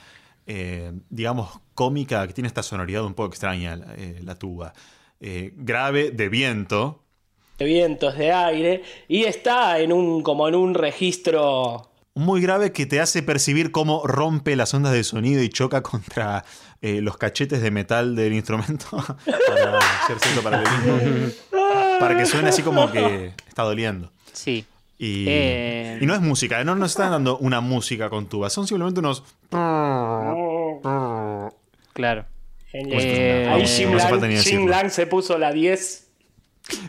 eh, 0.47 0.91
digamos, 1.09 1.59
cómica 1.73 2.27
que 2.27 2.33
tiene 2.33 2.47
esta 2.47 2.63
sonoridad 2.63 3.05
un 3.05 3.13
poco 3.13 3.29
extraña, 3.29 3.75
la, 3.75 3.95
eh, 3.95 4.19
la 4.23 4.35
tuba. 4.35 4.73
Eh, 5.19 5.53
grave, 5.55 6.11
de 6.11 6.29
viento. 6.29 7.03
De 7.59 7.65
vientos 7.65 8.17
de 8.17 8.31
aire, 8.31 8.83
y 9.07 9.25
está 9.25 9.79
en 9.79 9.91
un, 9.93 10.23
como 10.23 10.47
en 10.47 10.55
un 10.55 10.73
registro 10.73 11.89
Muy 12.15 12.41
grave 12.41 12.71
que 12.71 12.85
te 12.85 12.99
hace 13.01 13.21
percibir 13.21 13.71
cómo 13.71 14.07
rompe 14.07 14.55
las 14.55 14.73
ondas 14.73 14.93
de 14.93 15.03
sonido 15.03 15.43
y 15.43 15.49
choca 15.49 15.81
contra 15.83 16.45
eh, 16.81 17.01
los 17.01 17.17
cachetes 17.17 17.61
de 17.61 17.69
metal 17.71 18.15
del 18.15 18.33
instrumento 18.33 18.87
para 19.47 19.77
hacer 19.77 20.17
cierto 20.19 20.41
paralelismo. 20.41 21.31
Para 21.99 22.17
que 22.17 22.25
suene 22.25 22.47
así 22.47 22.61
como 22.63 22.89
que 22.89 23.33
está 23.45 23.63
doliendo. 23.63 24.09
Sí. 24.31 24.63
Y, 24.97 25.25
Eh. 25.27 25.99
y 26.01 26.05
no 26.05 26.13
es 26.15 26.21
música, 26.21 26.63
no 26.63 26.75
nos 26.75 26.91
están 26.91 27.11
dando 27.11 27.37
una 27.39 27.59
música 27.59 28.09
con 28.09 28.27
tuba, 28.27 28.49
son 28.49 28.65
simplemente 28.67 29.01
unos. 29.01 29.23
Claro. 31.93 32.25
Eh, 32.71 33.49
Ahí 33.51 33.65
Jim. 33.67 34.67
Lang 34.67 34.89
se 34.89 35.07
puso 35.07 35.37
la 35.37 35.51
10. 35.51 36.08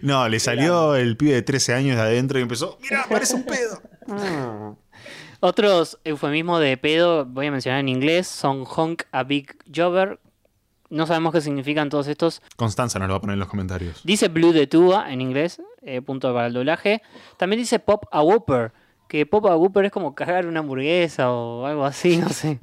No, 0.03 0.29
le 0.29 0.41
salió 0.41 0.95
el 0.97 1.17
pibe 1.17 1.33
de 1.33 1.43
13 1.43 1.75
años 1.75 1.97
de 1.97 2.03
adentro 2.03 2.39
y 2.39 2.43
empezó. 2.43 2.79
¡Mira, 2.83 3.05
parece 3.11 3.35
un 3.35 3.45
pedo! 3.45 3.81
Otros 5.43 5.99
eufemismos 6.05 6.61
de 6.61 6.77
pedo, 6.77 7.25
voy 7.25 7.47
a 7.47 7.51
mencionar 7.51 7.81
en 7.81 7.89
inglés, 7.89 8.27
son 8.27 8.65
honk 8.67 9.05
a 9.11 9.23
big 9.25 9.57
jobber. 9.75 10.21
No 10.91 11.07
sabemos 11.07 11.33
qué 11.33 11.41
significan 11.41 11.89
todos 11.89 12.09
estos. 12.09 12.43
Constanza 12.57 12.99
nos 12.99 13.09
lo 13.09 13.15
va 13.15 13.19
a 13.19 13.21
poner 13.21 13.35
en 13.35 13.41
los 13.41 13.49
comentarios. 13.49 14.03
Dice 14.05 14.29
blue 14.29 14.53
de 14.53 14.67
tuba 14.67 15.11
en 15.13 15.21
inglés, 15.21 15.63
eh, 15.83 16.03
punto 16.03 16.35
para 16.35 16.49
el 16.49 16.53
doblaje. 16.53 17.01
También 17.39 17.61
dice 17.61 17.79
pop 17.79 18.05
a 18.11 18.23
whopper, 18.23 18.73
que 19.09 19.25
pop 19.25 19.47
a 19.47 19.57
whopper 19.57 19.87
es 19.87 19.93
como 19.93 20.15
cagar 20.15 20.47
una 20.47 20.61
hamburguesa 20.61 21.31
o 21.31 21.65
algo 21.65 21.87
así, 21.87 22.17
no 22.19 22.29
sé. 22.29 22.61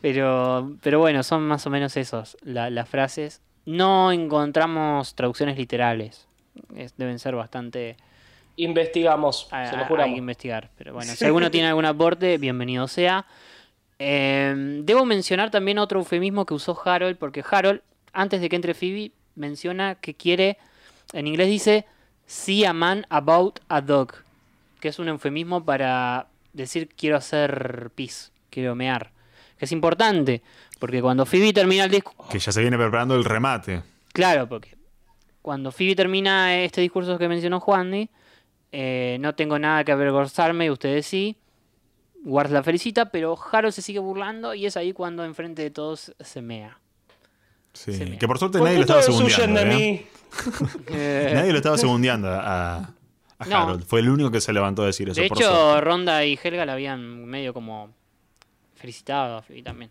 Pero, 0.00 0.76
pero 0.82 0.98
bueno, 0.98 1.22
son 1.22 1.42
más 1.46 1.66
o 1.66 1.70
menos 1.70 1.96
esos 1.96 2.36
la- 2.42 2.70
las 2.70 2.88
frases. 2.88 3.42
No 3.66 4.12
encontramos 4.12 5.14
traducciones 5.14 5.56
literales. 5.58 6.26
Es- 6.74 6.96
deben 6.96 7.18
ser 7.18 7.34
bastante... 7.36 7.96
Investigamos, 8.58 9.48
se 9.50 9.54
lo 9.54 9.56
ah, 9.58 9.70
Hay 9.80 9.84
juramos. 9.84 10.14
que 10.14 10.18
investigar. 10.18 10.70
Pero 10.78 10.94
bueno, 10.94 11.12
si 11.12 11.24
alguno 11.26 11.50
tiene 11.50 11.68
algún 11.68 11.84
aporte, 11.84 12.38
bienvenido 12.38 12.88
sea. 12.88 13.26
Eh, 13.98 14.80
debo 14.82 15.04
mencionar 15.04 15.50
también 15.50 15.78
otro 15.78 15.98
eufemismo 15.98 16.46
que 16.46 16.54
usó 16.54 16.80
Harold, 16.82 17.16
porque 17.18 17.44
Harold, 17.48 17.82
antes 18.12 18.40
de 18.40 18.48
que 18.48 18.56
entre 18.56 18.72
Phoebe, 18.74 19.12
menciona 19.34 19.96
que 19.96 20.14
quiere, 20.14 20.56
en 21.12 21.26
inglés 21.26 21.48
dice, 21.48 21.86
see 22.26 22.64
a 22.64 22.72
man 22.72 23.06
about 23.10 23.60
a 23.68 23.80
dog, 23.80 24.14
que 24.80 24.88
es 24.88 24.98
un 24.98 25.08
eufemismo 25.08 25.64
para 25.64 26.28
decir 26.52 26.88
quiero 26.88 27.16
hacer 27.16 27.90
pis, 27.94 28.32
quiero 28.50 28.74
mear. 28.74 29.10
Que 29.58 29.64
es 29.64 29.72
importante, 29.72 30.42
porque 30.78 31.00
cuando 31.00 31.24
Phoebe 31.26 31.52
termina 31.52 31.84
el 31.84 31.90
disco, 31.90 32.14
Que 32.30 32.38
ya 32.38 32.52
se 32.52 32.60
viene 32.60 32.76
preparando 32.76 33.14
el 33.14 33.24
remate. 33.24 33.82
Claro, 34.12 34.48
porque 34.48 34.76
cuando 35.42 35.70
Phoebe 35.72 35.94
termina 35.94 36.56
este 36.58 36.80
discurso 36.80 37.18
que 37.18 37.28
mencionó 37.28 37.60
Juan, 37.60 38.08
eh, 38.72 39.16
no 39.20 39.34
tengo 39.34 39.58
nada 39.58 39.84
que 39.84 39.92
avergonzarme, 39.92 40.70
ustedes 40.70 41.06
sí. 41.06 41.36
Ward 42.24 42.50
la 42.50 42.62
felicita, 42.62 43.10
pero 43.10 43.38
Harold 43.52 43.72
se 43.72 43.82
sigue 43.82 44.00
burlando 44.00 44.52
y 44.54 44.66
es 44.66 44.76
ahí 44.76 44.92
cuando 44.92 45.24
enfrente 45.24 45.62
de 45.62 45.70
todos 45.70 46.12
se 46.18 46.42
mea. 46.42 46.78
Sí. 47.72 47.92
Se 47.92 48.04
mea. 48.06 48.18
Que 48.18 48.26
por 48.26 48.38
suerte 48.38 48.58
¿Por 48.58 48.66
nadie 48.66 48.78
lo 48.78 48.82
estaba 48.82 49.02
segundeando. 49.02 49.60
de 49.60 49.66
¿eh? 49.72 49.76
mí? 49.76 50.06
Eh, 50.88 51.30
Nadie 51.34 51.52
lo 51.52 51.58
estaba 51.58 51.78
segundeando 51.78 52.28
a, 52.28 52.76
a 52.78 53.46
No. 53.46 53.56
Harold. 53.56 53.84
Fue 53.86 54.00
el 54.00 54.08
único 54.10 54.30
que 54.32 54.40
se 54.40 54.52
levantó 54.52 54.82
a 54.82 54.86
decir 54.86 55.08
eso. 55.08 55.20
de 55.20 55.28
por 55.28 55.38
hecho, 55.38 55.48
suerte. 55.48 55.80
Ronda 55.82 56.24
y 56.24 56.36
Helga 56.42 56.66
la 56.66 56.72
habían 56.72 57.24
medio 57.26 57.54
como 57.54 57.90
felicitado 58.74 59.36
a 59.36 59.42
Phoebe 59.42 59.62
también. 59.62 59.90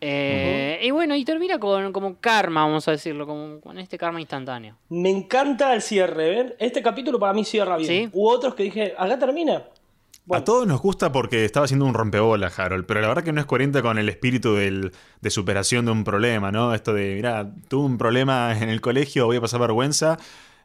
Eh, 0.00 0.80
Y 0.82 0.90
bueno, 0.90 1.14
y 1.16 1.24
termina 1.24 1.58
con 1.58 1.92
como 1.92 2.16
karma, 2.20 2.62
vamos 2.64 2.86
a 2.88 2.92
decirlo, 2.92 3.26
como, 3.26 3.60
con 3.60 3.78
este 3.78 3.96
karma 3.98 4.20
instantáneo. 4.20 4.76
Me 4.88 5.10
encanta 5.10 5.74
el 5.74 5.82
cierre, 5.82 6.30
¿ven? 6.30 6.54
Este 6.58 6.82
capítulo 6.82 7.18
para 7.18 7.32
mí 7.32 7.44
cierra 7.44 7.76
bien. 7.76 7.88
¿Sí? 7.88 8.08
Hubo 8.12 8.30
otros 8.30 8.54
que 8.54 8.64
dije, 8.64 8.94
acá 8.98 9.18
termina. 9.18 9.64
A 10.28 10.42
todos 10.42 10.66
nos 10.66 10.80
gusta 10.82 11.12
porque 11.12 11.44
estaba 11.44 11.64
haciendo 11.66 11.84
un 11.86 11.94
rompebola, 11.94 12.50
Harold, 12.56 12.84
pero 12.84 13.00
la 13.00 13.06
verdad 13.06 13.22
que 13.22 13.32
no 13.32 13.40
es 13.40 13.46
coherente 13.46 13.80
con 13.80 13.96
el 13.96 14.08
espíritu 14.08 14.54
del- 14.54 14.90
de 15.20 15.30
superación 15.30 15.84
de 15.84 15.92
un 15.92 16.02
problema, 16.02 16.50
¿no? 16.50 16.74
Esto 16.74 16.92
de, 16.92 17.14
mira, 17.14 17.48
tuve 17.68 17.84
un 17.86 17.96
problema 17.96 18.56
en 18.60 18.68
el 18.68 18.80
colegio, 18.80 19.26
voy 19.26 19.36
a 19.36 19.40
pasar 19.40 19.60
vergüenza, 19.60 20.18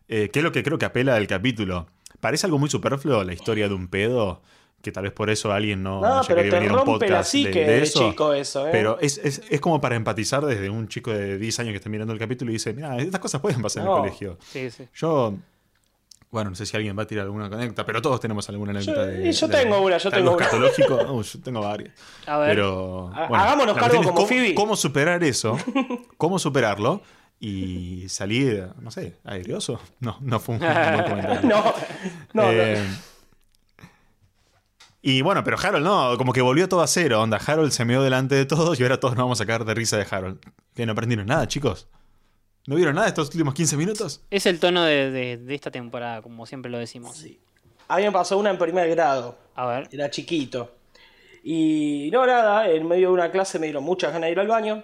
eh, 0.07 0.29
que 0.33 0.39
es 0.39 0.43
lo 0.43 0.51
que 0.51 0.63
creo 0.63 0.79
que 0.79 0.85
apela 0.85 1.13
del 1.13 1.27
capítulo. 1.27 1.85
Parece 2.19 2.47
algo 2.47 2.57
muy 2.57 2.69
superfluo 2.71 3.23
la 3.23 3.33
historia 3.33 3.67
de 3.67 3.75
un 3.75 3.87
pedo, 3.87 4.41
que 4.81 4.91
tal 4.91 5.03
vez 5.03 5.13
por 5.13 5.29
eso 5.29 5.51
alguien 5.51 5.83
no, 5.83 6.01
No, 6.01 6.07
no 6.07 6.19
haya 6.19 6.27
pero 6.27 6.37
querido 6.37 6.53
te 6.55 6.59
venir 6.59 6.69
a 6.71 6.73
un 6.73 6.77
rompe 6.87 6.91
la 7.09 7.17
podcast 7.17 7.33
de, 7.33 7.39
psique 7.39 7.59
de 7.59 7.65
de 7.65 7.81
eso. 7.83 8.09
chico 8.09 8.33
eso, 8.33 8.67
¿eh? 8.67 8.69
Pero 8.71 8.97
es, 8.99 9.17
es- 9.23 9.41
es 9.49 9.61
como 9.61 9.79
para 9.79 9.95
empatizar 9.95 10.45
desde 10.45 10.69
un 10.69 10.87
chico 10.87 11.11
de 11.11 11.37
10 11.37 11.59
años 11.59 11.71
que 11.71 11.77
está 11.77 11.89
mirando 11.89 12.13
el 12.13 12.19
capítulo 12.19 12.51
y 12.51 12.55
dice, 12.55 12.73
mira, 12.73 12.97
estas 12.97 13.19
cosas 13.19 13.41
pueden 13.41 13.61
pasar 13.61 13.81
en 13.83 13.87
No. 13.89 13.95
el 13.97 14.01
colegio. 14.01 14.37
Sí, 14.51 14.69
sí. 14.71 14.87
Yo, 14.95 15.33
bueno, 16.31 16.49
no 16.51 16.55
sé 16.55 16.65
si 16.65 16.77
alguien 16.77 16.97
va 16.97 17.03
a 17.03 17.07
tirar 17.07 17.25
alguna 17.25 17.45
anécdota, 17.47 17.85
pero 17.85 18.01
todos 18.01 18.19
tenemos 18.19 18.47
alguna 18.49 18.71
anécdota. 18.71 19.05
de, 19.05 19.27
y 19.29 19.31
yo 19.33 19.47
de- 19.47 19.57
tengo 19.57 19.81
una, 19.81 19.97
yo 19.97 20.09
de 20.09 20.17
tengo 20.17 20.35
una. 20.37 21.11
Uh, 21.11 21.21
yo 21.23 21.39
tengo 21.41 21.61
varias. 21.61 21.93
A 22.25 22.37
ver. 22.37 22.49
Pero, 22.55 23.07
bueno, 23.27 23.35
hagámonos 23.35 23.77
cargo 23.77 23.97
como 23.97 24.13
cómo, 24.15 24.27
Phoebe. 24.27 24.53
cómo 24.55 24.75
superar 24.75 25.23
eso, 25.23 25.57
cómo 26.17 26.39
superarlo 26.39 27.01
y 27.43 28.05
salir, 28.07 28.67
no 28.79 28.91
sé, 28.91 29.17
airioso. 29.25 29.81
No, 29.99 30.17
no 30.21 30.39
fue 30.39 30.55
un 30.55 30.61
buen 30.61 31.03
comentario. 31.03 31.49
No, 31.49 31.73
no, 32.33 32.43
Eh, 32.51 32.77
Y 35.03 35.21
bueno, 35.21 35.43
pero 35.43 35.57
Harold 35.57 35.83
no, 35.83 36.15
como 36.17 36.31
que 36.31 36.41
volvió 36.41 36.69
todo 36.69 36.81
a 36.81 36.87
cero. 36.87 37.21
Onda, 37.21 37.37
Harold 37.45 37.71
se 37.71 37.85
meó 37.85 38.03
delante 38.03 38.35
de 38.35 38.45
todos 38.45 38.79
y 38.79 38.83
ahora 38.83 38.99
todos 38.99 39.15
nos 39.15 39.23
vamos 39.25 39.41
a 39.41 39.45
caer 39.45 39.65
de 39.65 39.73
risa 39.73 39.97
de 39.97 40.05
Harold. 40.09 40.39
Que 40.75 40.85
no 40.85 40.91
aprendieron 40.91 41.25
nada, 41.25 41.47
chicos. 41.47 41.87
¿No 42.67 42.75
vieron 42.75 42.93
nada 42.95 43.07
estos 43.07 43.29
últimos 43.29 43.55
15 43.55 43.75
minutos? 43.77 44.21
Es 44.29 44.45
el 44.45 44.59
tono 44.59 44.83
de, 44.83 45.09
de- 45.09 45.37
de 45.37 45.55
esta 45.55 45.71
temporada, 45.71 46.21
como 46.21 46.45
siempre 46.45 46.69
lo 46.71 46.77
decimos. 46.77 47.25
A 47.87 47.97
mí 47.97 48.03
me 48.03 48.11
pasó 48.11 48.37
una 48.37 48.51
en 48.51 48.59
primer 48.59 48.87
grado. 48.91 49.35
A 49.55 49.65
ver. 49.65 49.89
Era 49.91 50.09
chiquito. 50.11 50.71
Y 51.43 52.09
no, 52.13 52.25
nada, 52.27 52.69
en 52.69 52.87
medio 52.87 53.07
de 53.07 53.13
una 53.15 53.31
clase 53.31 53.57
me 53.57 53.65
dieron 53.65 53.83
muchas 53.83 54.13
ganas 54.13 54.27
de 54.27 54.31
ir 54.33 54.39
al 54.39 54.47
baño. 54.47 54.83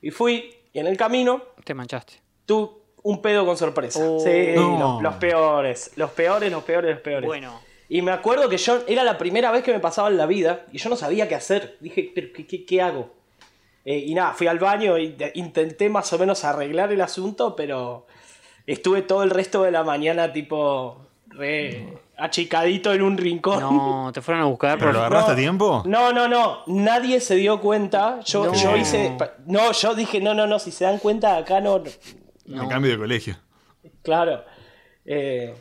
Y 0.00 0.10
fui, 0.10 0.54
y 0.72 0.78
en 0.78 0.86
el 0.86 0.96
camino 0.96 1.42
Te 1.64 1.74
manchaste. 1.74 2.14
tuve 2.46 2.70
un 3.02 3.20
pedo 3.20 3.44
con 3.44 3.56
sorpresa. 3.58 4.00
Oh. 4.02 4.18
sí, 4.18 4.52
No. 4.54 4.78
los, 4.78 5.02
los 5.02 5.14
peores. 5.16 5.90
Los 5.96 6.10
peores, 6.12 6.50
los 6.50 6.64
peores, 6.64 6.92
los 6.92 7.00
peores. 7.02 7.26
Bueno. 7.26 7.60
Y 7.88 8.02
me 8.02 8.10
acuerdo 8.12 8.48
que 8.48 8.56
yo 8.58 8.80
era 8.88 9.04
la 9.04 9.16
primera 9.16 9.50
vez 9.52 9.62
que 9.62 9.72
me 9.72 9.80
pasaba 9.80 10.08
en 10.08 10.16
la 10.16 10.26
vida 10.26 10.66
y 10.72 10.78
yo 10.78 10.90
no 10.90 10.96
sabía 10.96 11.28
qué 11.28 11.34
hacer. 11.36 11.76
Dije, 11.80 12.10
¿pero 12.14 12.28
qué, 12.34 12.46
qué- 12.46 12.64
qué 12.64 12.82
hago? 12.82 13.14
Eh, 13.84 13.98
y 14.06 14.14
nada, 14.14 14.32
fui 14.34 14.48
al 14.48 14.58
baño 14.58 14.96
e 14.96 15.14
intenté 15.34 15.88
más 15.88 16.12
o 16.12 16.18
menos 16.18 16.42
arreglar 16.44 16.90
el 16.92 17.00
asunto, 17.00 17.54
pero 17.54 18.06
estuve 18.66 19.02
todo 19.02 19.22
el 19.22 19.30
resto 19.30 19.62
de 19.62 19.70
la 19.70 19.84
mañana 19.84 20.32
tipo 20.32 21.06
re 21.28 21.96
achicadito 22.16 22.92
en 22.92 23.02
un 23.02 23.16
rincón. 23.16 23.60
No, 23.60 24.10
te 24.12 24.20
fueron 24.22 24.42
a 24.42 24.46
buscar. 24.46 24.78
¿Pero 24.78 24.92
lo 24.92 24.98
agarraste 24.98 25.30
No. 25.30 25.32
a 25.34 25.36
tiempo? 25.36 25.82
No, 25.86 26.12
no, 26.12 26.26
no. 26.26 26.62
Nadie 26.66 27.20
se 27.20 27.36
dio 27.36 27.60
cuenta. 27.60 28.18
Yo, 28.24 28.46
No. 28.46 28.54
yo 28.54 28.76
hice. 28.76 29.16
No, 29.46 29.70
yo 29.70 29.94
dije, 29.94 30.20
no, 30.20 30.34
no, 30.34 30.48
no. 30.48 30.58
Si 30.58 30.72
se 30.72 30.84
dan 30.84 30.98
cuenta, 30.98 31.36
acá 31.36 31.60
no. 31.60 31.84
Me 32.46 32.66
cambio 32.66 32.90
de 32.90 32.98
colegio. 32.98 33.36
Claro. 34.02 34.42
Eh, 35.04 35.54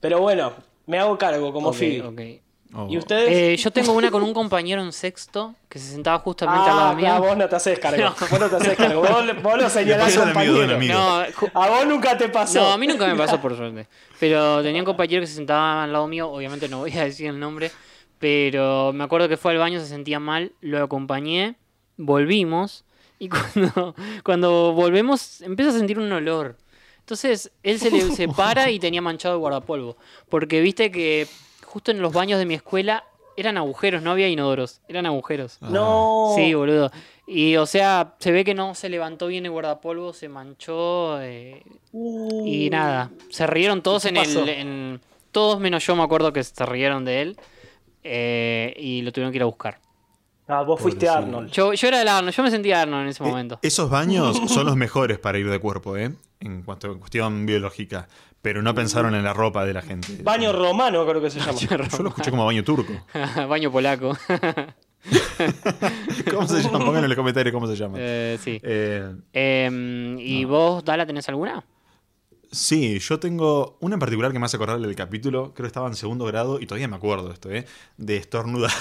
pero 0.00 0.20
bueno, 0.20 0.54
me 0.90 0.98
hago 0.98 1.16
cargo 1.16 1.52
como 1.52 1.68
Ok, 1.70 1.76
Phoebe. 1.76 2.02
ok. 2.02 2.42
Oh. 2.72 2.86
¿Y 2.88 2.98
ustedes? 2.98 3.28
Eh, 3.30 3.56
yo 3.56 3.72
tengo 3.72 3.92
una 3.92 4.12
con 4.12 4.22
un 4.22 4.32
compañero 4.32 4.80
en 4.80 4.92
sexto 4.92 5.56
que 5.68 5.80
se 5.80 5.90
sentaba 5.90 6.20
justamente 6.20 6.70
al 6.70 6.76
lado 6.76 6.88
Ah, 6.90 6.94
mío. 6.94 7.04
claro, 7.06 7.22
vos 7.24 7.36
no 7.36 7.48
te 7.48 7.56
haces 7.56 7.78
cargo. 7.80 8.00
No. 8.04 8.14
Vos 8.30 8.38
no 8.40 8.48
te 8.48 8.56
haces 8.56 8.76
cargo. 8.76 9.00
Vos, 9.00 9.42
vos 9.42 9.58
lo 9.60 9.68
señalás 9.70 10.16
al 10.18 10.22
amigo 10.36 10.54
de 10.54 10.60
un 10.64 10.68
compañero. 10.68 10.76
amigo. 10.76 11.40
No, 11.52 11.60
A 11.60 11.68
vos 11.68 11.86
nunca 11.86 12.16
te 12.16 12.28
pasó. 12.28 12.60
no, 12.60 12.70
a 12.72 12.78
mí 12.78 12.86
nunca 12.86 13.06
me 13.08 13.16
pasó 13.16 13.40
por 13.42 13.56
suerte. 13.56 13.88
Pero 14.20 14.62
tenía 14.62 14.80
un 14.82 14.86
compañero 14.86 15.20
que 15.20 15.26
se 15.26 15.34
sentaba 15.34 15.82
al 15.82 15.92
lado 15.92 16.06
mío, 16.06 16.30
obviamente 16.30 16.68
no 16.68 16.78
voy 16.78 16.96
a 16.96 17.04
decir 17.04 17.26
el 17.28 17.40
nombre, 17.40 17.72
pero 18.20 18.92
me 18.92 19.02
acuerdo 19.02 19.28
que 19.28 19.36
fue 19.36 19.50
al 19.52 19.58
baño, 19.58 19.80
se 19.80 19.86
sentía 19.86 20.20
mal, 20.20 20.52
lo 20.60 20.82
acompañé, 20.82 21.56
volvimos 21.96 22.84
y 23.18 23.28
cuando, 23.54 23.94
cuando 24.22 24.72
volvemos 24.74 25.40
empieza 25.40 25.70
a 25.70 25.74
sentir 25.74 25.98
un 25.98 26.10
olor. 26.12 26.56
Entonces 27.00 27.50
él 27.62 27.78
se, 27.80 27.90
le, 27.90 28.00
se 28.12 28.28
para 28.28 28.70
y 28.70 28.78
tenía 28.78 29.02
manchado 29.02 29.34
el 29.34 29.40
guardapolvo. 29.40 29.96
Porque 30.28 30.60
viste 30.60 30.90
que 30.90 31.26
justo 31.64 31.90
en 31.90 32.00
los 32.00 32.12
baños 32.12 32.38
de 32.38 32.46
mi 32.46 32.54
escuela 32.54 33.04
eran 33.36 33.56
agujeros, 33.56 34.02
no 34.02 34.10
había 34.12 34.28
inodoros, 34.28 34.80
eran 34.88 35.06
agujeros. 35.06 35.58
No. 35.62 36.32
Sí, 36.36 36.52
boludo. 36.54 36.90
Y 37.26 37.56
o 37.56 37.64
sea, 37.66 38.14
se 38.18 38.32
ve 38.32 38.44
que 38.44 38.54
no 38.54 38.74
se 38.74 38.88
levantó 38.88 39.28
bien 39.28 39.44
el 39.46 39.52
guardapolvo, 39.52 40.12
se 40.12 40.28
manchó. 40.28 41.20
eh, 41.22 41.62
Uh. 41.92 42.46
y 42.46 42.70
nada, 42.70 43.10
se 43.30 43.46
rieron 43.48 43.82
todos 43.82 44.02
¿Qué 44.04 44.10
en 44.10 44.14
pasó? 44.14 44.42
el. 44.44 44.48
en- 44.50 45.00
todos 45.32 45.58
menos 45.58 45.84
yo 45.84 45.96
me 45.96 46.02
acuerdo 46.04 46.32
que 46.32 46.42
se 46.44 46.64
rieron 46.66 47.04
de 47.04 47.22
él. 47.22 47.36
eh, 48.04 48.74
y 48.76 49.02
lo 49.02 49.12
tuvieron 49.12 49.32
que 49.32 49.36
ir 49.38 49.42
a 49.42 49.46
buscar. 49.46 49.78
Ah, 50.48 50.62
vos 50.62 50.80
fuiste. 50.80 51.08
Arnold. 51.08 51.50
Yo, 51.52 51.72
yo 51.74 51.88
era 51.88 52.00
el 52.02 52.08
Arnold, 52.08 52.34
yo 52.34 52.42
me 52.42 52.50
sentía 52.50 52.82
Arnold 52.82 53.02
en 53.02 53.08
ese 53.08 53.22
momento. 53.22 53.54
Eh, 53.56 53.68
esos 53.68 53.88
baños 53.90 54.36
son 54.48 54.66
los 54.66 54.74
mejores 54.76 55.18
para 55.18 55.38
ir 55.38 55.48
de 55.48 55.58
cuerpo, 55.60 55.96
¿eh? 55.96 56.12
En 56.40 56.62
cuanto 56.62 56.90
a 56.90 56.98
cuestión 56.98 57.44
biológica. 57.46 58.08
Pero 58.42 58.62
no 58.62 58.74
pensaron 58.74 59.14
en 59.14 59.22
la 59.22 59.34
ropa 59.34 59.66
de 59.66 59.74
la 59.74 59.82
gente. 59.82 60.22
Baño 60.22 60.52
romano, 60.52 61.06
creo 61.06 61.20
que 61.20 61.30
se 61.30 61.38
llama. 61.40 61.52
Yo 61.58 61.76
lo 62.02 62.08
escuché 62.08 62.30
como 62.30 62.46
baño 62.46 62.64
turco. 62.64 62.92
Baño 63.48 63.70
polaco. 63.70 64.16
¿Cómo 66.30 66.46
se 66.48 66.62
llama? 66.62 66.78
Pónganlo 66.78 67.04
en 67.04 67.08
los 67.08 67.16
comentarios 67.16 67.52
cómo 67.52 67.66
se 67.66 67.76
llama. 67.76 67.98
Eh, 68.00 68.38
sí. 68.42 68.60
Eh, 68.62 69.14
Em, 69.32 70.18
¿Y 70.18 70.44
vos, 70.44 70.84
Dala, 70.84 71.06
tenés 71.06 71.28
alguna? 71.28 71.62
sí, 72.52 72.98
yo 72.98 73.20
tengo 73.20 73.76
una 73.80 73.94
en 73.94 74.00
particular 74.00 74.32
que 74.32 74.38
me 74.40 74.46
hace 74.46 74.56
acordar 74.56 74.80
del 74.80 74.96
capítulo. 74.96 75.52
Creo 75.54 75.64
que 75.64 75.68
estaba 75.68 75.86
en 75.88 75.94
segundo 75.94 76.24
grado 76.24 76.58
y 76.60 76.66
todavía 76.66 76.88
me 76.88 76.96
acuerdo 76.96 77.28
de 77.28 77.34
esto, 77.34 77.50
¿eh? 77.50 77.64
De 77.96 78.16
estornudar. 78.16 78.72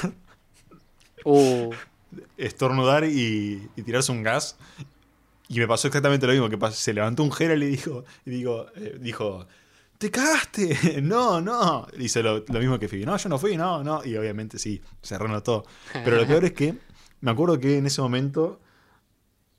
Uh, 1.24 1.70
estornudar 2.38 3.04
y, 3.06 3.70
y 3.76 3.82
tirarse 3.84 4.12
un 4.12 4.24
gas. 4.24 4.58
Y 5.50 5.60
me 5.60 5.68
pasó 5.68 5.88
exactamente 5.88 6.26
lo 6.28 6.34
mismo. 6.34 6.48
Que 6.50 6.72
se 6.72 6.94
levantó 6.94 7.24
un 7.24 7.32
Jera 7.32 7.56
y 7.56 7.60
dijo, 7.60 8.06
y 8.26 8.30
digo, 8.30 8.68
eh, 8.76 8.98
dijo, 9.02 9.46
¡te 9.98 10.10
cagaste! 10.12 11.02
No, 11.02 11.42
no. 11.42 11.86
Dice 11.98 12.24
lo, 12.24 12.46
lo 12.48 12.60
mismo 12.60 12.80
que 12.80 12.88
Phoebe. 12.88 13.06
No, 13.06 13.18
yo 13.18 13.28
no 13.30 13.38
fui, 13.38 13.58
no, 13.58 13.84
no. 13.84 14.06
Y 14.06 14.16
obviamente 14.16 14.58
sí, 14.60 14.82
se 15.02 15.18
renotó. 15.18 15.66
Pero 15.92 16.16
lo 16.18 16.26
peor 16.28 16.46
es 16.46 16.54
que 16.54 16.76
me 17.22 17.32
acuerdo 17.32 17.60
que 17.60 17.78
en 17.80 17.86
ese 17.88 18.00
momento, 18.02 18.62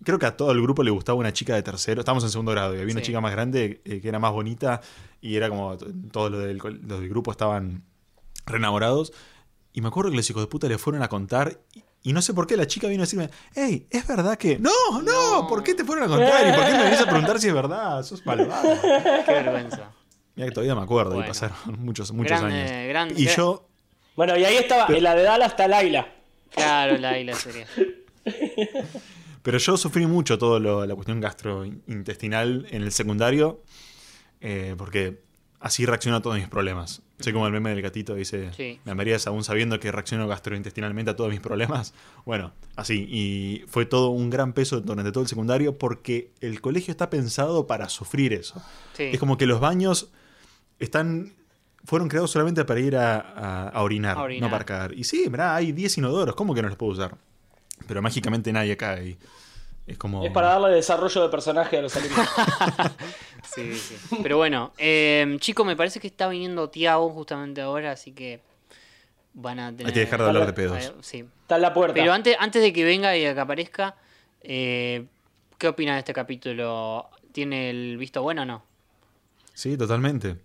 creo 0.05 0.19
que 0.19 0.27
a 0.27 0.37
todo 0.37 0.53
el 0.53 0.63
grupo 0.63 0.83
le 0.83 0.91
gustaba 0.93 1.19
una 1.19 1.33
chica 1.33 1.55
de 1.55 1.63
tercero. 1.63 2.01
Estábamos 2.01 2.25
en 2.25 2.31
segundo 2.31 2.53
grado 2.53 2.75
y 2.75 2.81
había 2.81 2.93
una 2.93 3.03
chica 3.03 3.21
más 3.21 3.33
grande 3.33 3.83
eh, 3.85 4.01
que 4.01 4.09
era 4.09 4.19
más 4.19 4.33
bonita 4.33 4.81
y 5.21 5.35
era 5.37 5.49
como 5.49 5.77
todos 5.77 6.31
los 6.31 6.43
del, 6.45 6.59
col- 6.59 6.81
los 6.87 7.01
del 7.01 7.09
grupo 7.09 7.33
estaban 7.33 7.83
re 8.47 8.57
enamorados. 8.59 9.13
Y 9.73 9.81
me 9.83 9.89
acuerdo 9.89 10.11
que 10.11 10.17
los 10.17 10.31
hijos 10.31 10.43
de 10.43 10.47
puta 10.47 10.69
le 10.69 10.79
fueron 10.79 11.03
a 11.03 11.09
contar. 11.09 11.59
Y, 11.75 11.83
y 12.03 12.13
no 12.13 12.23
sé 12.23 12.33
por 12.35 12.47
qué 12.47 12.57
la 12.57 12.67
chica 12.67 12.89
vino 12.89 13.03
a 13.03 13.07
decirme, 13.07 13.31
hey, 13.55 13.87
¿es 13.91 14.07
verdad 14.07 14.39
que.? 14.39 14.59
No, 14.59 15.03
no, 15.03 15.47
¿por 15.49 15.63
qué 15.63 15.75
te 15.75 15.85
fueron 15.85 16.05
a 16.05 16.09
contar? 16.09 16.49
¿Y 16.49 16.53
por 16.53 16.65
qué 16.67 16.73
me 16.73 16.83
venís 16.85 17.01
a 17.01 17.05
preguntar 17.07 17.39
si 17.41 17.49
es 17.49 17.55
verdad? 17.55 18.03
Sos 18.03 18.25
malvado. 18.25 18.81
Qué 19.27 19.33
vergüenza. 19.33 19.91
Mira 20.35 20.49
que 20.49 20.55
todavía 20.55 20.75
me 20.75 20.83
acuerdo 20.83 21.21
y 21.21 21.27
pasaron 21.27 21.57
muchos, 21.79 22.13
muchos 22.13 22.41
Grande, 22.41 22.63
años. 22.63 22.89
grande, 22.89 23.15
y 23.19 23.27
yo, 23.27 23.69
Bueno, 24.17 24.37
y 24.39 24.45
ahí 24.45 24.57
estaba, 24.57 24.87
en 24.95 25.03
la 25.03 25.15
de 25.15 25.23
Dallas 25.23 25.51
está 25.51 25.69
Laila. 25.69 26.11
Claro, 26.51 26.97
la 26.97 27.19
y 27.19 27.25
la 27.25 27.35
serie. 27.35 27.67
pero 29.43 29.59
yo 29.59 29.77
sufrí 29.77 30.07
mucho 30.07 30.39
toda 30.39 30.87
la 30.87 30.95
cuestión 30.95 31.21
gastrointestinal 31.21 32.67
en 32.71 32.83
el 32.83 32.93
secundario, 32.93 33.63
eh, 34.41 34.75
porque 34.77 35.23
así 35.61 35.87
reacciono 35.87 36.17
a 36.17 36.23
todos 36.23 36.37
mis 36.39 36.49
problemas. 36.49 37.03
Soy 37.21 37.33
como 37.35 37.47
el 37.47 37.53
meme 37.53 37.71
del 37.71 37.83
gatito 37.83 38.15
dice, 38.15 38.51
Sí. 38.55 38.81
¿me 38.85 38.93
amarías 38.93 39.27
aún 39.27 39.45
sabiendo 39.45 39.79
que 39.79 39.93
reacciono 39.93 40.27
gastrointestinalmente 40.27 41.11
a 41.11 41.17
todos 41.17 41.31
mis 41.31 41.41
problemas? 41.41 41.93
Bueno, 42.25 42.53
así. 42.77 43.07
Y 43.11 43.65
fue 43.69 43.85
todo 43.85 44.09
un 44.11 44.31
gran 44.31 44.55
peso 44.55 44.81
durante 44.81 45.13
todo 45.13 45.23
el 45.23 45.29
secundario 45.29 45.77
porque 45.77 46.33
el 46.41 46.61
colegio 46.63 46.91
está 46.93 47.11
pensado 47.11 47.67
para 47.67 47.89
sufrir 47.91 48.33
eso. 48.33 48.63
Sí. 48.95 49.05
Es 49.13 49.19
como 49.21 49.37
que 49.37 49.47
los 49.47 49.61
baños 49.61 50.11
están 50.79 51.35
fueron 51.85 52.09
creados 52.09 52.31
solamente 52.31 52.65
para 52.67 52.79
ir 52.81 52.95
a, 52.97 53.19
a- 53.21 53.69
a 53.71 53.83
orinar, 53.83 54.17
A 54.19 54.23
orinar. 54.23 54.49
no 54.49 54.51
para 54.53 54.65
cagar. 54.67 54.93
Y 54.95 55.05
sí, 55.05 55.27
mirá, 55.31 55.55
hay 55.57 55.73
10 55.73 55.97
inodoros, 55.99 56.35
¿cómo 56.35 56.55
que 56.55 56.61
no 56.61 56.69
los 56.69 56.77
puedo 56.77 56.93
usar? 56.93 57.17
Pero 57.87 58.03
mágicamente 58.03 58.53
nadie 58.53 58.77
cae. 58.77 59.17
Es 59.87 59.99
como... 59.99 60.25
Es 60.25 60.31
para 60.33 60.49
darle 60.49 60.71
desarrollo 60.71 61.23
de 61.23 61.29
personaje 61.29 61.79
a 61.79 61.83
los 61.83 61.97
alumnos. 61.97 62.27
Sí, 63.43 63.75
sí. 63.75 63.97
Pero 64.23 64.37
bueno, 64.37 64.73
eh, 64.79 65.37
chico, 65.41 65.65
me 65.65 65.75
parece 65.75 65.99
que 65.99 66.07
está 66.07 66.29
viniendo 66.29 66.69
Tiago 66.69 67.09
justamente 67.11 67.61
ahora, 67.63 67.93
así 67.93 68.13
que 68.13 68.41
van 69.33 69.59
a 69.59 69.71
tener... 69.71 69.89
Hay 69.89 69.93
que 69.93 70.01
dejar 70.01 70.21
de 70.21 70.27
hablar 70.27 70.47
de 70.47 70.53
pedos. 70.53 70.85
Eh, 70.85 70.93
Sí. 71.01 71.25
Está 71.43 71.57
en 71.57 71.63
la 71.63 71.75
puerta. 71.75 71.95
Pero 71.95 72.13
antes, 72.13 72.37
antes 72.39 72.63
de 72.63 72.73
que 72.73 72.85
venga 72.85 73.17
y 73.17 73.25
de 73.25 73.35
que 73.35 73.41
aparezca, 73.41 73.97
eh, 74.43 75.07
¿qué 75.59 75.69
opinas 75.69 75.97
de 75.97 75.99
este 76.01 76.13
capítulo? 76.13 77.09
¿Tiene 77.33 77.71
el 77.71 77.97
visto 77.97 78.23
bueno 78.23 78.43
o 78.43 78.45
no? 78.45 78.63
Sí, 79.53 79.77
totalmente. 79.77 80.37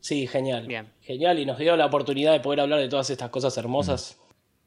Sí, 0.00 0.26
genial. 0.26 0.66
Bien. 0.66 0.86
Genial, 1.02 1.38
y 1.38 1.46
nos 1.46 1.58
dio 1.58 1.76
la 1.76 1.86
oportunidad 1.86 2.32
de 2.32 2.40
poder 2.40 2.60
hablar 2.60 2.80
de 2.80 2.88
todas 2.88 3.08
estas 3.08 3.30
cosas 3.30 3.56
hermosas. 3.56 4.18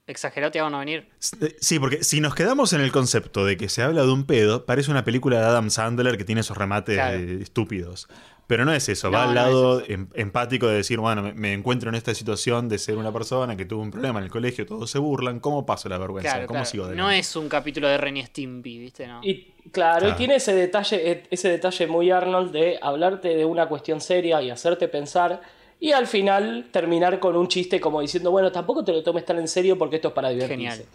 ¿Exageró 0.09 0.51
Tiago 0.51 0.69
no 0.69 0.79
venir? 0.79 1.07
S- 1.19 1.37
eh, 1.39 1.55
Sí, 1.61 1.79
porque 1.79 2.03
si 2.03 2.19
nos 2.19 2.33
quedamos 2.35 2.73
en 2.73 2.81
el 2.81 2.91
concepto 2.91 3.45
de 3.45 3.57
que 3.57 3.69
se 3.69 3.83
habla 3.83 4.01
de 4.03 4.11
un 4.11 4.25
pedo, 4.25 4.65
parece 4.65 4.89
una 4.91 5.05
película 5.05 5.39
de 5.39 5.45
Adam 5.45 5.69
Sandler 5.69 6.17
que 6.17 6.23
tiene 6.25 6.41
esos 6.41 6.57
remates 6.57 6.95
Claro. 6.95 7.17
eh, 7.17 7.39
estúpidos. 7.41 8.07
Pero 8.47 8.65
no 8.65 8.73
es 8.73 8.89
eso, 8.89 9.11
No, 9.11 9.17
va 9.19 9.23
al 9.25 9.29
no 9.29 9.35
lado 9.35 9.79
es 9.81 9.91
em- 9.91 10.07
empático 10.15 10.65
de 10.67 10.77
decir, 10.77 10.99
bueno, 10.99 11.21
me, 11.21 11.33
me 11.35 11.53
encuentro 11.53 11.89
en 11.89 11.95
esta 11.95 12.15
situación 12.15 12.67
de 12.67 12.79
ser 12.79 12.97
una 12.97 13.11
persona 13.13 13.55
que 13.55 13.65
tuvo 13.65 13.83
un 13.83 13.91
problema 13.91 14.17
en 14.17 14.25
el 14.25 14.31
colegio, 14.31 14.65
todos 14.65 14.89
se 14.89 14.97
burlan, 14.97 15.39
¿cómo 15.39 15.67
paso 15.67 15.87
la 15.87 15.99
vergüenza? 15.99 16.31
Claro, 16.31 16.47
¿Cómo 16.47 16.57
claro. 16.61 16.65
sigo 16.71 16.83
No 16.85 16.89
adelante? 17.05 17.19
es 17.19 17.35
un 17.35 17.47
capítulo 17.47 17.87
de 17.87 17.97
Ren 17.99 18.17
y 18.17 18.25
Stimpy, 18.25 18.79
¿viste? 18.79 19.05
No. 19.05 19.19
Y 19.23 19.53
claro, 19.71 19.99
Claro. 19.99 20.15
y 20.15 20.17
tiene 20.17 20.35
ese 20.37 20.55
detalle, 20.55 21.11
e- 21.11 21.23
ese 21.29 21.47
detalle 21.49 21.85
muy 21.85 22.09
Arnold 22.09 22.51
de 22.51 22.79
hablarte 22.81 23.27
de 23.35 23.45
una 23.45 23.67
cuestión 23.67 24.01
seria 24.01 24.41
y 24.41 24.49
hacerte 24.49 24.87
pensar. 24.87 25.41
Y 25.79 25.91
al 25.93 26.07
final 26.07 26.67
terminar 26.71 27.19
con 27.19 27.37
un 27.37 27.47
chiste 27.47 27.79
como 27.79 28.01
diciendo, 28.01 28.31
bueno, 28.31 28.51
tampoco 28.51 28.83
te 28.83 28.91
lo 28.91 29.01
tomes 29.01 29.25
tan 29.25 29.39
en 29.39 29.47
serio 29.47 29.77
porque 29.77 29.95
esto 29.97 30.09
es 30.09 30.13
para 30.13 30.29
divertirse. 30.29 30.83
Genial. 30.83 30.85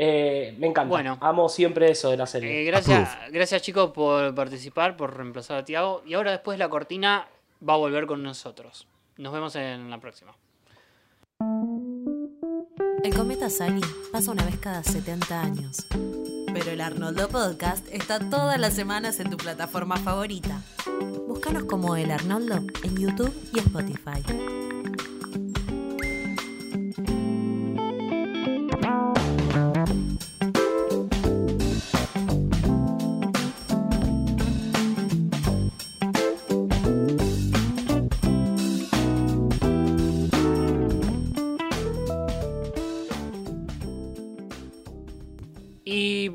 Eh, 0.00 0.54
me 0.58 0.68
encanta. 0.68 0.88
Bueno. 0.88 1.18
Amo 1.20 1.48
siempre 1.48 1.90
eso 1.90 2.10
de 2.10 2.16
la 2.16 2.26
serie. 2.26 2.62
Eh, 2.62 2.64
gracias, 2.64 3.18
gracias 3.30 3.62
chicos 3.62 3.90
por 3.90 4.34
participar, 4.34 4.96
por 4.96 5.16
reemplazar 5.16 5.58
a 5.58 5.64
Tiago. 5.64 6.02
Y 6.06 6.14
ahora 6.14 6.30
después 6.30 6.58
la 6.58 6.68
cortina 6.68 7.28
va 7.68 7.74
a 7.74 7.78
volver 7.78 8.06
con 8.06 8.22
nosotros. 8.22 8.86
Nos 9.16 9.32
vemos 9.32 9.56
en 9.56 9.90
la 9.90 9.98
próxima. 9.98 10.34
El 13.04 13.14
cometa 13.14 13.48
Sally 13.48 13.80
pasa 14.10 14.32
una 14.32 14.44
vez 14.44 14.58
cada 14.58 14.82
70 14.82 15.40
años. 15.40 15.86
Pero 16.52 16.70
el 16.70 16.80
Arnoldo 16.80 17.28
Podcast 17.28 17.86
está 17.90 18.18
todas 18.18 18.58
las 18.58 18.74
semanas 18.74 19.20
en 19.20 19.30
tu 19.30 19.36
plataforma 19.36 19.96
favorita. 19.96 20.62
Búscanos 21.28 21.64
como 21.64 21.96
El 21.96 22.10
Arnoldo 22.10 22.56
en 22.82 22.96
YouTube 22.96 23.32
y 23.52 23.58
Spotify. 23.60 24.67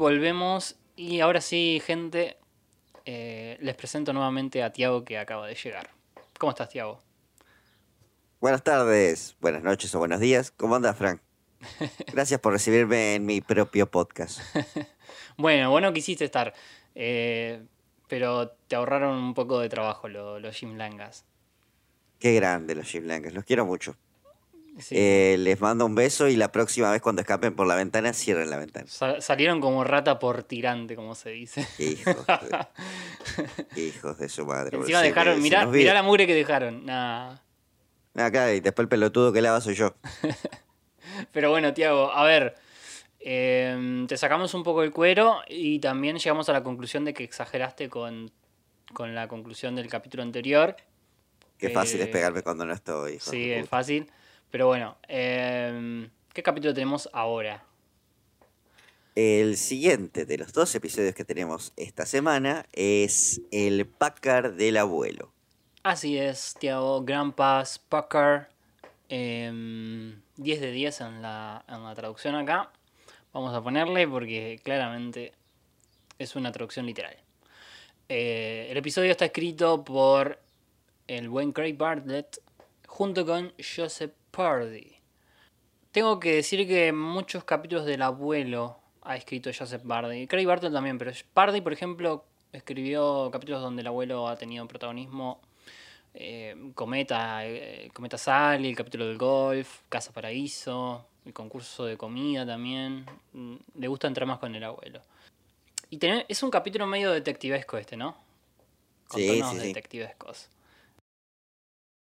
Volvemos. 0.04 0.76
Y 0.98 1.22
ahora 1.22 1.40
sí, 1.40 1.82
gente, 1.86 2.38
eh, 3.06 3.58
les 3.62 3.74
presento 3.76 4.12
nuevamente 4.12 4.62
a 4.62 4.74
Tiago 4.74 5.06
que 5.06 5.18
acaba 5.18 5.48
de 5.48 5.56
llegar. 5.56 5.90
¿Cómo 6.38 6.50
estás, 6.52 6.68
Tiago? 6.68 7.00
Buenas 8.42 8.62
tardes, 8.64 9.38
buenas 9.40 9.64
noches 9.64 9.96
o 9.96 10.00
buenos 10.00 10.20
días. 10.20 10.52
¿Cómo 10.52 10.76
andas, 10.76 10.98
Frank? 10.98 11.22
Gracias 12.14 12.42
por 12.42 12.52
recibirme 12.52 13.16
en 13.16 13.26
mi 13.26 13.40
propio 13.42 13.90
podcast. 13.90 14.40
Bueno, 15.38 15.72
bueno 15.72 15.92
quisiste 15.94 16.26
estar. 16.26 16.54
eh, 16.96 17.64
pero 18.08 18.50
te 18.68 18.76
ahorraron 18.76 19.18
un 19.18 19.34
poco 19.34 19.60
de 19.60 19.68
trabajo 19.70 20.08
lo- 20.08 20.40
los 20.40 20.56
Jim 20.56 20.76
Langas. 20.76 21.26
Qué 22.20 22.36
grande 22.36 22.76
los 22.76 22.88
Jim 22.88 23.06
Langas, 23.08 23.34
los 23.34 23.44
quiero 23.44 23.66
mucho. 23.66 23.96
Sí. 24.80 24.96
Eh, 24.98 25.36
les 25.40 25.62
mando 25.62 25.86
un 25.86 25.94
beso 25.94 26.28
y 26.28 26.36
la 26.36 26.52
próxima 26.52 26.92
vez 26.92 27.02
cuando 27.02 27.22
escapen 27.22 27.56
por 27.56 27.68
la 27.68 27.76
ventana, 27.76 28.12
cierren 28.14 28.50
la 28.50 28.58
ventana. 28.58 28.88
Sa- 28.88 29.22
salieron 29.22 29.62
como 29.62 29.84
rata 29.84 30.18
por 30.18 30.44
tirante, 30.44 30.96
como 30.96 31.14
se 31.14 31.30
dice. 31.30 31.68
Hijos 31.78 32.26
de, 32.26 32.68
hijos 33.82 34.18
de 34.18 34.30
su 34.30 34.46
madre. 34.46 34.76
Encima 34.78 35.02
dejaron, 35.02 35.42
mirá, 35.42 35.66
la 35.66 36.04
mugre 36.04 36.26
que 36.26 36.34
dejaron. 36.34 36.86
Nah. 36.86 37.36
Acá, 38.16 38.52
y 38.54 38.60
después 38.62 38.86
el 38.86 38.90
pelotudo 38.90 39.32
que 39.32 39.42
lava 39.42 39.62
soy 39.62 39.76
yo. 39.76 39.94
Pero 41.32 41.50
bueno, 41.52 41.74
Tiago, 41.74 42.12
a 42.12 42.24
ver. 42.24 42.56
eh, 43.20 44.06
te 44.08 44.18
sacamos 44.18 44.54
un 44.54 44.64
poco 44.64 44.84
el 44.84 44.92
cuero 44.92 45.42
y 45.48 45.80
también 45.80 46.18
llegamos 46.18 46.50
a 46.50 46.54
la 46.54 46.64
conclusión 46.64 47.06
de 47.06 47.14
que 47.14 47.24
exageraste 47.24 47.90
con, 47.90 48.32
con 48.94 49.14
la 49.16 49.28
conclusión 49.28 49.76
del 49.76 49.88
capítulo 49.88 50.24
anterior. 50.24 50.76
Qué 51.58 51.70
fácil 51.70 52.02
es 52.02 52.08
Eh, 52.08 52.12
pegarme 52.12 52.42
cuando 52.42 52.66
no 52.66 52.74
estoy. 52.74 53.14
hijos 53.14 53.30
Sí, 53.30 53.52
es 53.52 53.70
fácil. 53.70 54.10
Pero 54.54 54.68
bueno, 54.68 54.98
eh, 55.08 56.08
¿qué 56.32 56.44
capítulo 56.44 56.76
tenemos 56.76 57.10
ahora? 57.12 57.66
El 59.16 59.58
siguiente 59.58 60.28
de 60.28 60.38
los 60.38 60.54
dos 60.54 60.76
episodios 60.76 61.16
que 61.16 61.26
tenemos 61.26 61.74
esta 61.76 62.06
semana 62.06 62.68
es 62.72 63.42
el 63.50 63.88
Packard 63.88 64.54
del 64.54 64.78
abuelo. 64.78 65.34
Así 65.82 66.20
es, 66.20 66.54
Tiago, 66.60 67.04
Grandpa's 67.04 67.80
Pucker. 67.80 68.50
em, 69.10 70.22
10 70.38 70.62
de 70.62 70.72
10 70.72 71.02
en 71.02 71.24
la, 71.24 71.66
en 71.68 71.84
la 71.84 71.96
traducción 71.96 72.36
acá. 72.36 72.72
Vamos 73.34 73.56
a 73.56 73.64
ponerle 73.64 74.08
porque 74.08 74.62
claramente 74.64 75.34
es 76.20 76.36
una 76.36 76.52
traducción 76.52 76.86
literal. 76.86 77.18
Eh, 78.08 78.68
el 78.70 78.78
episodio 78.78 79.10
está 79.10 79.26
escrito 79.26 79.84
por 79.84 80.40
el 81.08 81.28
buen 81.28 81.54
Craig 81.54 81.74
Bartlett 81.74 82.40
junto 82.86 83.26
con 83.26 83.52
Joseph 83.58 84.14
Purdy. 84.38 84.96
Tengo 85.92 86.20
que 86.20 86.34
decir 86.36 86.68
que 86.68 86.92
muchos 86.92 87.44
capítulos 87.44 87.86
del 87.86 88.02
abuelo 88.02 88.80
ha 89.04 89.16
escrito 89.16 89.52
Joseph 89.56 89.84
Purdy. 89.84 90.26
Craig 90.28 90.48
Bartlett 90.48 90.74
también, 90.74 90.98
pero 90.98 91.12
Purdy, 91.36 91.62
por 91.62 91.72
ejemplo, 91.72 92.26
escribió 92.52 93.30
capítulos 93.32 93.62
donde 93.62 93.82
el 93.82 93.88
abuelo 93.88 94.28
ha 94.28 94.36
tenido 94.36 94.68
protagonismo. 94.68 95.40
eh, 96.16 96.56
Cometa, 96.76 97.44
eh, 97.46 97.90
Cometa 97.94 98.18
Sally, 98.20 98.70
el 98.70 98.76
capítulo 98.76 99.08
del 99.08 99.18
golf, 99.18 99.80
Casa 99.90 100.12
Paraíso, 100.14 101.08
el 101.26 101.34
concurso 101.34 101.86
de 101.86 101.98
comida 101.98 102.46
también. 102.46 103.06
Mm, 103.34 103.56
Le 103.80 103.88
gusta 103.88 104.08
entrar 104.08 104.28
más 104.28 104.38
con 104.38 104.54
el 104.54 104.64
abuelo. 104.64 105.02
Y 105.90 105.98
tener- 105.98 106.26
es 106.30 106.44
un 106.44 106.52
capítulo 106.52 106.86
medio 106.86 107.12
detectivesco 107.12 107.78
este, 107.78 107.98
¿no? 107.98 108.16
Con 109.08 109.22
Sí, 109.22 109.28
tonos 109.28 109.54
sí, 109.54 109.60
sí. 109.60 109.68
detectivescos. 109.70 110.50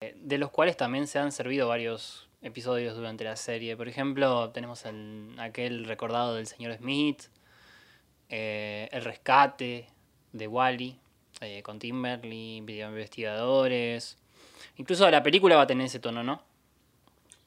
De 0.01 0.39
los 0.39 0.49
cuales 0.49 0.77
también 0.77 1.05
se 1.05 1.19
han 1.19 1.31
servido 1.31 1.67
varios 1.67 2.27
episodios 2.41 2.95
durante 2.95 3.23
la 3.23 3.35
serie. 3.35 3.77
Por 3.77 3.87
ejemplo, 3.87 4.49
tenemos 4.49 4.83
el- 4.85 5.35
aquel 5.37 5.85
recordado 5.85 6.33
del 6.35 6.47
señor 6.47 6.75
Smith, 6.75 7.25
eh, 8.29 8.89
el 8.91 9.03
rescate 9.03 9.87
de 10.33 10.47
Wally 10.47 10.97
eh, 11.41 11.61
con 11.61 11.77
Timberly, 11.77 12.61
video 12.61 12.89
investigadores. 12.89 14.17
Incluso 14.77 15.07
la 15.11 15.21
película 15.21 15.55
va 15.55 15.63
a 15.63 15.67
tener 15.67 15.85
ese 15.85 15.99
tono, 15.99 16.23
¿no? 16.23 16.43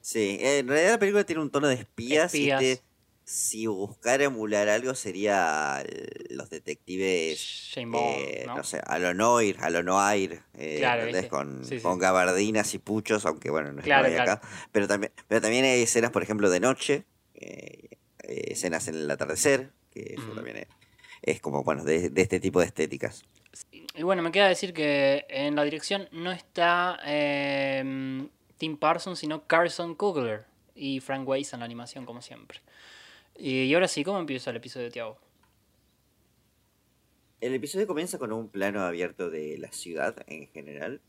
Sí, 0.00 0.38
en 0.40 0.68
realidad 0.68 0.92
la 0.92 0.98
película 0.98 1.24
tiene 1.24 1.42
un 1.42 1.50
tono 1.50 1.66
de 1.66 1.74
espías, 1.74 2.32
y 2.36 2.50
Espías. 2.50 2.82
Si 3.24 3.66
buscara 3.66 4.24
emular 4.24 4.68
algo 4.68 4.94
sería 4.94 5.82
los 6.30 6.50
detectives, 6.50 7.72
Bond, 7.86 7.94
eh, 7.96 8.44
¿no? 8.46 8.62
sé, 8.64 8.80
a 8.84 8.98
lo 8.98 9.14
Noir, 9.14 9.56
a 9.60 9.70
lo 9.70 9.82
Noir, 9.82 10.42
eh, 10.54 10.76
Claro, 10.78 11.28
con, 11.28 11.64
Sí, 11.64 11.78
sí. 11.78 11.82
con 11.82 11.98
gabardinas 11.98 12.74
y 12.74 12.78
puchos, 12.78 13.24
aunque 13.24 13.50
bueno, 13.50 13.72
no 13.72 13.80
es 13.80 13.84
Claro, 13.84 14.06
acá. 14.20 14.40
Pero 14.72 14.86
también, 14.86 15.12
pero 15.26 15.40
también 15.40 15.64
hay 15.64 15.82
escenas, 15.82 16.10
por 16.10 16.22
ejemplo, 16.22 16.50
de 16.50 16.60
noche, 16.60 17.04
eh, 17.34 17.88
eh, 18.22 18.44
escenas 18.52 18.88
en 18.88 18.96
el 18.96 19.10
atardecer, 19.10 19.72
que 19.90 20.14
eso 20.18 20.26
Ujú. 20.26 20.34
también 20.34 20.58
es, 20.58 20.66
es 21.22 21.40
como, 21.40 21.64
bueno, 21.64 21.82
de, 21.84 22.10
de 22.10 22.22
este 22.22 22.40
tipo 22.40 22.60
de 22.60 22.66
estéticas. 22.66 23.24
Y 23.70 24.02
bueno, 24.02 24.22
me 24.22 24.32
queda 24.32 24.48
decir 24.48 24.74
que 24.74 25.24
en 25.28 25.54
la 25.54 25.62
dirección 25.64 26.08
no 26.12 26.32
está 26.32 26.98
eh, 27.06 28.26
Tim 28.58 28.76
Parsons, 28.76 29.18
sino 29.18 29.46
Carson 29.46 29.94
Kugler 29.94 30.44
y 30.74 31.00
Frank 31.00 31.26
Weiss 31.28 31.52
en 31.52 31.60
la 31.60 31.64
animación, 31.66 32.04
como 32.04 32.20
siempre. 32.20 32.60
Y, 33.36 33.72
ahora 33.74 33.88
sí, 33.88 34.04
¿cómo 34.04 34.18
empieza 34.18 34.50
el 34.50 34.56
episodio 34.56 34.86
de 34.86 34.92
Tiago? 34.92 35.18
El 37.40 37.54
episodio 37.54 37.86
comienza 37.86 38.18
con 38.18 38.32
un 38.32 38.48
plano 38.48 38.82
abierto 38.82 39.30
de 39.30 39.58
la 39.58 39.70
ciudad 39.72 40.16
en 40.26 40.48
general. 40.48 41.00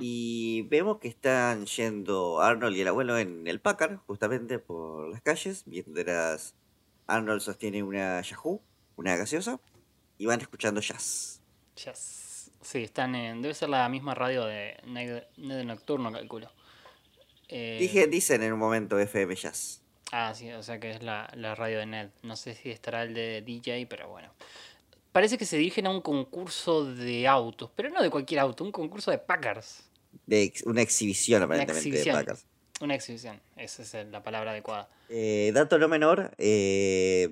Y 0.00 0.66
vemos 0.68 0.98
que 0.98 1.08
están 1.08 1.64
yendo 1.64 2.42
Arnold 2.42 2.76
y 2.76 2.82
el 2.82 2.88
abuelo 2.88 3.16
en 3.16 3.46
el 3.46 3.58
Packard, 3.58 3.96
justamente 4.06 4.58
por 4.58 5.08
las 5.08 5.22
calles, 5.22 5.66
mientras 5.66 6.54
Arnold 7.06 7.40
sostiene 7.40 7.82
una 7.82 8.20
Yahoo, 8.20 8.60
una 8.96 9.16
gaseosa, 9.16 9.60
y 10.18 10.26
van 10.26 10.42
escuchando 10.42 10.82
jazz. 10.82 11.40
Yes. 11.76 12.50
Sí, 12.60 12.84
están 12.84 13.14
en. 13.14 13.42
Debe 13.42 13.54
ser 13.54 13.68
la 13.70 13.88
misma 13.88 14.14
radio 14.14 14.44
de 14.44 14.76
Ned, 14.86 15.24
Ned 15.36 15.64
Nocturno, 15.64 16.12
calculo. 16.12 16.50
Eh, 17.48 17.78
Dije, 17.80 18.06
dicen 18.06 18.42
en 18.42 18.52
un 18.52 18.58
momento 18.58 18.98
FM 18.98 19.34
Jazz. 19.34 19.81
Ah, 20.12 20.34
sí, 20.34 20.50
o 20.52 20.62
sea 20.62 20.78
que 20.78 20.90
es 20.90 21.02
la, 21.02 21.28
la 21.34 21.54
radio 21.54 21.78
de 21.78 21.86
Ned. 21.86 22.10
No 22.22 22.36
sé 22.36 22.54
si 22.54 22.70
estará 22.70 23.02
el 23.02 23.14
de 23.14 23.40
DJ, 23.42 23.86
pero 23.88 24.08
bueno. 24.08 24.30
Parece 25.10 25.36
que 25.38 25.44
se 25.46 25.56
dirigen 25.56 25.86
a 25.86 25.90
un 25.90 26.00
concurso 26.02 26.84
de 26.84 27.26
autos, 27.26 27.70
pero 27.74 27.90
no 27.90 28.02
de 28.02 28.10
cualquier 28.10 28.40
auto, 28.40 28.62
un 28.64 28.72
concurso 28.72 29.10
de 29.10 29.18
Packards. 29.18 29.84
De 30.26 30.42
ex- 30.42 30.62
una 30.64 30.82
exhibición 30.82 31.38
Una 31.38 31.46
aparentemente 31.46 31.88
exhibición. 31.88 32.16
de 32.16 32.24
Packard. 32.24 32.38
Una 32.82 32.94
exhibición, 32.94 33.40
esa 33.56 33.82
es 33.82 34.06
la 34.10 34.22
palabra 34.22 34.50
adecuada. 34.50 34.88
Eh, 35.08 35.50
dato 35.54 35.78
no 35.78 35.88
menor, 35.88 36.34
eh, 36.38 37.30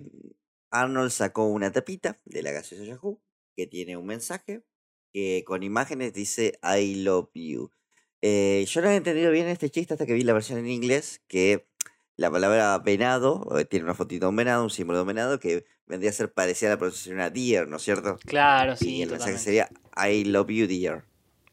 Arnold 0.71 1.11
sacó 1.11 1.47
una 1.47 1.73
tapita 1.73 2.19
de 2.25 2.43
la 2.43 2.53
gaseosa 2.53 2.85
Yahoo 2.85 3.21
que 3.57 3.67
tiene 3.67 3.97
un 3.97 4.07
mensaje 4.07 4.63
que 5.13 5.43
con 5.45 5.63
imágenes 5.63 6.13
dice 6.13 6.59
I 6.63 6.97
love 7.03 7.31
you. 7.35 7.73
Eh, 8.23 8.65
yo 8.69 8.81
no 8.81 8.87
había 8.89 8.99
entendido 8.99 9.31
bien 9.33 9.49
este 9.49 9.71
chiste 9.71 9.95
hasta 9.95 10.07
que 10.07 10.13
vi 10.13 10.23
la 10.23 10.35
versión 10.35 10.59
en 10.59 10.69
inglés, 10.69 11.21
que 11.27 11.67
la 12.21 12.31
palabra 12.31 12.79
venado, 12.79 13.47
eh, 13.59 13.65
tiene 13.65 13.85
una 13.85 13.95
fotito 13.95 14.27
de 14.27 14.29
un 14.29 14.37
venado, 14.37 14.63
un 14.63 14.69
símbolo 14.69 14.99
de 14.99 15.03
un 15.03 15.09
venado, 15.09 15.41
que 15.41 15.65
vendría 15.87 16.11
a 16.11 16.13
ser 16.13 16.31
parecida 16.31 16.69
a 16.69 16.75
la 16.75 16.79
pronunciación 16.79 17.19
a 17.19 17.31
deer, 17.31 17.67
¿no 17.67 17.77
es 17.77 17.83
cierto? 17.83 18.19
Claro, 18.27 18.75
Y 18.75 18.77
sí, 18.77 19.03
el 19.03 19.11
mensaje 19.11 19.39
sería 19.39 19.71
I 19.97 20.25
love 20.25 20.51
you 20.51 20.67
dear. 20.67 21.03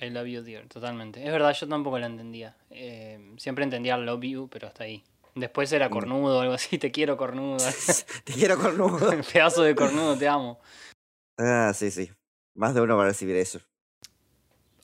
I 0.01 0.09
love 0.09 0.28
you, 0.28 0.43
dear, 0.43 0.68
totalmente. 0.68 1.26
Es 1.26 1.32
verdad, 1.32 1.53
yo 1.53 1.70
tampoco 1.70 1.97
lo 1.99 2.05
entendía. 2.05 2.57
Eh, 2.70 3.34
siempre 3.38 3.63
entendía 3.63 3.95
el 3.95 4.05
love 4.05 4.24
you, 4.24 4.49
pero 4.49 4.68
hasta 4.68 4.84
ahí. 4.84 5.05
Después 5.36 5.72
era 5.72 5.89
cornudo 5.89 6.39
o 6.39 6.41
algo 6.41 6.53
así, 6.55 6.78
te 6.78 6.91
quiero 6.91 7.15
cornudo. 7.15 7.57
Te 8.26 8.34
quiero 8.34 8.57
cornudo. 8.57 9.09
Pedazo 9.34 9.63
de 9.63 9.74
cornudo, 9.74 10.18
te 10.18 10.28
amo. 10.28 10.59
Ah, 11.38 11.72
sí, 11.74 11.91
sí. 11.91 12.11
Más 12.55 12.74
de 12.76 12.82
uno 12.82 12.97
va 12.97 13.03
a 13.03 13.07
recibir 13.07 13.38
eso. 13.38 13.61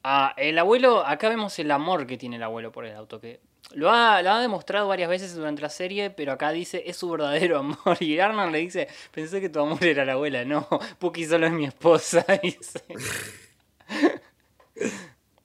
Ah, 0.01 0.33
el 0.37 0.57
abuelo, 0.57 1.05
acá 1.05 1.27
vemos 1.27 1.59
el 1.59 1.71
amor 1.71 2.07
que 2.07 2.17
tiene 2.17 2.37
el 2.37 2.43
abuelo 2.43 2.71
por 2.71 2.85
el 2.85 2.95
auto, 2.95 3.19
que 3.19 3.41
lo 3.73 3.91
ha, 3.91 4.21
lo 4.21 4.31
ha 4.31 4.41
demostrado 4.41 4.87
varias 4.87 5.09
veces 5.09 5.35
durante 5.35 5.61
la 5.61 5.69
serie, 5.69 6.09
pero 6.09 6.31
acá 6.31 6.51
dice 6.51 6.83
es 6.85 6.97
su 6.97 7.09
verdadero 7.09 7.59
amor. 7.59 7.97
Y 7.99 8.19
Arnold 8.19 8.51
le 8.51 8.59
dice, 8.59 8.87
pensé 9.11 9.41
que 9.41 9.49
tu 9.49 9.59
amor 9.59 9.83
era 9.83 10.05
la 10.05 10.13
abuela, 10.13 10.45
no, 10.45 10.67
Puki 10.99 11.25
solo 11.25 11.47
es 11.47 11.53
mi 11.53 11.65
esposa. 11.65 12.25
dice. 12.43 12.81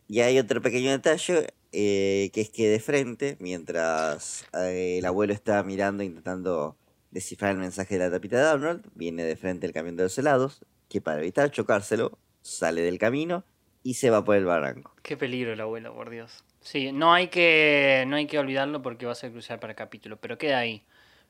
Y 0.08 0.20
hay 0.20 0.38
otro 0.38 0.62
pequeño 0.62 0.90
detalle, 0.90 1.48
eh, 1.72 2.30
que 2.32 2.40
es 2.40 2.50
que 2.50 2.68
de 2.68 2.80
frente, 2.80 3.36
mientras 3.40 4.46
eh, 4.54 4.98
el 4.98 5.04
abuelo 5.04 5.32
está 5.32 5.62
mirando, 5.62 6.02
intentando 6.02 6.76
descifrar 7.10 7.52
el 7.52 7.58
mensaje 7.58 7.98
de 7.98 8.04
la 8.04 8.10
tapita 8.10 8.38
de 8.38 8.48
Arnold, 8.48 8.86
viene 8.94 9.24
de 9.24 9.36
frente 9.36 9.66
el 9.66 9.72
camión 9.72 9.96
de 9.96 10.04
los 10.04 10.18
helados, 10.18 10.64
que 10.88 11.00
para 11.00 11.20
evitar 11.20 11.50
chocárselo, 11.50 12.18
sale 12.40 12.80
del 12.80 12.98
camino 12.98 13.44
y 13.82 13.94
se 13.94 14.10
va 14.10 14.24
por 14.24 14.36
el 14.36 14.44
barranco. 14.44 14.94
Qué 15.02 15.16
peligro 15.16 15.52
el 15.52 15.60
abuelo, 15.60 15.94
por 15.94 16.10
Dios. 16.10 16.44
Sí, 16.61 16.92
no 16.92 17.12
hay 17.12 17.28
que, 17.28 18.04
no 18.06 18.16
hay 18.16 18.26
que 18.26 18.38
olvidarlo 18.38 18.82
porque 18.82 19.06
va 19.06 19.12
a 19.12 19.14
ser 19.14 19.30
crucial 19.30 19.59
para 19.59 19.72
el 19.72 19.76
capítulo, 19.76 20.16
pero 20.16 20.38
queda 20.38 20.59
ahí. 20.59 20.84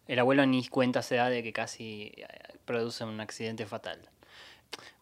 El 0.07 0.18
abuelo 0.18 0.47
ni 0.47 0.66
cuenta 0.66 1.03
se 1.03 1.16
da 1.16 1.29
de 1.29 1.43
que 1.43 1.53
casi 1.53 2.12
eh, 2.16 2.26
produce 2.64 3.05
un 3.05 3.20
accidente 3.20 3.66
fatal. 3.66 4.01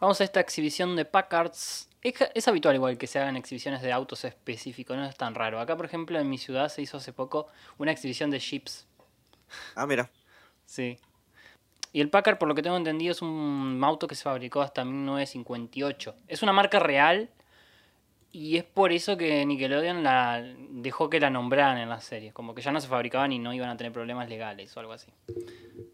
Vamos 0.00 0.20
a 0.20 0.24
esta 0.24 0.40
exhibición 0.40 0.96
de 0.96 1.04
Packards. 1.04 1.88
Es, 2.02 2.14
es 2.34 2.48
habitual 2.48 2.74
igual 2.74 2.98
que 2.98 3.06
se 3.06 3.18
hagan 3.18 3.36
exhibiciones 3.36 3.82
de 3.82 3.92
autos 3.92 4.24
específicos, 4.24 4.96
no 4.96 5.06
es 5.06 5.16
tan 5.16 5.34
raro. 5.34 5.60
Acá, 5.60 5.76
por 5.76 5.86
ejemplo, 5.86 6.18
en 6.18 6.28
mi 6.28 6.38
ciudad 6.38 6.68
se 6.68 6.82
hizo 6.82 6.96
hace 6.96 7.12
poco 7.12 7.46
una 7.78 7.92
exhibición 7.92 8.30
de 8.30 8.40
Jeeps. 8.40 8.86
Ah, 9.74 9.86
mira. 9.86 10.10
Sí. 10.64 10.98
Y 11.92 12.00
el 12.00 12.10
Packard, 12.10 12.36
por 12.36 12.48
lo 12.48 12.54
que 12.54 12.62
tengo 12.62 12.76
entendido, 12.76 13.12
es 13.12 13.22
un 13.22 13.80
auto 13.82 14.06
que 14.06 14.14
se 14.14 14.24
fabricó 14.24 14.60
hasta 14.60 14.84
1958. 14.84 16.14
Es 16.28 16.42
una 16.42 16.52
marca 16.52 16.78
real 16.78 17.30
y 18.36 18.58
es 18.58 18.64
por 18.64 18.92
eso 18.92 19.16
que 19.16 19.46
Nickelodeon 19.46 20.02
la 20.02 20.44
dejó 20.70 21.08
que 21.08 21.20
la 21.20 21.30
nombraran 21.30 21.78
en 21.78 21.88
las 21.88 22.04
series. 22.04 22.34
Como 22.34 22.54
que 22.54 22.60
ya 22.60 22.70
no 22.70 22.82
se 22.82 22.86
fabricaban 22.86 23.32
y 23.32 23.38
no 23.38 23.54
iban 23.54 23.70
a 23.70 23.78
tener 23.78 23.94
problemas 23.94 24.28
legales 24.28 24.76
o 24.76 24.80
algo 24.80 24.92
así. 24.92 25.10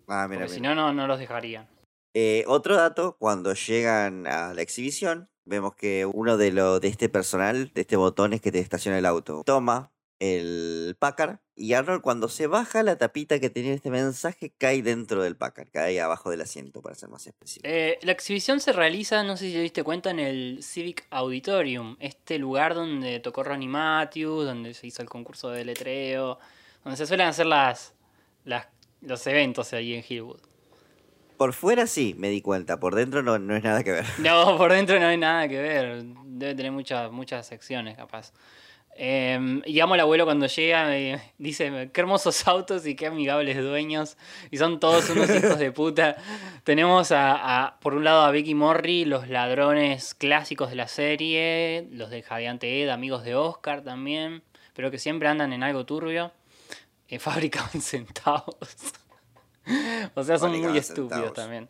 Ah, 0.08 0.26
mira, 0.28 0.40
Porque 0.40 0.54
si 0.54 0.60
mira. 0.60 0.74
no, 0.74 0.88
no, 0.88 0.92
no 0.92 1.06
los 1.06 1.20
dejarían. 1.20 1.68
Eh, 2.14 2.42
otro 2.48 2.74
dato, 2.74 3.16
cuando 3.20 3.54
llegan 3.54 4.26
a 4.26 4.54
la 4.54 4.60
exhibición, 4.60 5.28
vemos 5.44 5.76
que 5.76 6.04
uno 6.04 6.36
de, 6.36 6.50
lo, 6.50 6.80
de 6.80 6.88
este 6.88 7.08
personal, 7.08 7.70
de 7.72 7.80
este 7.80 7.94
botón 7.94 8.32
es 8.32 8.40
que 8.40 8.50
te 8.50 8.58
estaciona 8.58 8.98
el 8.98 9.06
auto, 9.06 9.42
toma 9.46 9.91
el 10.22 10.94
Packard 11.00 11.38
y 11.56 11.72
Arnold 11.72 12.00
cuando 12.00 12.28
se 12.28 12.46
baja 12.46 12.84
la 12.84 12.96
tapita 12.96 13.40
que 13.40 13.50
tenía 13.50 13.74
este 13.74 13.90
mensaje 13.90 14.52
cae 14.56 14.80
dentro 14.80 15.20
del 15.20 15.36
Packard, 15.36 15.68
cae 15.72 16.00
abajo 16.00 16.30
del 16.30 16.42
asiento 16.42 16.80
para 16.80 16.94
ser 16.94 17.08
más 17.08 17.26
específico. 17.26 17.68
Eh, 17.68 17.98
la 18.02 18.12
exhibición 18.12 18.60
se 18.60 18.72
realiza, 18.72 19.24
no 19.24 19.36
sé 19.36 19.46
si 19.46 19.54
te 19.54 19.60
diste 19.60 19.82
cuenta, 19.82 20.10
en 20.10 20.20
el 20.20 20.60
Civic 20.62 21.08
Auditorium, 21.10 21.96
este 21.98 22.38
lugar 22.38 22.76
donde 22.76 23.18
tocó 23.18 23.42
Ronnie 23.42 23.66
Matthews, 23.68 24.46
donde 24.46 24.74
se 24.74 24.86
hizo 24.86 25.02
el 25.02 25.08
concurso 25.08 25.50
de 25.50 25.64
letreo, 25.64 26.38
donde 26.84 26.96
se 26.96 27.04
suelen 27.04 27.26
hacer 27.26 27.46
las, 27.46 27.92
las 28.44 28.68
los 29.00 29.26
eventos 29.26 29.72
ahí 29.72 29.94
en 29.94 30.04
Hillwood. 30.08 30.40
Por 31.36 31.52
fuera 31.52 31.88
sí, 31.88 32.14
me 32.16 32.28
di 32.28 32.40
cuenta, 32.40 32.78
por 32.78 32.94
dentro 32.94 33.24
no, 33.24 33.40
no 33.40 33.56
es 33.56 33.64
nada 33.64 33.82
que 33.82 33.90
ver. 33.90 34.04
No, 34.20 34.56
por 34.56 34.72
dentro 34.72 35.00
no 35.00 35.06
hay 35.06 35.16
nada 35.16 35.48
que 35.48 35.60
ver. 35.60 36.04
Debe 36.24 36.54
tener 36.54 36.70
muchas, 36.70 37.10
muchas 37.10 37.44
secciones, 37.44 37.96
capaz. 37.96 38.32
Eh, 38.94 39.62
y 39.64 39.80
amo 39.80 39.94
al 39.94 40.00
abuelo 40.00 40.24
cuando 40.24 40.46
llega 40.46 40.90
dice, 41.38 41.90
qué 41.92 42.00
hermosos 42.00 42.46
autos 42.46 42.86
y 42.86 42.94
qué 42.94 43.06
amigables 43.06 43.56
dueños. 43.56 44.16
Y 44.50 44.58
son 44.58 44.80
todos 44.80 45.08
unos 45.10 45.30
hijos 45.34 45.58
de 45.58 45.72
puta. 45.72 46.16
Tenemos 46.64 47.12
a, 47.12 47.64
a, 47.64 47.80
por 47.80 47.94
un 47.94 48.04
lado 48.04 48.22
a 48.22 48.30
Becky 48.30 48.54
Morri, 48.54 49.04
los 49.04 49.28
ladrones 49.28 50.14
clásicos 50.14 50.70
de 50.70 50.76
la 50.76 50.88
serie, 50.88 51.88
los 51.92 52.10
de 52.10 52.22
Jadeante 52.22 52.82
Ed, 52.82 52.90
amigos 52.90 53.24
de 53.24 53.34
Oscar 53.34 53.82
también, 53.82 54.42
pero 54.74 54.90
que 54.90 54.98
siempre 54.98 55.28
andan 55.28 55.52
en 55.52 55.62
algo 55.62 55.86
turbio. 55.86 56.32
Eh, 57.08 57.18
fabricaban 57.18 57.80
centavos. 57.80 58.56
o 60.14 60.24
sea, 60.24 60.38
son 60.38 60.60
muy 60.60 60.78
estúpidos 60.78 61.10
centavos. 61.10 61.34
también. 61.34 61.68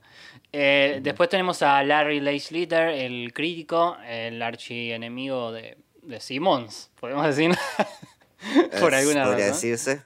Eh, 0.52 1.00
Después 1.02 1.28
tenemos 1.28 1.62
a 1.62 1.82
Larry 1.82 2.20
Leisleiter, 2.20 2.88
el 2.90 3.32
crítico, 3.32 3.96
el 4.06 4.40
archienemigo 4.42 5.50
de, 5.50 5.78
de 6.02 6.20
Simmons, 6.20 6.90
podemos 7.00 7.24
decir. 7.24 7.50
Por 8.80 8.94
alguna 8.94 9.24
podría 9.24 9.46
razón. 9.48 9.60
decirse. 9.60 10.02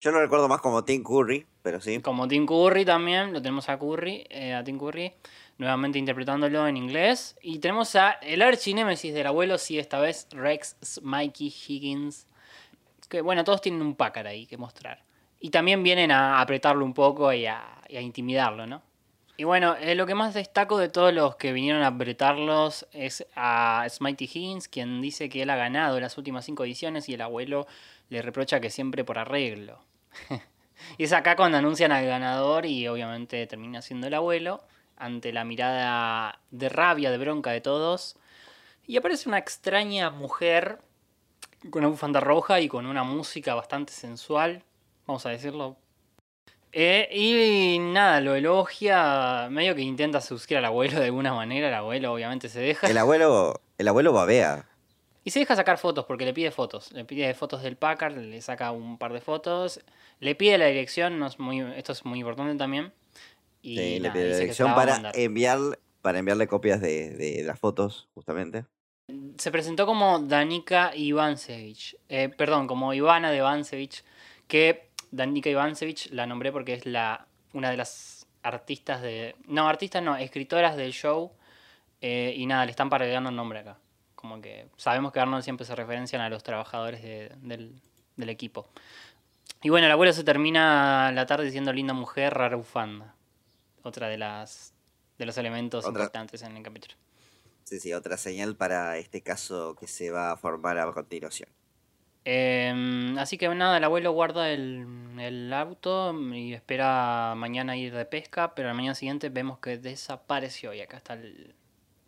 Yo 0.00 0.10
lo 0.10 0.20
recuerdo 0.20 0.48
más 0.48 0.60
como 0.60 0.84
Tim 0.84 1.02
Curry, 1.02 1.46
pero 1.62 1.80
sí. 1.80 2.00
Como 2.00 2.28
Tim 2.28 2.46
Curry 2.46 2.84
también, 2.84 3.32
lo 3.32 3.40
tenemos 3.40 3.68
a 3.68 3.78
Curry, 3.78 4.26
eh, 4.30 4.54
a 4.54 4.62
Tim 4.62 4.78
Curry, 4.78 5.12
nuevamente 5.58 5.98
interpretándolo 5.98 6.66
en 6.66 6.76
inglés. 6.76 7.36
Y 7.42 7.58
tenemos 7.58 7.96
a 7.96 8.12
el 8.22 8.42
archinémesis 8.42 9.12
del 9.14 9.26
abuelo, 9.26 9.58
sí, 9.58 9.78
esta 9.78 9.98
vez 9.98 10.28
Rex 10.30 11.00
Mikey 11.02 11.48
Higgins. 11.66 12.26
Que 13.08 13.20
bueno, 13.20 13.44
todos 13.44 13.60
tienen 13.60 13.82
un 13.82 13.94
Packard 13.94 14.26
ahí 14.26 14.46
que 14.46 14.56
mostrar. 14.56 15.04
Y 15.40 15.50
también 15.50 15.82
vienen 15.82 16.10
a 16.10 16.40
apretarlo 16.40 16.84
un 16.84 16.94
poco 16.94 17.32
y 17.32 17.46
a, 17.46 17.82
y 17.88 17.96
a 17.96 18.00
intimidarlo, 18.00 18.66
¿no? 18.66 18.82
Y 19.38 19.44
bueno, 19.44 19.76
eh, 19.76 19.94
lo 19.94 20.06
que 20.06 20.14
más 20.14 20.32
destaco 20.32 20.78
de 20.78 20.88
todos 20.88 21.12
los 21.12 21.36
que 21.36 21.52
vinieron 21.52 21.82
a 21.82 21.88
apretarlos 21.88 22.86
es 22.92 23.26
a 23.36 23.86
Smitey 23.88 24.26
Higgins, 24.26 24.66
quien 24.66 25.02
dice 25.02 25.28
que 25.28 25.42
él 25.42 25.50
ha 25.50 25.56
ganado 25.56 26.00
las 26.00 26.16
últimas 26.16 26.46
cinco 26.46 26.64
ediciones 26.64 27.08
y 27.10 27.14
el 27.14 27.20
abuelo 27.20 27.66
le 28.08 28.22
reprocha 28.22 28.60
que 28.60 28.70
siempre 28.70 29.04
por 29.04 29.18
arreglo. 29.18 29.78
y 30.98 31.04
es 31.04 31.12
acá 31.12 31.36
cuando 31.36 31.58
anuncian 31.58 31.92
al 31.92 32.06
ganador 32.06 32.64
y 32.64 32.88
obviamente 32.88 33.46
termina 33.46 33.82
siendo 33.82 34.06
el 34.06 34.14
abuelo, 34.14 34.64
ante 34.96 35.32
la 35.34 35.44
mirada 35.44 36.40
de 36.50 36.70
rabia, 36.70 37.10
de 37.10 37.18
bronca 37.18 37.50
de 37.50 37.60
todos. 37.60 38.16
Y 38.86 38.96
aparece 38.96 39.28
una 39.28 39.38
extraña 39.38 40.08
mujer 40.08 40.78
con 41.70 41.82
una 41.82 41.88
bufanda 41.88 42.20
roja 42.20 42.60
y 42.60 42.68
con 42.68 42.86
una 42.86 43.04
música 43.04 43.54
bastante 43.54 43.92
sensual, 43.92 44.62
vamos 45.06 45.26
a 45.26 45.30
decirlo. 45.30 45.76
Eh, 46.78 47.08
y 47.10 47.78
nada, 47.78 48.20
lo 48.20 48.34
elogia, 48.34 49.48
medio 49.50 49.74
que 49.74 49.80
intenta 49.80 50.20
seducir 50.20 50.58
al 50.58 50.66
abuelo 50.66 51.00
de 51.00 51.06
alguna 51.06 51.32
manera, 51.32 51.68
el 51.68 51.74
abuelo 51.74 52.12
obviamente 52.12 52.50
se 52.50 52.60
deja. 52.60 52.86
El 52.86 52.98
abuelo, 52.98 53.62
el 53.78 53.88
abuelo 53.88 54.12
babea. 54.12 54.68
Y 55.24 55.30
se 55.30 55.38
deja 55.38 55.56
sacar 55.56 55.78
fotos 55.78 56.04
porque 56.04 56.26
le 56.26 56.34
pide 56.34 56.50
fotos. 56.50 56.92
Le 56.92 57.06
pide 57.06 57.32
fotos 57.32 57.62
del 57.62 57.76
Packard, 57.76 58.18
le 58.18 58.42
saca 58.42 58.72
un 58.72 58.98
par 58.98 59.14
de 59.14 59.22
fotos. 59.22 59.80
Le 60.20 60.34
pide 60.34 60.58
la 60.58 60.66
dirección, 60.66 61.18
no 61.18 61.28
es 61.28 61.38
muy, 61.38 61.62
esto 61.78 61.92
es 61.92 62.04
muy 62.04 62.18
importante 62.18 62.54
también. 62.56 62.92
Y 63.62 63.78
Sí, 63.78 63.98
le 63.98 64.10
pide 64.10 64.28
la 64.28 64.36
dirección 64.36 64.74
para 64.74 65.12
enviar, 65.14 65.58
para 66.02 66.18
enviarle 66.18 66.46
copias 66.46 66.82
de, 66.82 67.08
de 67.08 67.42
las 67.42 67.58
fotos, 67.58 68.06
justamente. 68.12 68.66
Se 69.38 69.50
presentó 69.50 69.86
como 69.86 70.18
Danica 70.18 70.94
Ivansevich. 70.94 71.96
Eh, 72.10 72.28
perdón, 72.28 72.66
como 72.66 72.92
Ivana 72.92 73.30
de 73.30 73.38
Ivansevich. 73.38 74.04
Que 74.46 74.85
Danica 75.10 75.48
Ivansevich 75.50 76.10
la 76.10 76.26
nombré 76.26 76.52
porque 76.52 76.74
es 76.74 76.86
la 76.86 77.26
una 77.52 77.70
de 77.70 77.76
las 77.76 78.26
artistas 78.42 79.02
de. 79.02 79.34
No, 79.46 79.68
artistas 79.68 80.02
no, 80.02 80.16
escritoras 80.16 80.76
del 80.76 80.92
show. 80.92 81.32
eh, 82.02 82.34
y 82.36 82.44
nada, 82.46 82.64
le 82.66 82.70
están 82.72 82.90
paregando 82.90 83.30
el 83.30 83.36
nombre 83.36 83.60
acá. 83.60 83.78
Como 84.14 84.40
que 84.42 84.66
sabemos 84.76 85.12
que 85.12 85.20
Arnold 85.20 85.42
siempre 85.42 85.64
se 85.66 85.74
referencian 85.74 86.20
a 86.20 86.28
los 86.28 86.42
trabajadores 86.42 87.02
de- 87.02 87.32
del, 87.40 87.80
del 88.16 88.28
equipo. 88.28 88.68
Y 89.62 89.70
bueno, 89.70 89.86
el 89.86 89.92
abuelo 89.92 90.12
se 90.12 90.22
termina 90.22 91.10
la 91.12 91.24
tarde 91.26 91.46
diciendo 91.46 91.72
linda 91.72 91.94
mujer, 91.94 92.34
rara 92.34 92.56
bufanda. 92.56 93.14
Otra 93.82 94.08
de 94.08 94.18
las 94.18 94.74
de 95.18 95.24
los 95.26 95.38
elementos 95.38 95.84
Otra- 95.86 96.02
importantes 96.02 96.42
en 96.42 96.56
el 96.58 96.62
capítulo. 96.62 96.94
Sí, 97.64 97.80
sí, 97.80 97.92
otra 97.94 98.16
señal 98.18 98.54
para 98.56 98.98
este 98.98 99.22
caso 99.22 99.74
que 99.74 99.86
se 99.86 100.10
va 100.10 100.30
a 100.32 100.36
formar 100.36 100.78
a 100.78 100.92
continuación. 100.92 101.48
Em, 102.28 103.16
así 103.18 103.38
que 103.38 103.48
nada, 103.54 103.76
el 103.78 103.84
abuelo 103.84 104.10
guarda 104.12 104.50
el, 104.50 104.84
el 105.20 105.52
auto 105.52 106.12
y 106.34 106.54
espera 106.54 107.34
mañana 107.36 107.76
ir 107.76 107.94
de 107.94 108.04
pesca, 108.04 108.54
pero 108.54 108.68
al 108.68 108.74
mañana 108.74 108.96
siguiente 108.96 109.28
vemos 109.28 109.60
que 109.60 109.78
desapareció 109.78 110.74
y 110.74 110.80
acá 110.80 110.96
está 110.96 111.14
el, 111.14 111.54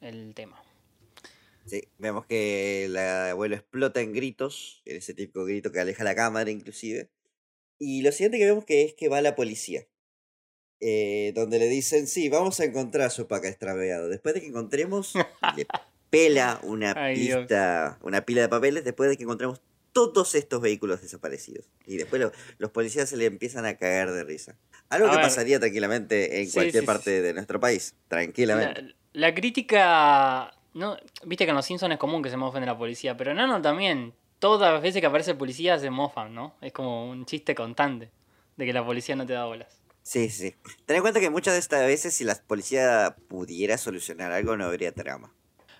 el 0.00 0.34
tema. 0.34 0.60
Sí, 1.64 1.82
vemos 1.98 2.26
que 2.26 2.86
el 2.86 2.96
abuelo 2.96 3.54
explota 3.56 4.00
en 4.00 4.12
gritos, 4.12 4.82
en 4.86 4.96
ese 4.96 5.12
típico 5.14 5.44
grito 5.44 5.70
que 5.70 5.80
aleja 5.80 6.02
la 6.04 6.14
cámara 6.14 6.50
inclusive. 6.50 7.10
Y 7.78 8.02
lo 8.02 8.12
siguiente 8.12 8.38
que 8.38 8.46
vemos 8.46 8.64
que 8.64 8.84
es 8.84 8.94
que 8.94 9.08
va 9.08 9.20
la 9.22 9.36
policía. 9.36 9.86
eh, 10.80 11.32
donde 11.34 11.58
le 11.58 11.68
dicen, 11.68 12.06
sí, 12.06 12.28
vamos 12.28 12.60
a 12.60 12.64
encontrar 12.64 13.06
a 13.06 13.10
su 13.10 13.26
paca 13.28 13.48
extraviado. 13.48 14.08
Después 14.08 14.34
de 14.34 14.40
que 14.40 14.46
encontremos, 14.48 15.20
le 15.50 15.66
pela 16.10 16.60
una 16.62 16.94
Ay, 16.94 17.18
Dios. 17.18 17.48
pista, 17.48 17.98
una 18.02 18.22
pila 18.24 18.42
de 18.42 18.48
papeles, 18.48 18.84
después 18.84 19.10
de 19.10 19.16
que 19.16 19.24
encontremos 19.24 19.60
todos 19.92 20.34
estos 20.34 20.60
vehículos 20.60 21.02
desaparecidos. 21.02 21.66
Y 21.86 21.96
después 21.96 22.20
lo- 22.22 22.32
los 22.58 22.70
policías 22.70 23.08
se 23.08 23.16
le 23.16 23.26
empiezan 23.26 23.64
a 23.66 23.76
cagar 23.76 24.12
de 24.12 24.24
risa. 24.24 24.56
Algo 24.88 25.08
A 25.08 25.10
que 25.10 25.16
ver. 25.16 25.26
pasaría 25.26 25.58
tranquilamente 25.60 26.40
en 26.40 26.46
Sí, 26.46 26.52
cualquier 26.54 26.82
sí, 26.82 26.86
parte 26.86 27.22
de 27.22 27.34
nuestro 27.34 27.60
país. 27.60 27.94
Tranquilamente. 28.08 28.82
La, 28.82 28.94
la 29.28 29.34
crítica, 29.34 30.54
no, 30.74 30.96
viste 31.24 31.44
que 31.44 31.50
en 31.50 31.56
los 31.56 31.66
Simpsons 31.66 31.92
es 31.92 31.98
común 31.98 32.22
que 32.22 32.30
se 32.30 32.36
mofen 32.36 32.60
de 32.60 32.66
la 32.66 32.78
policía, 32.78 33.16
pero 33.16 33.34
no, 33.34 33.46
no, 33.46 33.60
también. 33.62 34.14
Todas 34.38 34.72
las 34.72 34.80
veces 34.82 35.00
que 35.00 35.06
aparece 35.06 35.32
el 35.32 35.36
policía 35.36 35.78
se 35.78 35.90
mofan, 35.90 36.32
¿no? 36.34 36.54
Es 36.60 36.72
como 36.72 37.10
un 37.10 37.26
chiste 37.26 37.54
constante 37.56 38.10
de 38.56 38.66
que 38.66 38.72
la 38.72 38.84
policía 38.86 39.16
no 39.16 39.26
te 39.26 39.32
da 39.32 39.44
bolas. 39.46 39.80
Sí, 40.02 40.30
sí. 40.30 40.54
Ten 40.86 40.96
en 40.96 41.02
cuenta 41.02 41.20
que 41.20 41.28
muchas 41.28 41.54
de 41.54 41.60
estas 41.60 41.84
veces, 41.86 42.14
si 42.14 42.24
la 42.24 42.34
policía 42.36 43.16
pudiera 43.28 43.76
solucionar 43.76 44.32
algo, 44.32 44.56
no 44.56 44.64
habría 44.64 44.92
trama. 44.92 45.34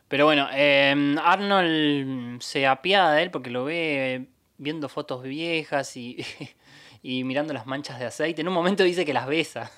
Pero 0.09 0.25
bueno, 0.25 0.49
eh, 0.53 1.15
Arnold 1.23 2.41
se 2.41 2.67
apiada 2.67 3.15
de 3.15 3.23
él 3.25 3.31
porque 3.31 3.51
lo 3.51 3.65
ve 3.65 4.27
viendo 4.57 4.89
fotos 4.89 5.23
viejas 5.23 5.97
y, 5.97 6.17
y 7.03 7.25
mirando 7.25 7.53
las 7.53 7.67
manchas 7.67 7.99
de 7.99 8.07
aceite. 8.07 8.41
En 8.41 8.49
un 8.49 8.55
momento 8.55 8.83
dice 8.85 9.05
que 9.05 9.13
las 9.13 9.27
besa. 9.27 9.71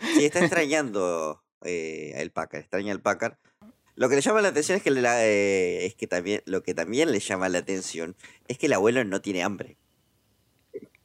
Sí, 0.00 0.26
está 0.26 0.40
extrañando 0.44 1.42
eh, 1.64 2.12
el 2.16 2.30
Packard, 2.30 2.60
extraña 2.60 2.92
el 2.92 3.00
Packard. 3.00 3.36
Lo 3.94 4.10
que 4.10 4.16
le 4.16 4.20
llama 4.20 4.42
la 4.42 4.48
atención 4.48 4.76
es 4.76 4.82
que, 4.82 4.90
la- 4.90 5.24
eh, 5.24 5.86
es 5.86 5.94
que 5.94 6.06
también, 6.06 6.42
lo 6.44 6.62
que 6.62 6.74
también 6.74 7.10
le 7.10 7.18
llama 7.18 7.48
la 7.48 7.58
atención 7.58 8.14
es 8.46 8.58
que 8.58 8.66
el 8.66 8.74
abuelo 8.74 9.04
no 9.04 9.22
tiene 9.22 9.42
hambre. 9.42 9.78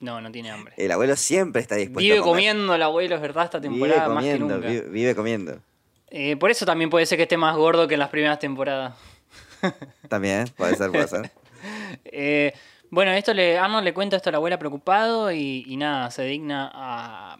No, 0.01 0.19
no 0.19 0.29
tiene 0.31 0.51
hambre. 0.51 0.73
El 0.77 0.91
abuelo 0.91 1.15
siempre 1.15 1.61
está 1.61 1.75
dispuesto 1.75 1.99
Vive 2.01 2.17
a 2.17 2.21
comer. 2.21 2.31
comiendo 2.33 2.75
el 2.75 2.81
abuelo, 2.81 3.15
es 3.15 3.21
verdad, 3.21 3.45
esta 3.45 3.59
Vive 3.59 3.71
temporada 3.75 4.09
más 4.09 4.23
que 4.25 4.39
nunca. 4.39 4.57
vive, 4.57 4.81
vive 4.89 5.15
comiendo. 5.15 5.61
Eh, 6.11 6.35
por 6.35 6.51
eso 6.51 6.65
también 6.65 6.89
puede 6.89 7.05
ser 7.05 7.17
que 7.17 7.23
esté 7.23 7.37
más 7.37 7.55
gordo 7.55 7.87
que 7.87 7.93
en 7.95 7.99
las 8.01 8.09
primeras 8.09 8.37
temporadas. 8.37 8.93
También, 10.09 10.45
puede 10.57 10.75
ser, 10.75 10.91
puede 10.91 11.07
ser. 11.07 11.31
Eh, 12.05 12.53
bueno, 12.89 13.11
esto 13.11 13.33
le, 13.33 13.57
Arnold 13.59 13.83
le 13.85 13.93
cuenta 13.93 14.15
esto 14.17 14.29
a 14.29 14.31
la 14.31 14.37
abuela 14.37 14.57
preocupado 14.57 15.31
y, 15.31 15.63
y 15.67 15.77
nada, 15.77 16.09
se 16.11 16.23
digna 16.23 16.71
a... 16.73 17.39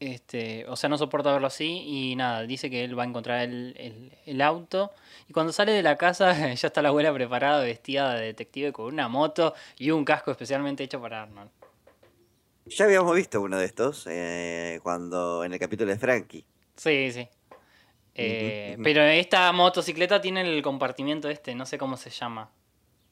Este, 0.00 0.64
o 0.68 0.76
sea, 0.76 0.88
no 0.88 0.96
soporta 0.96 1.32
verlo 1.32 1.48
así 1.48 1.82
y 1.84 2.14
nada, 2.14 2.42
dice 2.42 2.70
que 2.70 2.84
él 2.84 2.96
va 2.96 3.02
a 3.02 3.06
encontrar 3.06 3.40
el, 3.40 3.74
el- 3.76 4.12
el 4.26 4.40
auto 4.42 4.92
y 5.26 5.32
cuando 5.32 5.52
sale 5.52 5.72
de 5.72 5.82
la 5.82 5.96
casa 5.96 6.32
ya 6.54 6.68
está 6.68 6.80
la 6.82 6.90
abuela 6.90 7.12
preparada, 7.12 7.60
vestida 7.64 8.14
de 8.14 8.26
detective 8.26 8.72
con 8.72 8.86
una 8.86 9.08
moto 9.08 9.54
y 9.76 9.90
un 9.90 10.04
casco 10.04 10.30
especialmente 10.30 10.84
hecho 10.84 11.00
para 11.00 11.22
Arnold. 11.24 11.50
Ya 12.66 12.84
habíamos 12.84 13.16
visto 13.16 13.40
uno 13.40 13.58
de 13.58 13.64
estos 13.66 14.06
eh, 14.08 14.78
cuando 14.84 15.42
en 15.42 15.52
el 15.54 15.58
capítulo 15.58 15.90
de 15.90 15.98
Frankie. 15.98 16.44
Sí, 16.76 17.10
sí. 17.10 17.28
Eh. 18.20 18.76
Pero 18.82 19.02
esta 19.02 19.50
motocicleta 19.52 20.20
tiene 20.20 20.40
el 20.42 20.62
compartimiento 20.62 21.28
este, 21.28 21.54
no 21.54 21.66
sé 21.66 21.78
cómo 21.78 21.96
se 21.96 22.10
llama. 22.10 22.50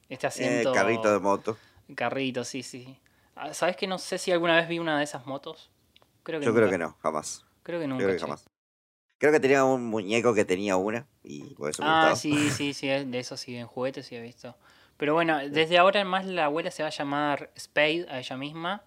Este 0.08 0.26
Eh, 0.26 0.28
asiento... 0.28 0.72
carrito 0.72 1.12
de 1.12 1.20
moto. 1.20 1.56
Carrito, 1.94 2.44
sí, 2.44 2.62
sí. 2.62 2.98
Ah, 3.36 3.54
¿Sabes 3.54 3.76
que 3.76 3.86
no 3.86 3.98
sé 3.98 4.18
si 4.18 4.32
alguna 4.32 4.56
vez 4.56 4.68
vi 4.68 4.78
una 4.78 4.98
de 4.98 5.04
esas 5.04 5.26
motos? 5.26 5.70
Creo 6.22 6.40
que 6.40 6.46
Yo 6.46 6.54
creo 6.54 6.68
que 6.70 6.78
no, 6.78 6.96
jamás. 7.00 7.44
Creo 7.62 7.80
que 7.80 7.86
nunca. 7.86 8.04
Creo 8.04 8.16
que 8.16 8.20
jamás. 8.20 8.44
Creo 9.18 9.32
que 9.32 9.40
tenía 9.40 9.64
un 9.64 9.84
muñeco 9.86 10.34
que 10.34 10.44
tenía 10.44 10.76
una 10.76 11.06
y 11.22 11.54
por 11.54 11.70
eso 11.70 11.82
me 11.82 11.88
Ah, 11.88 11.92
gustaba. 12.00 12.16
sí, 12.16 12.50
sí, 12.50 12.74
sí, 12.74 12.88
es- 12.90 13.10
de 13.10 13.18
eso 13.18 13.36
sí, 13.36 13.56
en 13.56 13.66
juguetes 13.66 14.06
sí 14.06 14.16
he 14.16 14.20
visto. 14.20 14.56
Pero 14.96 15.14
bueno, 15.14 15.38
desde 15.48 15.78
ahora 15.78 16.00
en 16.00 16.06
más 16.08 16.24
la 16.26 16.46
abuela 16.46 16.70
se 16.70 16.82
va 16.82 16.88
a 16.88 16.92
llamar 16.92 17.50
Spade 17.58 18.06
a 18.10 18.18
ella 18.18 18.36
misma. 18.36 18.82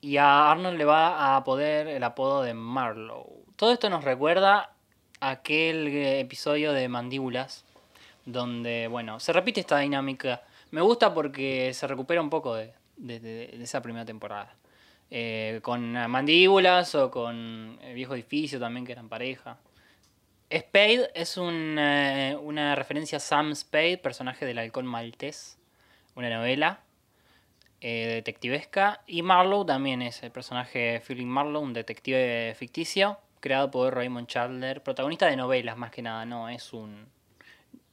Y 0.00 0.16
a 0.16 0.50
Arnold 0.50 0.76
le 0.78 0.84
va 0.84 1.36
a 1.36 1.44
poder 1.44 1.86
el 1.86 2.02
apodo 2.02 2.42
de 2.42 2.54
Marlowe. 2.54 3.44
Todo 3.56 3.72
esto 3.72 3.88
nos 3.88 4.02
recuerda 4.04 4.71
aquel 5.30 5.88
eh, 5.88 6.20
episodio 6.20 6.72
de 6.72 6.88
Mandíbulas. 6.88 7.64
Donde, 8.24 8.86
bueno, 8.88 9.18
se 9.18 9.32
repite 9.32 9.60
esta 9.60 9.78
dinámica. 9.78 10.42
Me 10.70 10.80
gusta 10.80 11.12
porque 11.12 11.72
se 11.74 11.86
recupera 11.86 12.20
un 12.20 12.30
poco 12.30 12.54
de, 12.54 12.72
de- 12.96 13.18
de- 13.20 13.46
de 13.58 13.64
esa 13.64 13.82
primera 13.82 14.04
temporada. 14.04 14.54
Eh, 15.10 15.60
con 15.62 15.96
eh, 15.96 16.08
Mandíbulas 16.08 16.94
o 16.94 17.10
con 17.10 17.78
el 17.82 17.94
viejo 17.94 18.14
edificio 18.14 18.60
también, 18.60 18.86
que 18.86 18.92
eran 18.92 19.08
pareja. 19.08 19.58
Spade 20.50 21.10
es 21.14 21.36
un, 21.36 21.76
eh, 21.78 22.36
una 22.40 22.74
referencia 22.74 23.16
a 23.16 23.20
Sam 23.20 23.54
Spade, 23.54 23.98
personaje 23.98 24.44
del 24.46 24.58
halcón 24.58 24.86
maltés, 24.86 25.58
una 26.14 26.28
novela 26.30 26.80
eh, 27.80 28.06
detectivesca. 28.14 29.02
Y 29.06 29.22
Marlowe 29.22 29.64
también 29.66 30.02
es 30.02 30.22
el 30.22 30.30
personaje 30.30 31.02
Philip 31.06 31.26
Marlowe, 31.26 31.62
un 31.62 31.72
detective 31.72 32.54
ficticio, 32.56 33.18
creado 33.42 33.70
por 33.72 33.92
Raymond 33.92 34.28
Chandler, 34.28 34.82
protagonista 34.82 35.26
de 35.26 35.36
novelas 35.36 35.76
más 35.76 35.90
que 35.90 36.00
nada, 36.00 36.24
no 36.24 36.48
es 36.48 36.72
un 36.72 37.06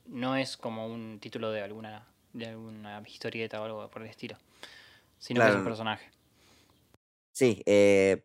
no 0.06 0.36
es 0.36 0.58
como 0.58 0.88
un 0.88 1.20
título 1.20 1.52
de 1.52 1.62
alguna 1.62 2.08
de 2.34 2.46
alguna 2.46 3.02
historieta 3.06 3.60
o 3.60 3.66
algo 3.66 3.90
por 3.90 4.04
el 4.04 4.10
estilo, 4.10 4.38
sino 5.18 5.42
que 5.42 5.50
es 5.50 5.56
un 5.56 5.64
personaje. 5.64 6.10
Sí, 7.34 7.64
eh, 7.66 8.24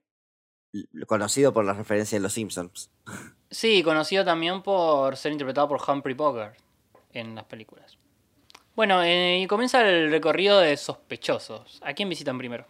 conocido 1.06 1.52
por 1.52 1.64
la 1.64 1.72
referencia 1.72 2.16
en 2.16 2.22
Los 2.22 2.34
Simpsons. 2.34 2.90
Sí, 3.50 3.84
conocido 3.84 4.24
también 4.24 4.62
por 4.64 5.16
ser 5.16 5.30
interpretado 5.30 5.68
por 5.68 5.80
Humphrey 5.88 6.16
Bogart 6.16 6.58
en 7.12 7.36
las 7.36 7.44
películas. 7.44 7.98
Bueno, 8.74 9.00
eh, 9.04 9.42
y 9.42 9.46
comienza 9.46 9.88
el 9.88 10.10
recorrido 10.10 10.58
de 10.58 10.76
sospechosos. 10.76 11.80
¿A 11.84 11.94
quién 11.94 12.08
visitan 12.08 12.36
primero? 12.36 12.66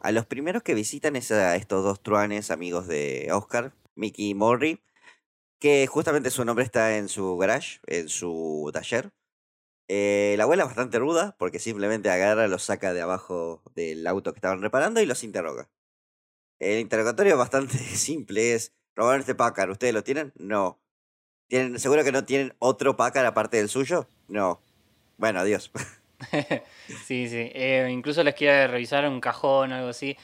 A 0.00 0.12
los 0.12 0.26
primeros 0.26 0.62
que 0.62 0.74
visitan 0.74 1.16
es 1.16 1.32
a 1.32 1.56
estos 1.56 1.82
dos 1.82 2.00
truanes 2.00 2.52
amigos 2.52 2.86
de 2.86 3.30
Oscar, 3.32 3.72
Mickey 3.98 4.30
y 4.30 4.34
Morrie, 4.34 4.80
que 5.58 5.86
justamente 5.86 6.30
su 6.30 6.44
nombre 6.44 6.64
está 6.64 6.96
en 6.96 7.08
su 7.08 7.36
garage, 7.36 7.80
en 7.86 8.08
su 8.08 8.70
taller. 8.72 9.10
Eh, 9.88 10.34
la 10.36 10.44
abuela 10.44 10.64
es 10.64 10.68
bastante 10.68 10.98
ruda 10.98 11.34
porque 11.38 11.58
simplemente 11.58 12.10
agarra, 12.10 12.46
los 12.46 12.62
saca 12.62 12.92
de 12.92 13.00
abajo 13.00 13.62
del 13.74 14.06
auto 14.06 14.32
que 14.32 14.38
estaban 14.38 14.62
reparando 14.62 15.00
y 15.00 15.06
los 15.06 15.24
interroga. 15.24 15.68
El 16.58 16.80
interrogatorio 16.80 17.32
es 17.32 17.38
bastante 17.38 17.78
simple, 17.78 18.54
es, 18.54 18.72
¿robaron 18.94 19.20
este 19.20 19.34
Packard? 19.34 19.70
¿Ustedes 19.70 19.94
lo 19.94 20.04
tienen? 20.04 20.32
No. 20.36 20.80
¿Tienen, 21.48 21.78
¿Seguro 21.78 22.04
que 22.04 22.12
no 22.12 22.24
tienen 22.24 22.54
otro 22.58 22.96
Packard 22.96 23.26
aparte 23.26 23.56
del 23.56 23.68
suyo? 23.68 24.08
No. 24.28 24.60
Bueno, 25.16 25.40
adiós. 25.40 25.70
Sí, 27.06 27.28
sí. 27.28 27.52
eh, 27.54 27.88
incluso 27.92 28.24
les 28.24 28.34
quiere 28.34 28.66
revisar 28.66 29.08
un 29.08 29.20
cajón 29.20 29.70
o 29.70 29.76
algo 29.76 29.88
así. 29.90 30.16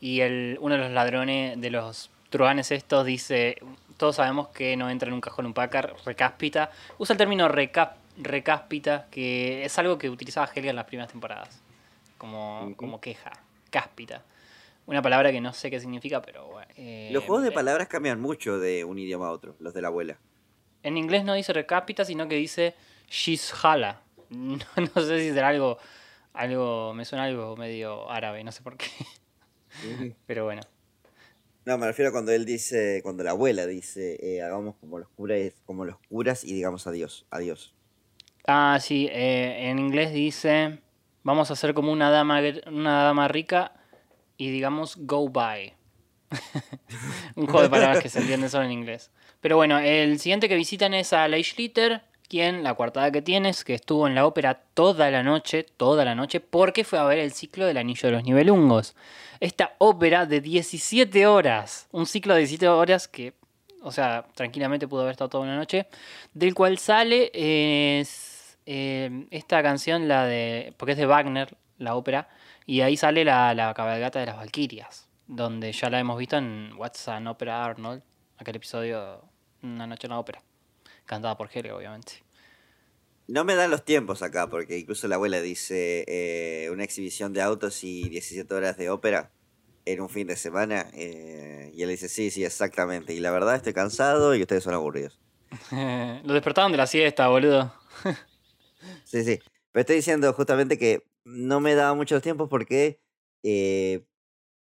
Y 0.00 0.20
el, 0.20 0.56
uno 0.62 0.76
de 0.76 0.80
los 0.80 0.90
ladrones, 0.90 1.60
de 1.60 1.70
los 1.70 2.10
truanes 2.32 2.72
estos, 2.72 3.06
dice, 3.06 3.58
todos 3.96 4.16
sabemos 4.16 4.48
que 4.48 4.76
no 4.76 4.90
entra 4.90 5.06
en 5.06 5.14
un 5.14 5.20
cajón 5.20 5.46
un 5.46 5.54
Packard, 5.54 5.94
recáspita. 6.04 6.72
Usa 6.98 7.14
el 7.14 7.18
término 7.18 7.46
recap, 7.46 7.96
recáspita, 8.16 9.06
que 9.12 9.64
es 9.64 9.78
algo 9.78 9.98
que 9.98 10.10
utilizaba 10.10 10.50
Helga 10.52 10.70
en 10.70 10.76
las 10.76 10.86
primeras 10.86 11.12
temporadas. 11.12 11.62
Como, 12.18 12.72
como 12.76 13.00
queja, 13.00 13.30
cáspita. 13.70 14.22
una 14.86 15.02
palabra 15.02 15.30
que 15.30 15.40
no 15.40 15.52
sé 15.52 15.70
qué 15.70 15.78
significa, 15.78 16.20
pero 16.22 16.46
bueno. 16.48 16.68
eh, 16.76 17.10
Los 17.12 17.22
juegos 17.24 17.42
de 17.44 17.50
eh, 17.50 17.52
palabras 17.52 17.86
cambian 17.86 18.20
mucho 18.20 18.58
de 18.58 18.84
un 18.84 18.98
idioma 18.98 19.28
a 19.28 19.30
otro, 19.30 19.54
los 19.60 19.72
de 19.74 19.82
la 19.82 19.88
abuela. 19.88 20.16
En 20.82 20.96
inglés 20.96 21.22
no 21.24 21.34
dice 21.34 21.52
recapita, 21.52 22.04
sino 22.04 22.26
que 22.26 22.34
dice 22.34 22.74
shishala. 23.08 24.00
No, 24.32 24.56
no 24.76 25.02
sé 25.02 25.20
si 25.20 25.30
será 25.34 25.48
algo, 25.48 25.76
algo, 26.32 26.94
me 26.94 27.04
suena 27.04 27.24
algo 27.24 27.54
medio 27.54 28.10
árabe, 28.10 28.42
no 28.42 28.50
sé 28.50 28.62
por 28.62 28.78
qué. 28.78 28.86
Pero 30.26 30.44
bueno. 30.44 30.62
No, 31.64 31.78
me 31.78 31.86
refiero 31.86 32.10
cuando 32.10 32.32
él 32.32 32.44
dice, 32.44 33.00
cuando 33.02 33.22
la 33.22 33.30
abuela 33.30 33.66
dice, 33.66 34.18
eh, 34.20 34.42
hagamos 34.42 34.74
como 34.76 34.98
los 34.98 35.08
curas, 35.10 35.52
como 35.64 35.84
los 35.84 35.96
curas 36.08 36.42
y 36.42 36.52
digamos 36.54 36.86
adiós, 36.86 37.26
adiós. 37.30 37.72
Ah, 38.46 38.78
sí, 38.80 39.08
eh, 39.12 39.70
en 39.70 39.78
inglés 39.78 40.12
dice, 40.12 40.80
vamos 41.22 41.50
a 41.50 41.52
hacer 41.52 41.74
como 41.74 41.92
una 41.92 42.10
dama, 42.10 42.40
una 42.66 43.04
dama 43.04 43.28
rica 43.28 43.72
y 44.36 44.50
digamos 44.50 44.96
go 44.96 45.28
by. 45.28 45.72
Un 47.36 47.46
juego 47.46 47.62
de 47.62 47.70
palabras 47.70 48.02
que 48.02 48.08
se 48.08 48.18
entiende 48.18 48.48
solo 48.48 48.64
en 48.64 48.72
inglés. 48.72 49.12
Pero 49.40 49.56
bueno, 49.56 49.78
el 49.78 50.18
siguiente 50.18 50.48
que 50.48 50.56
visitan 50.56 50.94
es 50.94 51.12
a 51.12 51.28
Leigh 51.28 51.44
Schlitter, 51.44 52.02
la 52.32 52.74
coartada 52.74 53.10
que 53.10 53.20
tienes, 53.20 53.62
que 53.62 53.74
estuvo 53.74 54.06
en 54.06 54.14
la 54.14 54.26
ópera 54.26 54.62
toda 54.72 55.10
la 55.10 55.22
noche, 55.22 55.66
toda 55.76 56.04
la 56.04 56.14
noche, 56.14 56.40
porque 56.40 56.82
fue 56.82 56.98
a 56.98 57.04
ver 57.04 57.18
el 57.18 57.32
ciclo 57.32 57.66
del 57.66 57.76
Anillo 57.76 58.08
de 58.08 58.12
los 58.12 58.24
Nibelungos. 58.24 58.96
Esta 59.40 59.74
ópera 59.78 60.24
de 60.24 60.40
17 60.40 61.26
horas, 61.26 61.88
un 61.92 62.06
ciclo 62.06 62.32
de 62.34 62.40
17 62.40 62.68
horas 62.68 63.06
que, 63.06 63.34
o 63.82 63.92
sea, 63.92 64.24
tranquilamente 64.34 64.88
pudo 64.88 65.02
haber 65.02 65.12
estado 65.12 65.28
toda 65.28 65.44
una 65.44 65.56
noche, 65.56 65.88
del 66.32 66.54
cual 66.54 66.78
sale 66.78 67.30
eh, 67.34 68.02
eh, 68.64 69.26
esta 69.30 69.62
canción, 69.62 70.08
la 70.08 70.24
de, 70.24 70.72
porque 70.78 70.92
es 70.92 70.98
de 70.98 71.06
Wagner, 71.06 71.54
la 71.76 71.96
ópera, 71.96 72.28
y 72.64 72.80
ahí 72.80 72.96
sale 72.96 73.24
la, 73.24 73.52
la 73.54 73.74
cabalgata 73.74 74.20
de 74.20 74.26
las 74.26 74.36
Valquirias, 74.36 75.06
donde 75.26 75.70
ya 75.72 75.90
la 75.90 76.00
hemos 76.00 76.16
visto 76.16 76.38
en 76.38 76.72
What's 76.78 77.08
an 77.08 77.26
Opera 77.26 77.62
Arnold, 77.62 78.02
aquel 78.38 78.56
episodio, 78.56 79.20
Una 79.62 79.86
noche 79.86 80.06
en 80.06 80.12
la 80.12 80.18
ópera, 80.18 80.42
cantada 81.06 81.36
por 81.36 81.48
Helga, 81.52 81.76
obviamente. 81.76 82.22
No 83.28 83.44
me 83.44 83.54
dan 83.54 83.70
los 83.70 83.84
tiempos 83.84 84.22
acá, 84.22 84.48
porque 84.50 84.78
incluso 84.78 85.08
la 85.08 85.14
abuela 85.14 85.40
dice 85.40 86.04
eh, 86.08 86.70
una 86.70 86.84
exhibición 86.84 87.32
de 87.32 87.40
autos 87.40 87.82
y 87.84 88.08
17 88.08 88.52
horas 88.54 88.76
de 88.76 88.90
ópera 88.90 89.30
en 89.84 90.00
un 90.00 90.08
fin 90.10 90.26
de 90.26 90.36
semana. 90.36 90.90
eh, 90.94 91.70
y 91.74 91.82
él 91.82 91.88
dice, 91.90 92.08
sí, 92.08 92.30
sí, 92.30 92.44
exactamente. 92.44 93.14
Y 93.14 93.20
la 93.20 93.30
verdad 93.30 93.56
estoy 93.56 93.72
cansado 93.72 94.34
y 94.34 94.42
ustedes 94.42 94.64
son 94.64 94.74
aburridos. 94.74 95.18
Lo 96.24 96.34
despertaron 96.34 96.72
de 96.72 96.78
la 96.78 96.86
siesta, 96.86 97.28
boludo. 97.28 97.72
Sí, 99.04 99.24
sí. 99.24 99.38
Pero 99.70 99.80
estoy 99.82 99.96
diciendo 99.96 100.32
justamente 100.32 100.78
que 100.78 101.04
no 101.24 101.60
me 101.60 101.74
daba 101.74 101.94
muchos 101.94 102.22
tiempos 102.22 102.48
porque 102.48 103.00
eh, 103.44 104.04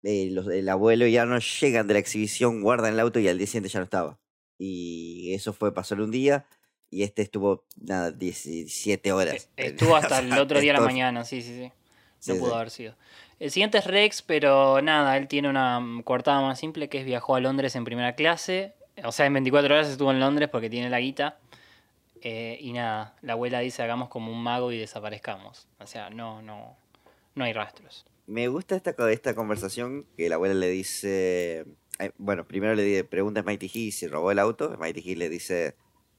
los- 0.04 0.48
el 0.48 0.70
abuelo 0.70 1.08
ya 1.08 1.26
no 1.26 1.40
llegan 1.40 1.88
de 1.88 1.94
la 1.96 2.00
exhibición, 2.00 2.62
guardan 2.62 2.94
el 2.94 3.00
auto 3.00 3.20
y 3.20 3.28
al 3.28 3.38
día 3.38 3.48
siguiente 3.48 3.70
ya 3.70 3.80
no 3.80 3.86
estaba. 3.86 4.20
Y 4.58 5.34
eso 5.34 5.54
fue, 5.54 5.74
pasó 5.74 5.96
un 5.96 6.12
día 6.12 6.46
y 6.90 7.04
este 7.04 7.22
estuvo, 7.22 7.64
nada, 7.80 8.12
17 8.12 9.12
horas. 9.12 9.50
Estuvo 9.58 9.96
hasta 9.96 10.20
el 10.20 10.38
otro 10.38 10.60
día 10.60 10.74
de 10.74 10.80
la 10.80 10.86
mañana, 10.86 11.24
sí, 11.24 11.42
sí, 11.42 11.56
sí. 11.56 11.64
No 12.28 12.34
Sí, 12.34 12.40
pudo 12.40 12.50
sí. 12.50 12.56
haber 12.56 12.70
sido. 12.72 12.96
El 13.40 13.52
siguiente 13.52 13.78
es 13.78 13.86
Rex, 13.86 14.24
pero 14.24 14.82
nada, 14.82 15.18
él 15.18 15.28
tiene 15.28 15.50
una 15.50 15.80
mm, 15.80 16.02
coartada 16.04 16.42
más 16.42 16.60
simple 16.60 16.90
que 16.90 17.00
es 17.00 17.06
viajó 17.06 17.36
a 17.36 17.40
Londres 17.40 17.76
en 17.76 17.84
primera 17.84 18.16
clase. 18.16 18.74
O 19.04 19.12
sea, 19.12 19.28
en 19.28 19.34
24 19.34 19.74
horas 19.76 19.88
estuvo 19.90 20.12
en 20.12 20.20
Londres 20.20 20.50
porque 20.52 20.70
tiene 20.70 20.90
la 20.90 21.00
guita. 21.00 21.38
Eh, 22.22 22.58
y 22.60 22.74
nada, 22.74 23.16
la 23.22 23.34
abuela 23.34 23.60
dice 23.60 23.84
hagamos 23.84 24.10
como 24.10 24.32
un 24.32 24.42
mago 24.42 24.72
y 24.72 24.80
desaparezcamos. 24.80 25.68
O 25.80 25.86
sea, 25.86 26.10
no, 26.10 26.42
no, 26.42 26.76
no 27.36 27.44
hay 27.44 27.54
rastros. 27.54 28.06
Me 28.26 28.48
gusta 28.48 28.76
esta, 28.76 28.96
esta 29.12 29.36
conversación 29.36 30.08
que 30.18 30.28
la 30.30 30.36
abuela 30.36 30.56
le 30.56 30.70
dice. 30.70 31.66
Eh, 32.00 32.12
bueno, 32.18 32.48
primero 32.48 32.76
le 32.76 33.04
pregunta 33.04 33.40
a 33.42 33.44
Mighty 33.44 33.66
He 33.74 33.92
si 33.92 34.08
robó 34.08 34.32
el 34.32 34.40
auto. 34.40 34.76
Mighty 34.80 35.02
He 35.06 35.16
le 35.16 35.30
dice: 35.30 35.76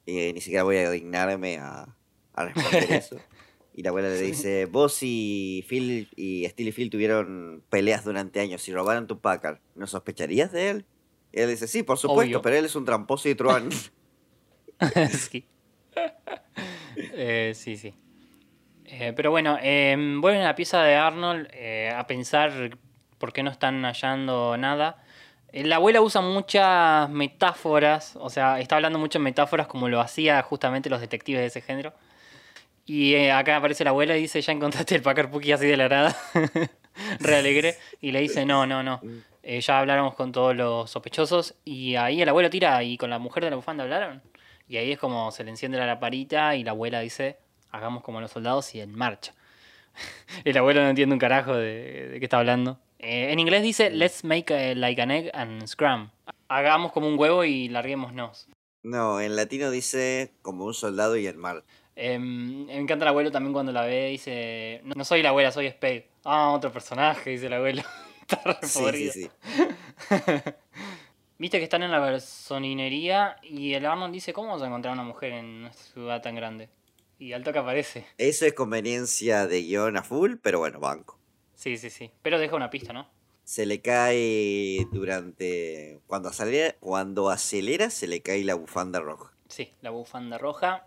eh, 0.07 0.33
Ni 0.33 0.41
siquiera 0.41 0.63
voy 0.65 0.77
a 0.77 0.91
dignarme 0.91 1.59
a, 1.59 1.97
a 2.35 2.45
responder 2.45 2.93
eso. 2.93 3.17
Y 3.75 3.83
la 3.83 3.91
abuela 3.91 4.09
le 4.09 4.21
dice: 4.21 4.67
Vos 4.67 4.99
y 5.03 5.65
Phil 5.69 6.09
y 6.17 6.45
Steely 6.49 6.73
Phil 6.73 6.91
tuvieron 6.91 7.63
peleas 7.71 8.05
durante 8.05 8.41
años. 8.41 8.61
Si 8.61 8.73
robaron 8.73 9.07
tu 9.07 9.21
Packard, 9.21 9.61
¿no 9.77 9.87
sospecharías 9.87 10.51
de 10.51 10.71
él? 10.71 10.87
Y 11.33 11.41
él 11.43 11.49
dice: 11.51 11.69
Sí, 11.69 11.85
por 11.85 11.97
supuesto, 11.97 12.39
Obvio. 12.39 12.43
pero 12.43 12.57
él 12.57 12.65
es 12.65 12.75
un 12.75 12.85
tramposo 12.85 13.29
y 13.29 13.37
truán. 13.37 13.71
sí. 15.13 15.47
Eh, 17.13 17.53
sí, 17.55 17.77
sí. 17.77 17.95
Eh, 18.85 19.13
pero 19.15 19.31
bueno, 19.31 19.59
eh, 19.63 19.97
vuelven 20.21 20.43
a 20.43 20.47
la 20.47 20.55
pieza 20.55 20.83
de 20.83 20.97
Arnold 20.97 21.49
eh, 21.53 21.93
a 21.95 22.07
pensar 22.07 22.79
por 23.19 23.33
qué 23.33 23.43
no 23.43 23.51
están 23.51 23.83
hallando 23.85 24.57
nada. 24.57 25.05
La 25.53 25.77
abuela 25.77 26.03
usa 26.03 26.21
muchas 26.21 27.09
metáforas, 27.09 28.17
o 28.17 28.29
sea, 28.29 28.61
está 28.61 28.77
hablando 28.77 28.99
mucho 28.99 29.19
en 29.19 29.25
metáforas 29.25 29.67
como 29.67 29.89
lo 29.89 30.01
hacía 30.01 30.43
justamente 30.43 30.91
los 30.91 31.01
detectives 31.01 31.41
de 31.41 31.47
ese 31.47 31.63
género. 31.63 31.95
Y 32.85 33.15
eh, 33.15 33.33
acá 33.33 33.57
aparece 33.57 33.85
la 33.85 33.91
abuela 33.91 34.17
y 34.17 34.23
dice, 34.23 34.41
ya 34.41 34.53
encontraste 34.53 34.95
el 34.95 35.03
Packer 35.03 35.31
Puki 35.31 35.53
así 35.53 35.67
de 35.67 35.77
la 35.77 35.89
nada. 35.89 36.17
Re 37.21 37.37
alegre. 37.37 37.77
Y 38.01 38.13
le 38.13 38.21
dice, 38.21 38.47
no, 38.47 38.67
no, 38.67 38.83
no. 38.83 39.01
Eh, 39.43 39.61
ya 39.61 39.79
hablamos 39.79 40.15
con 40.15 40.33
todos 40.33 40.57
los 40.57 40.91
sospechosos. 40.91 41.55
Y 41.65 41.97
ahí 41.97 42.23
el 42.23 42.29
abuelo 42.29 42.49
tira, 42.49 42.83
¿y 42.83 42.97
con 42.97 43.11
la 43.11 43.19
mujer 43.19 43.45
de 43.45 43.51
la 43.51 43.57
bufanda 43.57 43.85
hablaron? 43.85 44.23
Y 44.69 44.79
ahí 44.79 44.93
es 44.93 44.99
como 44.99 45.31
se 45.33 45.45
le 45.45 45.51
enciende 45.51 45.79
la 45.79 45.87
lamparita 45.87 46.57
y 46.57 46.65
la 46.65 46.71
abuela 46.71 47.01
dice, 47.01 47.39
hagamos 47.71 48.03
como 48.03 48.21
los 48.23 48.31
soldados 48.31 48.75
y 48.75 48.81
en 48.81 48.95
marcha. 48.95 49.35
el 50.45 50.57
abuelo 50.57 50.83
no 50.83 50.89
entiende 50.89 51.15
un 51.15 51.19
carajo 51.19 51.55
de 51.55 52.17
qué 52.19 52.25
está 52.25 52.39
hablando. 52.39 52.79
Eh, 52.99 53.33
en 53.33 53.39
inglés 53.39 53.63
dice, 53.63 53.91
let's 53.91 54.25
make 54.25 54.53
a- 54.53 54.75
like 54.75 55.01
an 55.01 55.11
egg 55.11 55.31
and 55.35 55.67
scrum. 55.67 56.11
Hagamos 56.49 56.93
como 56.93 57.07
un 57.09 57.19
huevo 57.19 57.45
y 57.45 57.69
larguémonos. 57.69 58.49
no, 58.83 59.21
en 59.21 59.37
latino 59.37 59.71
dice: 59.71 60.33
Como 60.43 60.65
un 60.65 60.75
soldado 60.75 61.17
y 61.17 61.27
el 61.27 61.37
mar. 61.37 61.65
Em, 61.95 62.67
me 62.67 62.77
encanta 62.79 63.05
el 63.05 63.09
abuelo 63.09 63.31
también 63.33 63.53
cuando 63.53 63.73
la 63.73 63.83
ve, 63.83 64.09
dice, 64.11 64.81
no, 64.85 65.05
soy 65.05 65.21
la 65.23 65.31
abuela, 65.31 65.51
soy 65.51 65.69
Spade. 65.69 66.09
Ah, 66.25 66.51
otro 66.53 66.73
personaje, 66.73 67.31
dice 67.31 67.47
el 67.47 67.53
abuelo. 67.55 67.83
Está 68.23 68.41
re 68.45 68.57
Sí, 68.63 68.85
sí, 68.93 69.11
sí. 69.11 69.31
Viste 71.39 71.59
que 71.59 71.65
están 71.65 71.83
en 71.85 71.91
la 71.93 72.01
personinería 72.05 73.37
y 73.43 73.75
el 73.75 73.87
Arnold 73.87 74.13
dice, 74.13 74.33
¿cómo 74.33 74.49
vamos 74.49 74.63
a 74.63 74.67
encontrar 74.67 74.95
una 74.95 75.03
mujer 75.05 75.33
en 75.35 75.45
una 75.47 75.73
ciudad 75.73 76.21
tan 76.23 76.35
grande? 76.35 76.69
Y 77.19 77.33
al 77.33 77.43
toque 77.45 77.59
aparece. 77.59 78.07
Eso 78.19 78.45
es 78.47 78.55
conveniencia 78.55 79.47
de 79.47 79.63
guion 79.63 79.97
a 79.97 80.03
full, 80.03 80.35
pero 80.43 80.59
bueno, 80.61 80.79
banco. 80.81 81.18
Sí, 81.59 81.77
sí, 81.77 81.91
sí. 81.91 82.13
Pero 82.23 82.39
deja 82.39 82.55
una 82.55 82.71
pista, 82.71 82.93
¿no? 82.93 83.11
Se 83.43 83.67
le 83.67 83.81
cae 83.81 84.87
durante. 84.93 85.99
Cuando 86.07 86.29
acelera, 86.29 86.77
cuando 86.79 87.31
acelera 87.31 87.91
se 87.91 88.07
le 88.07 88.21
cae 88.23 88.45
la 88.45 88.55
bufanda 88.55 89.01
roja. 89.01 89.33
Sí, 89.49 89.73
la 89.81 89.91
bufanda 89.91 90.39
roja. 90.39 90.87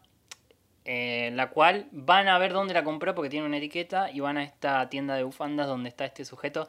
eh, 0.86 1.30
la 1.34 1.50
cual 1.50 1.90
van 1.92 2.28
a 2.30 2.40
ver 2.40 2.54
dónde 2.54 2.74
la 2.74 2.84
compró 2.86 3.14
porque 3.14 3.30
tiene 3.30 3.46
una 3.46 3.58
etiqueta 3.58 4.10
y 4.12 4.22
van 4.22 4.38
a 4.38 4.44
esta 4.44 4.88
tienda 4.90 5.16
de 5.16 5.24
bufandas 5.24 5.68
donde 5.68 5.90
está 5.90 6.06
este 6.06 6.24
sujeto 6.26 6.68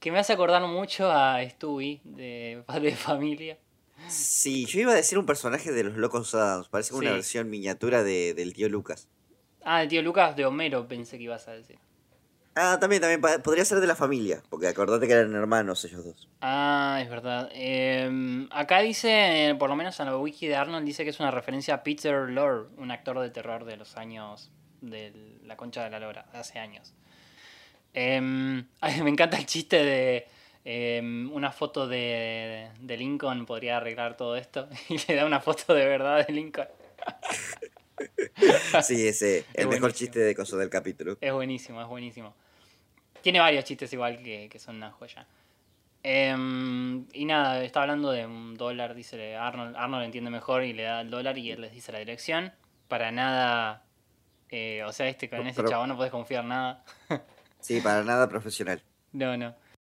que 0.00 0.10
me 0.10 0.18
hace 0.18 0.32
acordar 0.32 0.62
mucho 0.66 1.10
a 1.12 1.38
Stewie 1.48 2.00
de 2.04 2.62
Padre 2.66 2.90
de 2.92 2.96
Familia. 2.96 3.58
Sí, 4.08 4.64
yo 4.66 4.80
iba 4.80 4.92
a 4.92 4.96
decir 4.96 5.18
un 5.18 5.26
personaje 5.26 5.70
de 5.72 5.84
los 5.84 5.96
Locos 5.96 6.34
Adams. 6.34 6.68
Parece 6.68 6.90
como 6.90 7.02
una 7.02 7.12
versión 7.12 7.50
miniatura 7.50 8.02
de, 8.02 8.32
del 8.34 8.52
tío 8.54 8.68
Lucas. 8.70 9.08
Ah, 9.62 9.82
el 9.82 9.88
tío 9.88 10.02
Lucas 10.02 10.34
de 10.34 10.44
Homero 10.46 10.88
pensé 10.88 11.18
que 11.18 11.24
ibas 11.24 11.46
a 11.46 11.52
decir. 11.52 11.78
Ah, 12.54 12.78
también, 12.80 13.00
también. 13.00 13.20
Podría 13.42 13.64
ser 13.64 13.80
de 13.80 13.86
la 13.86 13.96
familia. 13.96 14.42
Porque 14.50 14.68
acordate 14.68 15.06
que 15.06 15.12
eran 15.14 15.34
hermanos 15.34 15.84
ellos 15.84 16.04
dos. 16.04 16.28
Ah, 16.40 17.00
es 17.02 17.08
verdad. 17.08 17.50
Eh, 17.52 18.46
acá 18.50 18.80
dice, 18.80 19.56
por 19.58 19.70
lo 19.70 19.76
menos 19.76 19.98
en 20.00 20.06
la 20.06 20.16
wiki 20.16 20.46
de 20.46 20.56
Arnold, 20.56 20.84
dice 20.84 21.04
que 21.04 21.10
es 21.10 21.20
una 21.20 21.30
referencia 21.30 21.74
a 21.74 21.82
Peter 21.82 22.28
Lorre, 22.28 22.68
un 22.76 22.90
actor 22.90 23.18
de 23.20 23.30
terror 23.30 23.64
de 23.64 23.76
los 23.76 23.96
años 23.96 24.50
de 24.82 25.12
la 25.44 25.56
concha 25.56 25.84
de 25.84 25.90
la 25.90 26.00
lora, 26.00 26.26
hace 26.32 26.58
años. 26.58 26.92
Eh, 27.94 28.22
me 28.22 29.10
encanta 29.10 29.36
el 29.36 29.44
chiste 29.44 29.84
de 29.84 30.26
eh, 30.64 31.28
una 31.30 31.52
foto 31.52 31.86
de, 31.86 32.70
de 32.80 32.96
Lincoln 32.96 33.44
podría 33.44 33.76
arreglar 33.76 34.16
todo 34.16 34.34
esto 34.34 34.66
y 34.88 34.96
le 35.06 35.14
da 35.14 35.26
una 35.26 35.40
foto 35.40 35.74
de 35.74 35.84
verdad 35.84 36.26
de 36.26 36.32
Lincoln. 36.32 36.68
Sí, 38.82 39.06
ese. 39.06 39.44
El 39.54 39.68
mejor 39.68 39.92
chiste 39.92 40.18
de 40.20 40.34
coso 40.34 40.56
del 40.56 40.70
capítulo. 40.70 41.16
Es 41.20 41.32
buenísimo, 41.32 41.80
es 41.82 41.88
buenísimo. 41.88 42.34
Tiene 43.20 43.40
varios 43.40 43.64
chistes 43.64 43.92
igual 43.92 44.22
que, 44.22 44.48
que 44.50 44.58
son 44.58 44.76
una 44.76 44.90
joya. 44.90 45.26
Em, 46.02 47.06
y 47.12 47.24
nada, 47.24 47.62
está 47.62 47.82
hablando 47.82 48.10
de 48.10 48.26
un 48.26 48.54
dólar, 48.56 48.94
dice 48.94 49.36
Arnold. 49.36 49.76
Arnold 49.76 50.04
entiende 50.04 50.30
mejor 50.30 50.64
y 50.64 50.72
le 50.72 50.82
da 50.82 51.00
el 51.02 51.10
dólar 51.10 51.38
y 51.38 51.50
él 51.52 51.60
les 51.60 51.72
dice 51.72 51.92
la 51.92 51.98
dirección. 52.00 52.52
Para 52.88 53.12
nada. 53.12 53.84
eh, 54.50 54.82
o 54.84 54.92
sea, 54.92 55.08
este 55.08 55.30
con 55.30 55.46
ese 55.46 55.56
Pero- 55.56 55.68
chabón 55.70 55.88
no 55.90 55.96
puedes 55.96 56.10
confiar 56.12 56.44
nada. 56.44 56.84
Sí, 57.60 57.80
para 57.80 58.02
nada 58.02 58.28
profesional. 58.28 58.82
No, 59.12 59.36
no. 59.36 59.54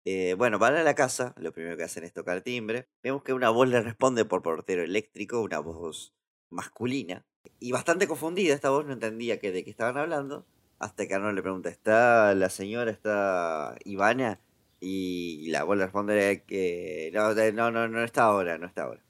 Eh, 0.05 0.35
bueno, 0.37 0.59
van 0.59 0.75
a 0.75 0.83
la 0.83 0.97
casa, 0.97 1.33
lo 1.37 1.53
primero 1.53 1.77
que 1.77 1.85
hacen 1.85 2.03
es 2.03 2.13
tocar 2.13 2.41
timbre. 2.41 2.89
Vemos 3.05 3.23
que 3.23 3.33
una 3.33 3.51
voz 3.51 3.69
le 3.69 3.81
responde 3.81 4.25
por 4.25 4.43
portero 4.43 4.83
eléctrico, 4.83 5.41
una 5.41 5.61
voz 5.61 6.13
masculina. 6.51 7.25
Y 7.61 7.73
bastante 7.73 8.07
confundida 8.09 8.55
esta 8.55 8.71
voz, 8.71 8.87
no 8.87 8.93
entendía 8.93 9.39
que, 9.39 9.53
de 9.53 9.65
qué 9.65 9.71
estaban 9.71 9.97
hablando. 9.97 10.45
Hasta 10.79 11.07
que 11.07 11.15
Arnold 11.15 11.37
le 11.37 11.43
pregunta, 11.43 11.69
¿está 11.69 12.35
la 12.35 12.49
señora, 12.49 12.91
está 12.91 13.77
Ivana? 13.85 14.41
Y 14.81 15.49
la 15.51 15.61
abuela 15.61 15.85
responde 15.85 16.43
que 16.47 17.11
no, 17.15 17.35
no, 17.53 17.71
no, 17.71 17.89
no 17.89 18.03
está 18.03 18.25
ahora, 18.25 18.59
no 18.59 18.67
está 18.67 18.83
ahora. 18.85 19.01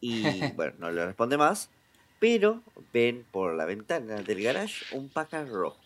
Y 0.00 0.22
bueno, 0.56 0.74
no 0.78 0.90
le 0.90 1.04
responde 1.04 1.36
más, 1.36 1.70
pero 2.18 2.62
ven 2.92 3.26
por 3.30 3.54
la 3.54 3.66
ventana 3.66 4.22
del 4.22 4.42
garage 4.42 4.96
un 4.96 5.08
Packard 5.10 5.50
rojo. 5.50 5.78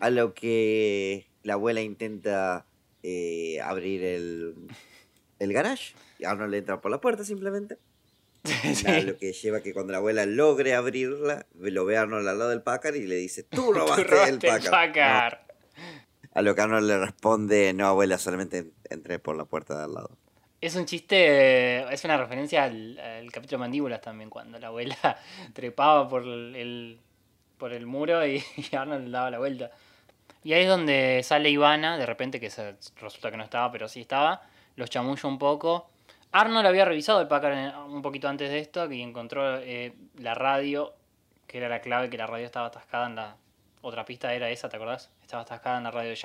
A 0.00 0.08
lo 0.08 0.32
que 0.32 1.26
la 1.42 1.52
abuela 1.52 1.82
intenta 1.82 2.64
eh, 3.02 3.60
abrir 3.60 4.02
el, 4.02 4.54
el 5.38 5.52
garage. 5.52 5.94
Y 6.18 6.24
Arnold 6.24 6.54
entra 6.54 6.80
por 6.80 6.90
la 6.90 7.00
puerta 7.00 7.24
simplemente. 7.24 7.76
A 8.86 9.00
lo 9.00 9.16
que 9.16 9.32
lleva 9.32 9.60
que 9.62 9.72
cuando 9.72 9.92
la 9.92 9.98
abuela 9.98 10.26
logre 10.26 10.74
abrirla, 10.74 11.46
lo 11.58 11.84
ve 11.84 11.96
a 11.96 12.02
Arnold 12.02 12.26
al 12.28 12.38
lado 12.38 12.50
del 12.50 12.62
Packard 12.62 12.94
y 12.96 13.06
le 13.06 13.16
dice, 13.16 13.42
tú 13.42 13.72
robaste, 13.74 14.04
Tú 14.04 14.10
robaste 14.10 14.32
el 14.32 14.38
Packard. 14.38 14.70
Packard. 14.70 15.38
No. 15.38 15.46
A 16.34 16.42
lo 16.42 16.54
que 16.54 16.60
Arnold 16.60 16.86
le 16.86 16.98
responde, 16.98 17.72
no 17.72 17.86
abuela, 17.86 18.18
solamente 18.18 18.72
entré 18.90 19.18
por 19.18 19.36
la 19.36 19.44
puerta 19.46 19.76
de 19.78 19.84
al 19.84 19.94
lado. 19.94 20.10
Es 20.60 20.74
un 20.74 20.84
chiste, 20.86 21.92
es 21.92 22.04
una 22.04 22.16
referencia 22.16 22.64
al, 22.64 22.98
al 22.98 23.30
capítulo 23.32 23.58
de 23.58 23.60
Mandíbulas 23.60 24.00
también, 24.00 24.30
cuando 24.30 24.58
la 24.58 24.68
abuela 24.68 24.96
trepaba 25.54 26.08
por 26.08 26.22
el, 26.24 26.98
por 27.58 27.72
el 27.72 27.86
muro 27.86 28.26
y, 28.26 28.42
y 28.56 28.76
Arnold 28.76 29.04
le 29.06 29.10
daba 29.10 29.30
la 29.30 29.38
vuelta. 29.38 29.70
Y 30.42 30.52
ahí 30.52 30.62
es 30.62 30.68
donde 30.68 31.22
sale 31.24 31.50
Ivana, 31.50 31.98
de 31.98 32.06
repente, 32.06 32.38
que 32.40 32.50
se- 32.50 32.76
resulta 33.00 33.30
que 33.30 33.36
no 33.36 33.44
estaba, 33.44 33.70
pero 33.72 33.88
sí 33.88 34.00
estaba, 34.02 34.42
los 34.76 34.88
chamulla 34.90 35.28
un 35.28 35.38
poco. 35.38 35.90
Arnold 36.38 36.66
había 36.66 36.84
revisado 36.84 37.20
el 37.22 37.28
Packard 37.28 37.88
un 37.88 38.02
poquito 38.02 38.28
antes 38.28 38.50
de 38.50 38.58
esto 38.58 38.92
y 38.92 39.00
encontró 39.00 39.58
eh, 39.58 39.94
la 40.18 40.34
radio, 40.34 40.94
que 41.46 41.56
era 41.56 41.68
la 41.70 41.80
clave, 41.80 42.10
que 42.10 42.18
la 42.18 42.26
radio 42.26 42.44
estaba 42.44 42.66
atascada 42.66 43.06
en 43.06 43.16
la... 43.16 43.36
Otra 43.80 44.04
pista 44.04 44.34
era 44.34 44.50
esa, 44.50 44.68
¿te 44.68 44.76
acordás? 44.76 45.10
Estaba 45.22 45.44
atascada 45.44 45.78
en 45.78 45.84
la 45.84 45.90
radio 45.90 46.10
de 46.10 46.16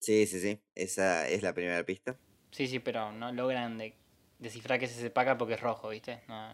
Sí, 0.00 0.26
sí, 0.26 0.40
sí. 0.40 0.60
Esa 0.74 1.26
es 1.28 1.42
la 1.42 1.54
primera 1.54 1.82
pista. 1.84 2.16
Sí, 2.50 2.66
sí, 2.66 2.80
pero 2.80 3.12
no 3.12 3.32
logran 3.32 3.78
de- 3.78 3.94
descifrar 4.38 4.78
qué 4.78 4.84
es 4.84 4.98
ese 4.98 5.10
Packard 5.10 5.38
porque 5.38 5.54
es 5.54 5.60
rojo, 5.60 5.88
¿viste? 5.88 6.20
No. 6.28 6.50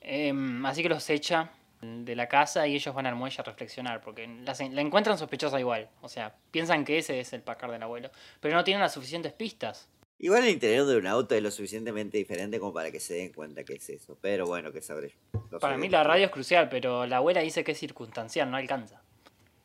Em, 0.00 0.66
así 0.66 0.82
que 0.82 0.88
los 0.90 1.08
echa 1.08 1.50
de 1.80 2.16
la 2.16 2.28
casa 2.28 2.66
y 2.66 2.74
ellos 2.74 2.94
van 2.94 3.06
al 3.06 3.14
muelle 3.14 3.40
a 3.40 3.44
reflexionar 3.44 4.00
porque 4.00 4.26
la 4.26 4.80
encuentran 4.80 5.16
sospechosa 5.16 5.58
igual. 5.58 5.88
O 6.02 6.08
sea, 6.08 6.34
piensan 6.50 6.84
que 6.84 6.98
ese 6.98 7.20
es 7.20 7.32
el 7.32 7.42
Packard 7.42 7.72
del 7.72 7.82
abuelo, 7.82 8.10
pero 8.40 8.54
no 8.56 8.64
tienen 8.64 8.82
las 8.82 8.92
suficientes 8.92 9.32
pistas. 9.32 9.88
Igual 10.20 10.44
el 10.44 10.50
interior 10.50 10.84
de 10.86 10.96
un 10.96 11.06
auto 11.06 11.36
es 11.36 11.42
lo 11.42 11.50
suficientemente 11.50 12.18
diferente 12.18 12.58
como 12.58 12.72
para 12.72 12.90
que 12.90 12.98
se 12.98 13.14
den 13.14 13.32
cuenta 13.32 13.62
que 13.62 13.74
es 13.74 13.88
eso. 13.88 14.18
Pero 14.20 14.46
bueno, 14.46 14.72
que 14.72 14.82
sabré 14.82 15.10
yo. 15.10 15.40
No 15.52 15.60
Para 15.60 15.76
mí 15.78 15.88
la 15.88 16.02
radio 16.02 16.26
es 16.26 16.32
crucial, 16.32 16.68
pero 16.68 17.06
la 17.06 17.18
abuela 17.18 17.40
dice 17.40 17.62
que 17.62 17.72
es 17.72 17.78
circunstancial, 17.78 18.50
no 18.50 18.56
alcanza. 18.56 19.00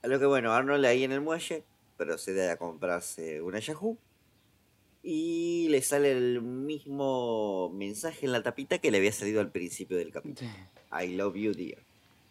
A 0.03 0.07
lo 0.07 0.19
que 0.19 0.25
bueno, 0.25 0.53
Arnold 0.53 0.85
ahí 0.85 1.03
en 1.03 1.11
el 1.11 1.21
muelle 1.21 1.63
procede 1.97 2.51
a 2.51 2.57
comprarse 2.57 3.41
una 3.41 3.59
Yahoo. 3.59 3.97
Y 5.01 5.67
le 5.69 5.81
sale 5.81 6.11
el 6.11 6.41
mismo 6.41 7.69
mensaje 7.73 8.25
en 8.25 8.31
la 8.31 8.41
tapita 8.41 8.77
que 8.77 8.91
le 8.91 8.99
había 8.99 9.11
salido 9.11 9.41
al 9.41 9.51
principio 9.51 9.97
del 9.97 10.11
capítulo. 10.11 10.49
I 10.97 11.07
love 11.15 11.35
you, 11.35 11.53
dear. 11.53 11.79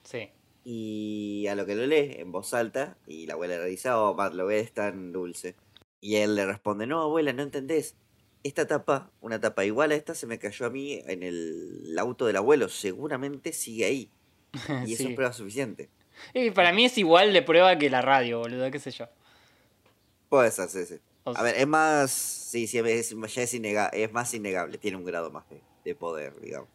Sí. 0.05 0.31
Y 0.65 1.47
a 1.49 1.55
lo 1.55 1.67
que 1.67 1.75
lo 1.75 1.87
lee 1.87 2.17
en 2.19 2.33
voz 2.33 2.55
alta, 2.55 2.97
y 3.07 3.27
la 3.27 3.35
abuela 3.35 3.59
le 3.59 3.67
dice, 3.67 3.91
oh, 3.91 4.15
Matt, 4.15 4.33
lo 4.35 4.47
ves 4.47 4.73
tan 4.73 5.13
dulce. 5.13 5.55
Y 6.01 6.17
él 6.17 6.35
le 6.35 6.47
responde, 6.47 6.87
no, 6.87 7.03
abuela, 7.03 7.33
no 7.33 7.43
entendés. 7.43 7.97
Esta 8.45 8.67
tapa, 8.67 9.11
una 9.21 9.41
tapa 9.41 9.65
igual 9.65 9.93
a 9.93 9.95
esta, 9.95 10.15
se 10.15 10.27
me 10.27 10.39
cayó 10.39 10.67
a 10.67 10.71
mí 10.71 11.01
en 11.07 11.23
el 11.23 11.97
auto 11.99 12.27
del 12.27 12.37
abuelo. 12.37 12.69
Seguramente 12.69 13.53
sigue 13.53 13.85
ahí. 13.85 14.11
Y 14.87 14.95
eso 14.95 15.05
Sí. 15.05 15.09
es 15.11 15.15
prueba 15.15 15.33
suficiente. 15.33 15.89
Y 16.35 16.51
para 16.51 16.73
mí 16.73 16.85
es 16.85 16.99
igual 16.99 17.33
de 17.33 17.43
prueba 17.43 17.77
que 17.79 17.89
la 17.89 18.03
radio, 18.03 18.41
boludo, 18.41 18.71
qué 18.71 18.79
sé 18.79 18.91
yo. 18.91 19.07
Puede 20.29 20.51
ser, 20.51 20.69
sí, 20.69 20.85
sí. 20.87 20.95
O 21.25 21.37
A 21.37 21.43
ver, 21.43 21.57
es 21.57 21.67
más. 21.67 22.11
Sí, 22.11 22.67
sí, 22.67 22.79
es, 22.79 23.11
ya 23.11 23.43
es, 23.43 23.55
innega- 23.55 23.91
es 23.93 24.13
más 24.13 24.33
innegable. 24.35 24.77
Tiene 24.79 24.97
un 24.97 25.05
grado 25.05 25.31
más 25.31 25.49
de, 25.49 25.61
de 25.85 25.95
poder, 25.95 26.39
digamos. 26.41 26.69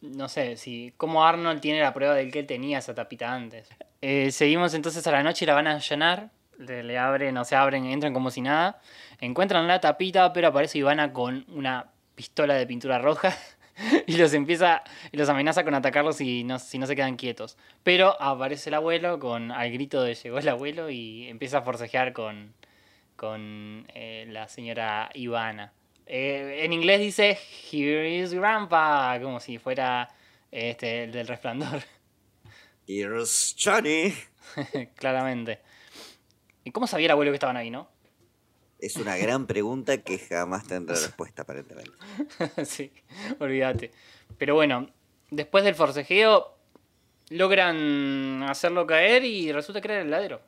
no 0.00 0.28
sé, 0.28 0.56
si 0.56 0.92
como 0.96 1.24
Arnold 1.24 1.60
tiene 1.60 1.80
la 1.80 1.92
prueba 1.94 2.14
de 2.14 2.30
que 2.30 2.40
él 2.40 2.46
tenía 2.46 2.78
esa 2.78 2.94
tapita 2.94 3.32
antes. 3.32 3.68
Eh, 4.02 4.30
seguimos 4.30 4.74
entonces 4.74 5.04
a 5.06 5.10
la 5.10 5.22
noche 5.24 5.44
y 5.44 5.46
la 5.48 5.54
van 5.54 5.66
a 5.66 5.74
allanar. 5.76 6.30
Le, 6.58 6.98
abren, 6.98 7.36
o 7.38 7.44
se 7.44 7.56
abren, 7.56 7.86
entran 7.86 8.12
como 8.12 8.30
si 8.30 8.40
nada. 8.40 8.80
Encuentran 9.20 9.66
la 9.66 9.80
tapita, 9.80 10.32
pero 10.32 10.48
aparece 10.48 10.78
Ivana 10.78 11.12
con 11.12 11.44
una 11.48 11.90
pistola 12.14 12.54
de 12.54 12.66
pintura 12.66 12.98
roja. 12.98 13.36
Y 14.08 14.16
los 14.16 14.34
empieza, 14.34 14.82
y 15.12 15.16
los 15.16 15.28
amenaza 15.28 15.62
con 15.62 15.72
atacarlos 15.72 16.16
si 16.16 16.42
no, 16.42 16.58
si 16.58 16.78
no 16.78 16.88
se 16.88 16.96
quedan 16.96 17.14
quietos. 17.14 17.56
Pero 17.84 18.20
aparece 18.20 18.70
el 18.70 18.74
abuelo 18.74 19.20
con 19.20 19.52
al 19.52 19.70
grito 19.70 20.02
de 20.02 20.16
llegó 20.16 20.40
el 20.40 20.48
abuelo 20.48 20.90
y 20.90 21.28
empieza 21.28 21.58
a 21.58 21.62
forcejear 21.62 22.12
con, 22.12 22.54
con 23.14 23.86
eh, 23.94 24.26
la 24.30 24.48
señora 24.48 25.10
Ivana. 25.14 25.72
Eh, 26.06 26.62
en 26.64 26.72
inglés 26.72 26.98
dice 26.98 27.38
Here 27.70 28.18
is 28.18 28.34
Grandpa, 28.34 29.16
como 29.22 29.38
si 29.38 29.58
fuera 29.58 30.08
este, 30.50 31.04
el 31.04 31.12
del 31.12 31.28
resplandor, 31.28 31.82
Here's 32.88 33.54
Johnny. 33.62 34.14
claramente. 34.96 35.60
¿Y 36.68 36.70
cómo 36.70 36.86
sabía 36.86 37.06
el 37.06 37.12
abuelo 37.12 37.30
que 37.30 37.36
estaban 37.36 37.56
ahí, 37.56 37.70
no? 37.70 37.88
Es 38.78 38.96
una 38.96 39.16
gran 39.16 39.46
pregunta 39.46 40.02
que 40.02 40.18
jamás 40.18 40.66
tendrá 40.66 40.94
respuesta, 41.00 41.40
aparentemente. 41.40 41.92
sí, 42.66 42.92
olvídate. 43.38 43.90
Pero 44.36 44.54
bueno, 44.54 44.90
después 45.30 45.64
del 45.64 45.74
forcejeo, 45.74 46.58
logran 47.30 48.42
hacerlo 48.42 48.86
caer 48.86 49.24
y 49.24 49.50
resulta 49.50 49.80
que 49.80 49.88
era 49.88 50.02
el 50.02 50.08
heladero. 50.08 50.42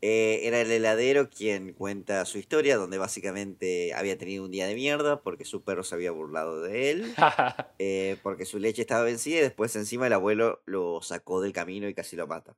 Eh, 0.00 0.40
era 0.44 0.62
el 0.62 0.70
heladero 0.70 1.28
quien 1.28 1.74
cuenta 1.74 2.24
su 2.24 2.38
historia, 2.38 2.78
donde 2.78 2.96
básicamente 2.96 3.92
había 3.92 4.16
tenido 4.16 4.46
un 4.46 4.52
día 4.52 4.66
de 4.66 4.74
mierda 4.74 5.20
porque 5.20 5.44
su 5.44 5.62
perro 5.62 5.84
se 5.84 5.94
había 5.94 6.10
burlado 6.10 6.62
de 6.62 6.90
él, 6.90 7.14
eh, 7.78 8.16
porque 8.22 8.46
su 8.46 8.58
leche 8.58 8.80
estaba 8.80 9.04
vencida 9.04 9.40
y 9.40 9.42
después 9.42 9.76
encima 9.76 10.06
el 10.06 10.14
abuelo 10.14 10.62
lo 10.64 11.02
sacó 11.02 11.42
del 11.42 11.52
camino 11.52 11.86
y 11.86 11.92
casi 11.92 12.16
lo 12.16 12.26
mata. 12.26 12.56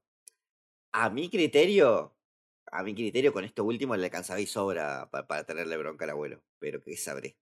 A 0.92 1.10
mi 1.10 1.28
criterio, 1.28 2.14
a 2.70 2.82
mi 2.82 2.94
criterio 2.94 3.32
con 3.32 3.44
esto 3.44 3.64
último 3.64 3.96
le 3.96 4.04
alcanzaba 4.06 4.40
y 4.40 4.46
sobra 4.46 5.08
pa- 5.10 5.26
para 5.26 5.44
tenerle 5.44 5.76
bronca 5.76 6.04
al 6.04 6.10
abuelo, 6.10 6.40
pero 6.58 6.82
qué 6.82 6.96
sabré. 6.96 7.36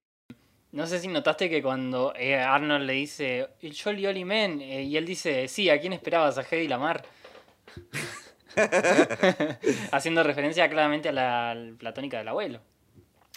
No 0.71 0.85
sé 0.85 0.99
si 0.99 1.07
notaste 1.07 1.49
que 1.49 1.61
cuando 1.63 2.13
eh, 2.15 2.35
Arnold 2.35 2.85
le 2.85 2.93
dice 2.93 3.47
el 3.61 3.75
Jolly 3.75 4.05
Olly 4.05 4.25
Man, 4.25 4.61
eh, 4.61 4.83
y 4.83 4.97
él 4.97 5.05
dice, 5.05 5.47
sí, 5.47 5.69
¿a 5.69 5.79
quién 5.79 5.93
esperabas? 5.93 6.37
¿A 6.37 6.41
Hedy 6.41 6.67
Lamar? 6.67 7.03
Haciendo 9.91 10.23
referencia 10.23 10.69
claramente 10.69 11.09
a 11.09 11.11
la, 11.13 11.55
platónica 11.77 12.17
del 12.17 12.27
abuelo. 12.27 12.59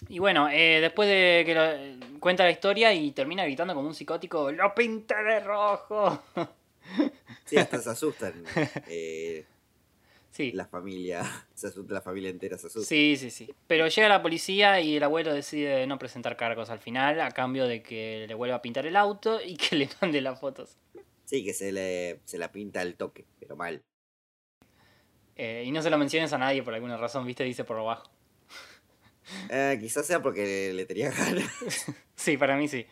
Y 0.09 0.19
bueno, 0.19 0.49
eh, 0.49 0.79
después 0.81 1.07
de 1.07 1.43
que 1.45 1.55
lo- 1.55 2.19
cuenta 2.19 2.43
la 2.43 2.51
historia 2.51 2.93
y 2.93 3.11
termina 3.11 3.43
gritando 3.45 3.73
como 3.73 3.87
un 3.87 3.95
psicótico, 3.95 4.51
¡Lo 4.51 4.73
pinté 4.75 5.15
de 5.23 5.39
rojo! 5.39 6.21
Sí, 7.45 7.57
hasta 7.57 7.79
se 7.79 7.89
asustan. 7.89 8.43
eh, 8.87 9.45
Sí. 10.31 10.53
La 10.53 10.65
familia, 10.65 11.23
se 11.53 11.67
asusta, 11.67 11.93
la 11.93 12.01
familia 12.01 12.29
entera 12.29 12.57
se 12.57 12.67
asusta. 12.67 12.87
Sí, 12.87 13.17
sí, 13.17 13.29
sí. 13.29 13.53
Pero 13.67 13.87
llega 13.87 14.07
la 14.07 14.21
policía 14.21 14.79
y 14.79 14.95
el 14.95 15.03
abuelo 15.03 15.33
decide 15.33 15.85
no 15.87 15.99
presentar 15.99 16.37
cargos 16.37 16.69
al 16.69 16.79
final 16.79 17.19
a 17.19 17.31
cambio 17.31 17.67
de 17.67 17.83
que 17.83 18.25
le 18.27 18.33
vuelva 18.33 18.55
a 18.55 18.61
pintar 18.61 18.85
el 18.85 18.95
auto 18.95 19.39
y 19.45 19.57
que 19.57 19.75
le 19.75 19.89
mande 20.01 20.21
las 20.21 20.39
fotos. 20.39 20.77
Sí, 21.25 21.43
que 21.43 21.53
se 21.53 21.71
le, 21.71 22.19
se 22.25 22.37
la 22.37 22.51
pinta 22.51 22.81
al 22.81 22.95
toque, 22.95 23.25
pero 23.39 23.55
mal. 23.55 23.81
Eh, 25.35 25.63
y 25.65 25.71
no 25.71 25.81
se 25.81 25.89
lo 25.89 25.97
menciones 25.97 26.33
a 26.33 26.37
nadie 26.37 26.63
por 26.63 26.73
alguna 26.73 26.97
razón, 26.97 27.25
viste, 27.25 27.43
dice 27.43 27.63
por 27.63 27.77
abajo. 27.77 28.09
Eh, 29.49 29.77
quizás 29.79 30.05
sea 30.05 30.21
porque 30.21 30.73
le 30.73 30.85
tenía 30.85 31.09
ganas. 31.17 31.49
Sí, 32.15 32.37
para 32.37 32.55
mí 32.57 32.67
sí. 32.67 32.85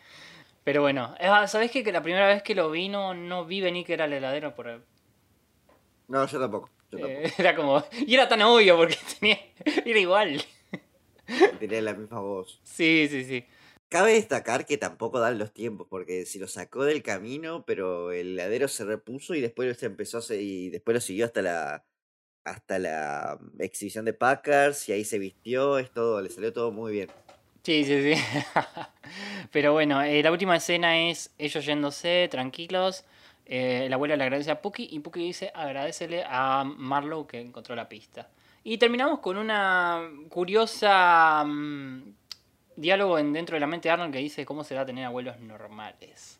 Pero 0.64 0.82
bueno, 0.82 1.14
eh, 1.18 1.28
¿sabés 1.48 1.70
que 1.70 1.82
la 1.90 2.02
primera 2.02 2.28
vez 2.28 2.42
que 2.42 2.54
lo 2.54 2.70
vi 2.70 2.88
no, 2.88 3.14
no 3.14 3.44
vi 3.44 3.60
venir 3.60 3.86
que 3.86 3.94
era 3.94 4.04
el 4.04 4.12
heladero? 4.12 4.54
Por, 4.54 4.84
No, 6.08 6.26
yo 6.26 6.38
tampoco. 6.40 6.70
Eh, 6.98 7.32
era 7.38 7.54
como... 7.56 7.84
Y 8.06 8.14
era 8.14 8.28
tan 8.28 8.42
obvio 8.42 8.76
porque 8.76 8.96
tenía... 9.20 9.38
Era 9.84 9.98
igual. 9.98 10.42
Tenía 11.58 11.80
la 11.82 11.94
misma 11.94 12.20
voz. 12.20 12.60
Sí, 12.64 13.06
sí, 13.10 13.24
sí. 13.24 13.44
Cabe 13.88 14.12
destacar 14.12 14.66
que 14.66 14.76
tampoco 14.78 15.18
dan 15.18 15.38
los 15.38 15.52
tiempos, 15.52 15.86
porque 15.90 16.24
si 16.24 16.38
lo 16.38 16.46
sacó 16.46 16.84
del 16.84 17.02
camino, 17.02 17.64
pero 17.66 18.12
el 18.12 18.28
heladero 18.38 18.68
se 18.68 18.84
repuso 18.84 19.34
y 19.34 19.40
después 19.40 19.76
se 19.78 19.86
empezó 19.86 20.18
a 20.18 20.22
se- 20.22 20.40
y 20.40 20.70
después 20.70 20.94
lo 20.94 21.00
siguió 21.00 21.24
hasta 21.26 21.42
la 21.42 21.84
hasta 22.44 22.78
la 22.78 23.38
mm, 23.40 23.60
exhibición 23.62 24.04
de 24.06 24.14
Packers 24.14 24.88
y 24.88 24.92
ahí 24.92 25.04
se 25.04 25.18
vistió, 25.18 25.78
es 25.78 25.90
todo, 25.90 26.22
le 26.22 26.30
salió 26.30 26.52
todo 26.52 26.70
muy 26.72 26.92
bien. 26.92 27.08
Sí, 27.64 27.84
sí, 27.84 28.14
sí. 28.14 28.22
Pero 29.52 29.72
bueno, 29.72 30.00
eh, 30.02 30.22
la 30.22 30.32
última 30.32 30.56
escena 30.56 31.10
es 31.10 31.30
ellos 31.38 31.64
yéndose 31.66 32.28
tranquilos. 32.30 33.04
Eh, 33.50 33.82
el 33.86 33.92
abuelo 33.92 34.16
le 34.16 34.22
agradece 34.24 34.50
a 34.50 34.62
Puki 34.62 34.88
y 34.90 35.00
Puki 35.00 35.20
dice 35.20 35.50
agradecele 35.54 36.24
a 36.26 36.64
Marlowe 36.64 37.26
que 37.26 37.40
encontró 37.40 37.74
la 37.74 37.88
pista. 37.88 38.28
Y 38.64 38.78
terminamos 38.78 39.18
con 39.18 39.36
una 39.36 40.08
curiosa 40.28 41.42
mm, 41.44 42.14
diálogo 42.76 43.18
en, 43.18 43.32
dentro 43.32 43.56
de 43.56 43.60
la 43.60 43.66
mente 43.66 43.88
de 43.88 43.92
Arnold 43.92 44.12
que 44.12 44.18
dice 44.20 44.44
cómo 44.46 44.64
será 44.64 44.86
tener 44.86 45.04
abuelos 45.04 45.38
normales. 45.40 46.38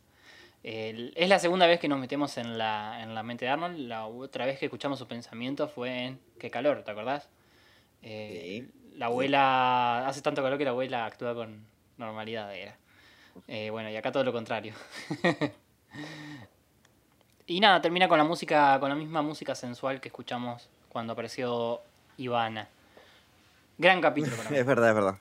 El- 0.62 1.12
es 1.16 1.28
la 1.28 1.38
segunda 1.38 1.66
vez 1.66 1.80
que 1.80 1.88
nos 1.88 1.98
metemos 1.98 2.36
en 2.38 2.58
la, 2.58 3.02
en 3.02 3.14
la 3.14 3.22
mente 3.22 3.46
de 3.46 3.50
Arnold. 3.50 3.78
La 3.88 4.06
otra 4.06 4.46
vez 4.46 4.58
que 4.58 4.66
escuchamos 4.66 4.98
su 4.98 5.08
pensamiento 5.08 5.66
fue 5.68 6.04
en 6.04 6.20
Qué 6.38 6.50
calor, 6.50 6.82
¿te 6.84 6.90
acordás? 6.90 7.28
Eh, 8.02 8.68
la 8.96 9.06
abuela. 9.06 10.06
Hace 10.06 10.20
tanto 10.22 10.42
calor 10.42 10.58
que 10.58 10.64
la 10.64 10.70
abuela 10.70 11.06
actúa 11.06 11.34
con 11.34 11.64
normalidad. 11.96 12.54
Era. 12.54 12.76
Eh, 13.48 13.70
bueno, 13.70 13.88
y 13.90 13.96
acá 13.96 14.12
todo 14.12 14.24
lo 14.24 14.32
contrario. 14.32 14.74
y 17.50 17.58
nada, 17.60 17.80
termina 17.82 18.06
con 18.08 18.16
la 18.16 18.24
música, 18.24 18.78
con 18.78 18.88
la 18.88 18.94
misma 18.94 19.22
música 19.22 19.54
sensual 19.56 20.00
que 20.00 20.08
escuchamos 20.08 20.68
cuando 20.88 21.12
apareció 21.14 21.80
Ivana. 22.16 22.68
Gran 23.76 24.00
capítulo 24.00 24.36
para 24.36 24.50
mí. 24.50 24.56
Es 24.56 24.64
verdad, 24.66 24.88
es 24.90 24.94
verdad. 24.94 25.18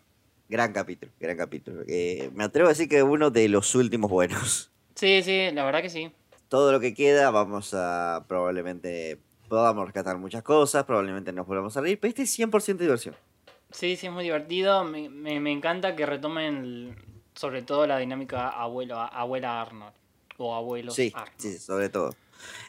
Gran 0.48 0.72
capítulo, 0.74 1.12
gran 1.20 1.38
capítulo. 1.38 1.82
Eh, 1.88 2.30
me 2.34 2.44
atrevo 2.44 2.68
a 2.68 2.70
decir 2.74 2.88
que 2.88 3.02
uno 3.04 3.32
de 3.32 3.50
los 3.50 3.74
últimos 3.76 4.12
buenos. 4.12 4.70
Sí, 4.96 5.24
sí, 5.24 5.50
la 5.54 5.64
verdad 5.64 5.82
que 5.82 5.90
sí. 5.90 6.12
Todo 6.50 6.72
lo 6.72 6.80
que 6.80 6.94
queda 6.94 7.32
vamos 7.32 7.74
a 7.74 8.26
probablemente 8.28 9.18
podamos 9.48 9.86
rescatar 9.86 10.18
muchas 10.18 10.44
cosas, 10.44 10.84
probablemente 10.84 11.32
nos 11.32 11.48
volvamos 11.48 11.76
a 11.78 11.82
reír, 11.82 12.00
pero 12.00 12.10
este 12.10 12.24
es 12.24 12.38
100% 12.38 12.78
diversión. 12.84 13.16
Sí, 13.72 13.96
sí, 13.96 14.08
es 14.08 14.14
muy 14.14 14.24
divertido. 14.24 14.84
Me, 14.84 15.10
me- 15.10 15.40
me 15.40 15.52
encanta 15.52 15.96
que 15.96 16.06
retomen 16.06 16.58
el- 16.58 16.96
sobre 17.34 17.62
todo 17.64 17.88
la 17.88 17.98
dinámica 17.98 18.50
abuelo, 18.50 19.00
abuela 19.00 19.62
Arnold. 19.62 19.94
O 20.42 20.56
abuelos 20.56 20.96
Sí, 20.96 21.14
sí, 21.38 21.58
sobre 21.60 21.90
todo. 21.90 22.16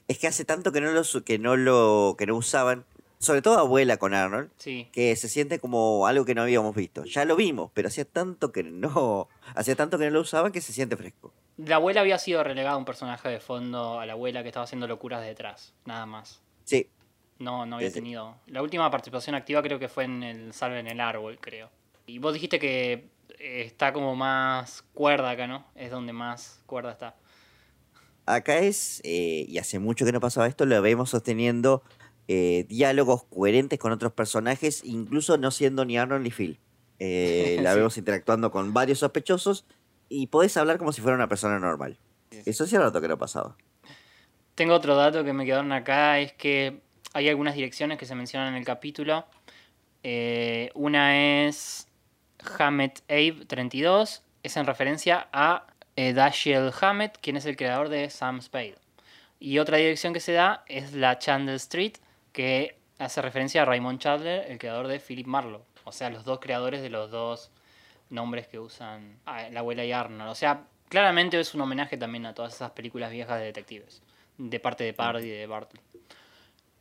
Es 0.09 0.18
que 0.18 0.27
hace 0.27 0.45
tanto 0.45 0.73
que 0.73 0.81
no 0.81 0.91
lo 0.91 1.03
que 1.25 1.39
no 1.39 1.57
lo 1.57 2.16
que 2.18 2.27
no 2.27 2.35
usaban, 2.37 2.85
sobre 3.21 3.43
todo 3.43 3.59
abuela 3.59 3.97
con 3.97 4.12
Arnold, 4.12 4.51
Sí. 4.57 4.89
que 4.93 5.14
se 5.14 5.29
siente 5.29 5.61
como 5.61 6.07
algo 6.09 6.25
que 6.25 6.35
no 6.35 6.43
habíamos 6.43 6.75
visto. 6.75 7.05
Ya 7.05 7.25
lo 7.25 7.37
vimos, 7.37 7.71
pero 7.73 7.87
hacía 7.89 8.05
tanto 8.05 8.51
que 8.51 8.64
no 8.64 9.29
hacía 9.55 9.77
tanto 9.77 9.99
que 9.99 10.07
no 10.07 10.11
lo 10.11 10.21
usaban 10.23 10.51
que 10.53 10.61
se 10.61 10.73
siente 10.73 10.97
fresco. 10.97 11.33
La 11.59 11.77
abuela 11.77 12.01
había 12.01 12.18
sido 12.18 12.43
relegada 12.43 12.75
a 12.75 12.79
un 12.79 12.85
personaje 12.85 13.29
de 13.29 13.39
fondo 13.39 14.01
a 14.01 14.07
la 14.07 14.14
abuela 14.14 14.43
que 14.43 14.49
estaba 14.49 14.64
haciendo 14.64 14.89
locuras 14.89 15.23
detrás, 15.23 15.73
nada 15.85 16.07
más. 16.07 16.41
Sí, 16.64 16.89
No, 17.39 17.64
no 17.66 17.77
había 17.77 17.89
Sí, 17.89 17.95
sí. 17.95 18.01
tenido. 18.01 18.37
La 18.49 18.61
última 18.62 18.91
participación 18.91 19.35
activa 19.35 19.62
creo 19.62 19.79
que 19.79 19.89
fue 19.89 20.05
en 20.05 20.23
el 20.23 20.53
Salve 20.53 20.79
en 20.81 20.89
el 20.89 21.01
Árbol, 21.01 21.39
creo. 21.41 21.71
Y 22.07 22.18
vos 22.18 22.35
dijiste 22.35 22.59
que 22.59 23.09
eh, 23.39 23.62
está 23.64 23.93
como 23.95 24.14
más 24.16 24.83
cuerda 24.93 25.31
acá, 25.31 25.47
¿no? 25.47 25.64
Es 25.75 25.91
donde 25.91 26.12
más 26.12 26.62
cuerda 26.66 26.93
está. 26.93 27.14
Acá 28.27 28.59
es 28.59 29.01
eh, 29.05 29.45
y 29.49 29.59
hace 29.59 29.79
mucho 29.79 30.05
que 30.05 30.12
no 30.12 30.21
pasaba 30.21 30.47
esto, 30.47 30.66
lo 30.66 30.81
vemos 30.83 31.11
sosteniendo 31.11 31.83
eh, 32.29 32.64
diálogos 32.68 33.25
coherentes 33.25 33.79
con 33.79 33.93
otros 33.93 34.12
personajes, 34.12 34.83
incluso 34.85 35.37
no 35.39 35.51
siendo 35.51 35.85
ni 35.85 35.99
Arnold 35.99 36.23
ni 36.23 36.31
Phil. 36.31 36.59
Eh, 36.99 37.59
la 37.62 37.73
Sí. 37.73 37.79
vemos 37.79 37.99
interactuando 37.99 38.51
con 38.51 38.73
varios 38.73 38.99
sospechosos 39.01 39.64
y 40.09 40.27
podés 40.29 40.57
hablar 40.57 40.79
como 40.79 40.93
si 40.93 41.01
fuera 41.01 41.16
una 41.16 41.29
persona 41.29 41.59
normal. 41.59 41.99
Eso 42.47 42.64
hacía 42.64 42.79
rato 42.81 43.01
que 43.01 43.09
no 43.09 43.18
pasaba. 43.18 43.57
Tengo 44.55 44.75
otro 44.75 44.95
dato 44.95 45.25
que 45.25 45.33
me 45.33 45.45
quedaron 45.45 45.73
acá, 45.73 46.18
es 46.21 46.33
que 46.33 46.81
hay 47.12 47.29
algunas 47.29 47.55
direcciones 47.55 47.99
que 47.99 48.07
se 48.07 48.14
mencionan 48.14 48.49
en 48.49 48.55
el 48.57 48.64
capítulo. 48.64 49.27
Una 50.75 51.47
es 51.47 51.89
Hammett 52.59 53.03
Abe 53.09 53.45
32, 53.47 54.23
es 54.43 54.57
en 54.57 54.66
referencia 54.66 55.29
a 55.33 55.66
eh, 56.01 56.14
Dashiell 56.14 56.72
Hammett, 56.80 57.18
quien 57.20 57.36
es 57.36 57.44
el 57.44 57.57
creador 57.57 57.90
de 57.90 58.09
Sam 58.09 58.40
Spade. 58.40 58.76
Y 59.38 59.59
otra 59.59 59.76
dirección 59.76 60.14
que 60.14 60.20
se 60.20 60.32
da 60.32 60.64
es 60.66 60.94
la 60.94 61.18
Chandler 61.18 61.57
Street, 61.57 61.94
que 62.32 62.78
hace 62.98 63.20
referencia 63.20 63.62
a 63.62 63.64
Raymond 63.66 63.98
Chandler, 63.98 64.51
el 64.51 64.59
creador 64.59 64.86
de 64.86 64.98
Philip 64.98 65.26
Marlowe. 65.26 65.64
O 65.84 65.92
sea, 65.92 66.09
los 66.09 66.24
dos 66.24 66.40
creadores 66.40 66.80
de 66.80 66.88
los 66.88 67.11
dos 67.11 67.51
nombres 68.09 68.46
que 68.46 68.59
usan 68.59 69.18
ah, 69.26 69.48
la 69.51 69.61
abuela 69.61 69.84
y 69.84 69.92
Arnold. 69.92 70.30
O 70.30 70.34
sea, 70.34 70.64
claramente 70.88 71.38
es 71.38 71.55
un 71.55 71.61
homenaje 71.61 71.98
también 71.98 72.24
a 72.24 72.34
todas 72.34 72.55
esas 72.55 72.70
películas 72.70 73.11
viejas 73.11 73.38
de 73.38 73.44
detectives, 73.44 74.03
de 74.38 74.59
parte 74.59 74.84
de 74.84 74.94
Pardy 74.94 75.26
y 75.26 75.30
de 75.30 75.46
Bartley. 75.46 75.82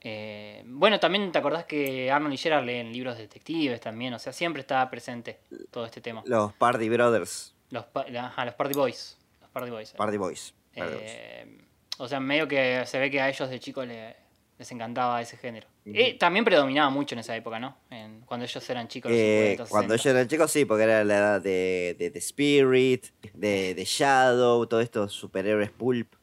Eh, 0.01 0.63
bueno, 0.65 0.97
también 0.97 1.30
te 1.34 1.39
acordás 1.39 1.65
que 1.65 2.09
Arnold 2.09 2.36
y 2.36 2.38
Gerard 2.38 2.63
leen 2.63 2.93
libros 2.93 3.17
de 3.17 3.24
detectives 3.24 3.82
también, 3.82 4.13
o 4.13 4.20
sea, 4.20 4.32
siempre 4.32 4.61
está 4.61 4.89
presente 4.89 5.41
todo 5.72 5.86
este 5.86 5.99
tema. 5.99 6.24
Los 6.26 6.53
Party 6.53 6.88
Brothers, 6.88 7.53
Los, 7.70 7.86
la- 8.09 8.34
los 8.45 8.53
Party 8.55 8.74
Boys. 8.76 9.17
Los 9.41 9.49
Party 9.49 9.70
Boys. 9.72 9.91
Party 9.93 10.17
Boys. 10.17 10.53
Party 10.76 10.93
Boys. 10.93 11.03
Eh, 11.05 11.57
o 11.97 12.07
sea, 12.07 12.20
medio 12.20 12.47
que 12.47 12.84
se 12.86 12.99
ve 12.99 13.09
que 13.11 13.20
a 13.22 13.30
ellos 13.30 13.49
de 13.49 13.59
chicos 13.59 13.86
le- 13.88 14.15
les 14.57 14.72
encantaba 14.72 15.22
ese 15.22 15.38
género. 15.38 15.67
Y 15.86 16.13
también 16.15 16.43
predominaba 16.45 16.89
mucho 16.89 17.15
en 17.15 17.20
esa 17.20 17.36
época, 17.36 17.59
¿no? 17.59 17.78
En- 17.89 18.22
cuando 18.22 18.45
ellos 18.45 18.70
eran 18.70 18.88
chicos. 18.88 19.09
los 19.11 19.20
Eh, 19.20 19.51
50, 19.57 19.65
cuando 19.70 19.93
60. 19.93 19.95
ellos 19.95 20.05
eran 20.17 20.28
chicos, 20.28 20.51
sí, 20.51 20.65
porque 20.65 20.84
era 20.84 21.03
la 21.03 21.17
edad 21.17 21.41
de, 21.41 21.95
de, 21.97 22.11
The 22.11 22.20
Spirit, 22.20 23.05
de, 23.34 23.74
de 23.74 23.86
Shadow, 23.86 24.65
todos 24.67 24.84
estos 24.84 25.13
superhéroes 25.13 25.72
pulp, 25.72 26.13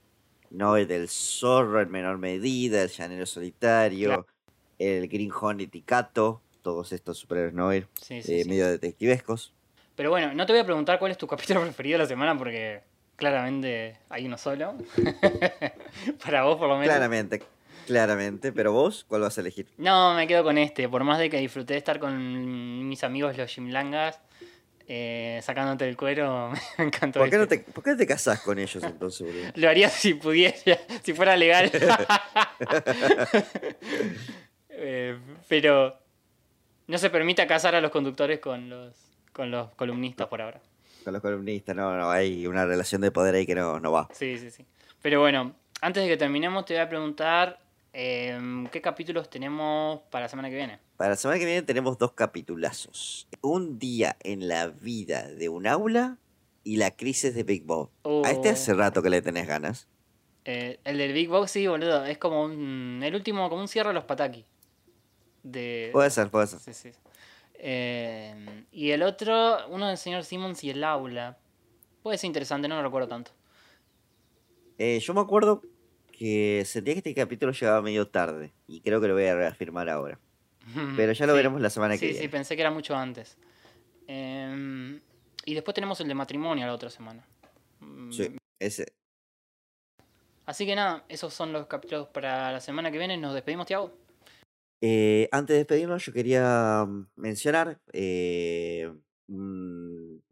¿no? 0.50 0.76
El 0.76 0.86
del 0.86 1.08
zorro 1.08 1.80
en 1.80 1.90
menor 1.90 2.18
medida, 2.18 2.82
el 2.82 2.90
llanero 2.90 3.24
solitario, 3.26 4.08
Claro. 4.08 4.26
el 4.78 5.08
Green 5.08 5.32
Hornet 5.32 5.74
y 5.74 5.82
Kato, 5.82 6.42
todos 6.62 6.92
estos 6.92 7.18
superhéroes 7.18 7.54
no 7.54 7.72
Sí, 7.72 8.22
sí, 8.22 8.34
eh, 8.34 8.42
sí. 8.42 8.48
medio 8.48 8.68
detectivescos. 8.68 9.52
Pero 9.96 10.10
bueno, 10.10 10.32
no 10.34 10.46
te 10.46 10.52
voy 10.52 10.60
a 10.60 10.64
preguntar 10.64 10.98
cuál 10.98 11.10
es 11.10 11.18
tu 11.18 11.26
capítulo 11.26 11.62
preferido 11.62 11.98
de 11.98 12.04
la 12.04 12.08
semana 12.08 12.36
porque 12.38 12.82
claramente 13.16 13.98
hay 14.08 14.26
uno 14.26 14.38
solo. 14.38 14.76
Para 16.24 16.44
vos, 16.44 16.58
por 16.58 16.68
lo 16.68 16.76
menos. 16.76 16.94
Claramente, 16.94 17.42
claramente, 17.86 18.52
pero 18.52 18.72
vos, 18.72 19.04
¿cuál 19.08 19.22
vas 19.22 19.38
a 19.38 19.40
elegir? 19.40 19.66
No, 19.78 20.14
me 20.14 20.26
quedo 20.26 20.44
con 20.44 20.58
este. 20.58 20.88
Por 20.88 21.02
más 21.02 21.18
de 21.18 21.30
que 21.30 21.38
disfruté 21.38 21.74
de 21.74 21.78
estar 21.78 21.98
con 21.98 22.88
mis 22.88 23.02
amigos 23.02 23.36
los 23.38 23.50
Jimlangas, 23.50 24.20
eh, 24.86 25.40
sacándote 25.42 25.88
el 25.88 25.96
cuero, 25.96 26.52
me 26.78 26.84
encantó. 26.84 27.20
¿Por 27.20 27.30
qué, 27.30 27.36
no 27.38 27.44
este. 27.44 27.58
te, 27.58 27.72
¿Por 27.72 27.82
qué 27.82 27.90
no 27.90 27.96
te 27.96 28.06
casás 28.06 28.40
con 28.40 28.58
ellos 28.58 28.84
entonces, 28.84 29.26
boludo? 29.26 29.52
Lo 29.54 29.68
haría 29.70 29.88
si 29.88 30.12
pudiera, 30.14 30.54
si 31.02 31.14
fuera 31.14 31.36
legal. 31.36 31.70
Eh, 34.78 35.18
pero 35.48 35.98
no 36.86 36.98
se 36.98 37.08
permite 37.08 37.46
casar 37.46 37.74
a 37.74 37.80
los 37.80 37.90
conductores 37.90 38.40
con 38.40 38.68
los, 38.68 39.05
con 39.36 39.50
los 39.50 39.70
columnistas 39.74 40.28
por 40.28 40.40
ahora. 40.40 40.62
Con 41.04 41.12
los 41.12 41.20
columnistas, 41.20 41.76
no, 41.76 41.94
no, 41.94 42.10
hay 42.10 42.46
una 42.46 42.64
relación 42.64 43.02
de 43.02 43.10
poder 43.10 43.34
ahí 43.34 43.44
que 43.44 43.54
no, 43.54 43.78
no 43.78 43.92
va. 43.92 44.08
Sí, 44.12 44.38
sí, 44.38 44.50
sí. 44.50 44.64
Pero 45.02 45.20
bueno, 45.20 45.54
antes 45.82 46.02
de 46.02 46.08
que 46.08 46.16
terminemos, 46.16 46.64
te 46.64 46.72
voy 46.72 46.82
a 46.82 46.88
preguntar 46.88 47.60
em, 47.92 48.66
qué 48.68 48.80
capítulos 48.80 49.28
tenemos 49.28 50.00
para 50.10 50.24
la 50.24 50.28
semana 50.30 50.48
que 50.48 50.56
viene. 50.56 50.78
Para 50.96 51.10
la 51.10 51.16
semana 51.16 51.38
que 51.38 51.44
viene 51.44 51.60
tenemos 51.62 51.98
dos 51.98 52.12
capitulazos. 52.12 53.28
Un 53.42 53.78
día 53.78 54.16
en 54.20 54.48
la 54.48 54.68
vida 54.68 55.28
de 55.28 55.50
un 55.50 55.66
aula 55.66 56.16
y 56.64 56.78
la 56.78 56.92
crisis 56.92 57.34
de 57.34 57.42
Big 57.42 57.64
Bob. 57.64 57.90
A 58.24 58.30
este 58.30 58.48
Oh. 58.48 58.52
hace 58.52 58.72
rato 58.72 59.02
que 59.02 59.10
le 59.10 59.20
tenés 59.20 59.46
ganas. 59.46 59.86
Eh, 60.46 60.80
el 60.84 60.96
del 60.96 61.12
Big 61.12 61.28
Box, 61.28 61.50
sí, 61.50 61.66
boludo. 61.66 62.06
Es 62.06 62.16
como 62.16 62.42
un, 62.42 63.02
el 63.04 63.14
último, 63.14 63.50
como 63.50 63.60
un 63.60 63.68
cierre 63.68 63.90
de 63.90 63.94
los 63.94 64.04
Pataki. 64.04 64.46
De, 65.42 65.90
Puede 65.92 66.08
ser, 66.10 66.30
puede 66.30 66.46
ser. 66.46 66.58
Sí, 66.60 66.72
sí. 66.72 66.90
Eh, 67.58 68.64
y 68.72 68.90
el 68.90 69.02
otro, 69.02 69.66
uno 69.68 69.88
del 69.88 69.96
señor 69.98 70.24
Simmons 70.24 70.62
y 70.64 70.70
el 70.70 70.82
aula. 70.84 71.38
Puede 72.02 72.18
ser 72.18 72.28
interesante, 72.28 72.68
no 72.68 72.76
lo 72.76 72.82
recuerdo 72.82 73.08
tanto. 73.08 73.32
Eh, 74.78 74.98
yo 75.00 75.14
me 75.14 75.20
acuerdo 75.20 75.62
que 76.12 76.62
sentía 76.66 76.94
que 76.94 76.98
este 76.98 77.14
capítulo 77.14 77.52
llegaba 77.52 77.82
medio 77.82 78.08
tarde. 78.08 78.52
Y 78.66 78.80
creo 78.80 79.00
que 79.00 79.08
lo 79.08 79.14
voy 79.14 79.24
a 79.26 79.34
reafirmar 79.34 79.88
ahora. 79.88 80.18
Pero 80.96 81.12
ya 81.12 81.26
lo 81.26 81.32
Sí. 81.32 81.36
veremos 81.36 81.60
la 81.60 81.70
semana 81.70 81.94
que 81.94 82.00
Sí, 82.00 82.06
viene. 82.06 82.20
sí, 82.20 82.28
pensé 82.28 82.56
que 82.56 82.62
era 82.62 82.70
mucho 82.70 82.94
antes. 82.96 83.36
Eh, 84.06 85.00
y 85.44 85.54
después 85.54 85.74
tenemos 85.74 86.00
el 86.00 86.08
de 86.08 86.14
matrimonio 86.14 86.66
la 86.66 86.72
otra 86.74 86.90
semana. 86.90 87.24
Mm, 87.80 88.10
Sí, 88.12 88.36
ese. 88.58 88.92
Así 90.44 90.64
que 90.64 90.76
nada, 90.76 91.04
esos 91.08 91.34
son 91.34 91.52
los 91.52 91.66
capítulos 91.66 92.08
para 92.08 92.52
la 92.52 92.60
semana 92.60 92.90
que 92.92 92.98
viene. 92.98 93.16
Nos 93.16 93.34
despedimos, 93.34 93.66
Tiago. 93.66 93.92
Eh, 94.88 95.28
antes 95.32 95.54
de 95.54 95.58
despedirnos, 95.58 96.04
yo 96.06 96.12
quería 96.12 96.84
mm, 96.86 97.08
mencionar 97.16 97.80
eh, 97.92 98.88
un, 99.26 100.22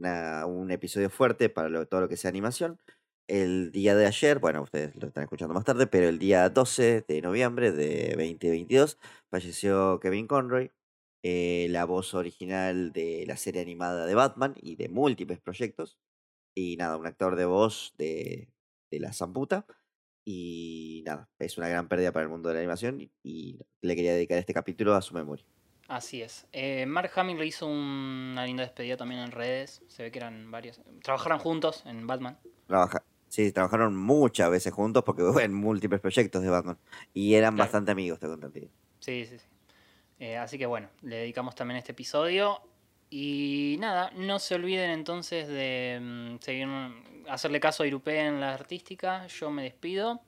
episodio 0.71 1.11
fuerte 1.11 1.49
para 1.49 1.69
lo- 1.69 1.87
todo 1.89 2.03
lo 2.03 2.09
que 2.09 2.17
sea 2.17 2.29
animación. 2.31 2.79
El 3.27 3.73
día 3.73 3.95
de 3.97 4.07
ayer, 4.07 4.39
bueno, 4.39 4.63
ustedes 4.63 4.95
lo 4.97 5.09
están 5.09 5.25
escuchando 5.25 5.55
más 5.55 5.65
tarde, 5.65 5.87
pero 5.89 6.09
el 6.09 6.19
día 6.21 6.49
12 6.51 7.05
de 7.09 7.21
noviembre 7.23 7.73
de 7.73 8.11
2022 8.11 8.99
falleció 9.31 9.99
Kevin 10.01 10.27
Conroy, 10.29 10.71
eh, 11.25 11.67
la 11.71 11.85
voz 11.85 12.15
original 12.15 12.93
de 12.93 13.25
la 13.27 13.37
serie 13.37 13.63
animada 13.63 14.07
de 14.07 14.15
Batman 14.15 14.55
y 14.63 14.77
de 14.77 14.89
múltiples 14.89 15.41
proyectos. 15.41 15.99
Y 16.57 16.77
nada, 16.77 16.97
un 16.97 17.07
actor 17.07 17.37
de 17.37 17.47
voz 17.47 17.95
de, 17.99 18.49
de 18.91 19.01
la 19.01 19.13
Zamputa. 19.13 19.67
Y 20.25 21.03
nada, 21.05 21.29
es 21.39 21.59
una 21.59 21.69
gran 21.69 21.89
pérdida 21.89 22.13
para 22.13 22.25
el 22.25 22.31
mundo 22.31 22.49
de 22.49 22.55
la 22.55 22.61
animación 22.61 23.11
y, 23.23 23.59
le 23.83 23.97
quería 23.97 24.15
dedicar 24.15 24.39
este 24.39 24.55
capítulo 24.55 24.95
a 24.95 25.03
su 25.03 25.15
memoria. 25.15 25.45
Así 25.89 26.23
es. 26.23 26.47
Eh, 26.53 26.87
Mark 26.87 27.11
Hamill 27.17 27.39
le 27.39 27.47
hizo 27.47 27.67
una 27.67 28.47
linda 28.47 28.63
despedida 28.63 28.97
también 28.97 29.21
en 29.21 29.31
redes. 29.33 29.83
Se 29.89 30.05
ve 30.05 30.11
que 30.11 30.19
eran 30.19 30.51
varios. 30.51 30.81
Trabajaron 31.03 31.39
juntos 31.39 31.83
en 31.85 32.07
Batman. 32.07 32.39
Trabaja, 32.67 33.05
sí, 33.29 33.53
trabajaron 33.53 33.95
muchas 33.95 34.51
veces 34.51 34.73
juntos 34.73 35.05
porque 35.05 35.23
en 35.45 35.53
múltiples 35.53 36.01
proyectos 36.01 36.43
de 36.43 36.49
Batman. 36.49 36.79
Y 37.13 37.35
eran 37.35 37.55
Claro. 37.55 37.67
bastante 37.67 37.91
amigos, 37.93 38.19
tengo 38.19 38.35
entendido. 38.35 38.69
Sí, 39.01 39.27
sí, 39.27 39.39
sí. 39.39 39.47
Eh, 40.19 40.39
así 40.39 40.57
que 40.57 40.65
bueno, 40.65 40.89
le 41.03 41.17
dedicamos 41.17 41.55
también 41.55 41.77
este 41.77 41.93
episodio. 41.93 42.63
Y 43.11 43.77
nada, 43.79 44.11
no 44.17 44.39
se 44.39 44.55
olviden 44.55 44.91
entonces 44.91 45.47
de 45.47 46.01
mm, 46.01 46.39
seguir, 46.41 46.67
hacerle 47.29 47.61
caso 47.61 47.83
a 47.83 47.87
Irupe 47.87 48.19
en 48.19 48.41
la 48.41 48.55
artística. 48.55 49.27
Yo 49.27 49.51
me 49.51 49.63
despido. 49.63 50.21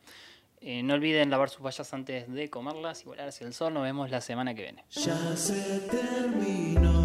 Eh, 0.60 0.82
no 0.82 0.94
olviden 0.94 1.30
lavar 1.30 1.50
sus 1.50 1.62
vallas 1.62 1.92
antes 1.92 2.32
de 2.32 2.50
comerlas 2.50 3.02
y 3.02 3.04
volar 3.04 3.28
hacia 3.28 3.46
el 3.46 3.52
sol. 3.52 3.74
Nos 3.74 3.82
vemos 3.82 4.10
la 4.10 4.20
semana 4.20 4.54
que 4.54 4.62
viene. 4.62 4.84
Ya 4.90 5.36
se 5.36 5.80
terminó. 5.80 6.96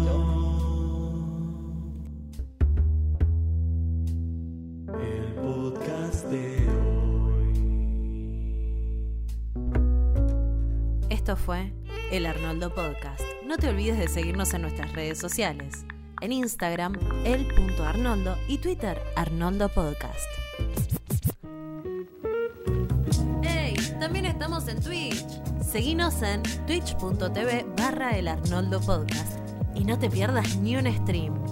El 5.00 5.34
podcast 5.34 6.24
de 6.26 6.68
hoy. 6.68 7.52
Esto 11.10 11.36
fue 11.36 11.72
el 12.10 12.26
Arnoldo 12.26 12.74
Podcast. 12.74 13.22
No 13.44 13.58
te 13.58 13.68
olvides 13.68 13.98
de 13.98 14.08
seguirnos 14.08 14.54
en 14.54 14.62
nuestras 14.62 14.92
redes 14.92 15.18
sociales. 15.18 15.84
En 16.22 16.30
Instagram, 16.30 16.94
el.arnoldo 17.24 18.38
y 18.46 18.58
Twitter, 18.58 19.02
Arnoldo 19.16 19.68
Podcast. 19.68 20.28
¡Hey! 23.42 23.74
También 23.98 24.26
estamos 24.26 24.68
en 24.68 24.80
Twitch. 24.80 25.26
Seguinos 25.60 26.22
en 26.22 26.44
twitch.tv 26.68 27.66
barra 27.76 28.16
el 28.16 28.28
Arnoldo 28.28 28.80
Podcast. 28.80 29.40
Y 29.74 29.82
no 29.82 29.98
te 29.98 30.08
pierdas 30.08 30.58
ni 30.58 30.76
un 30.76 30.86
stream. 30.86 31.51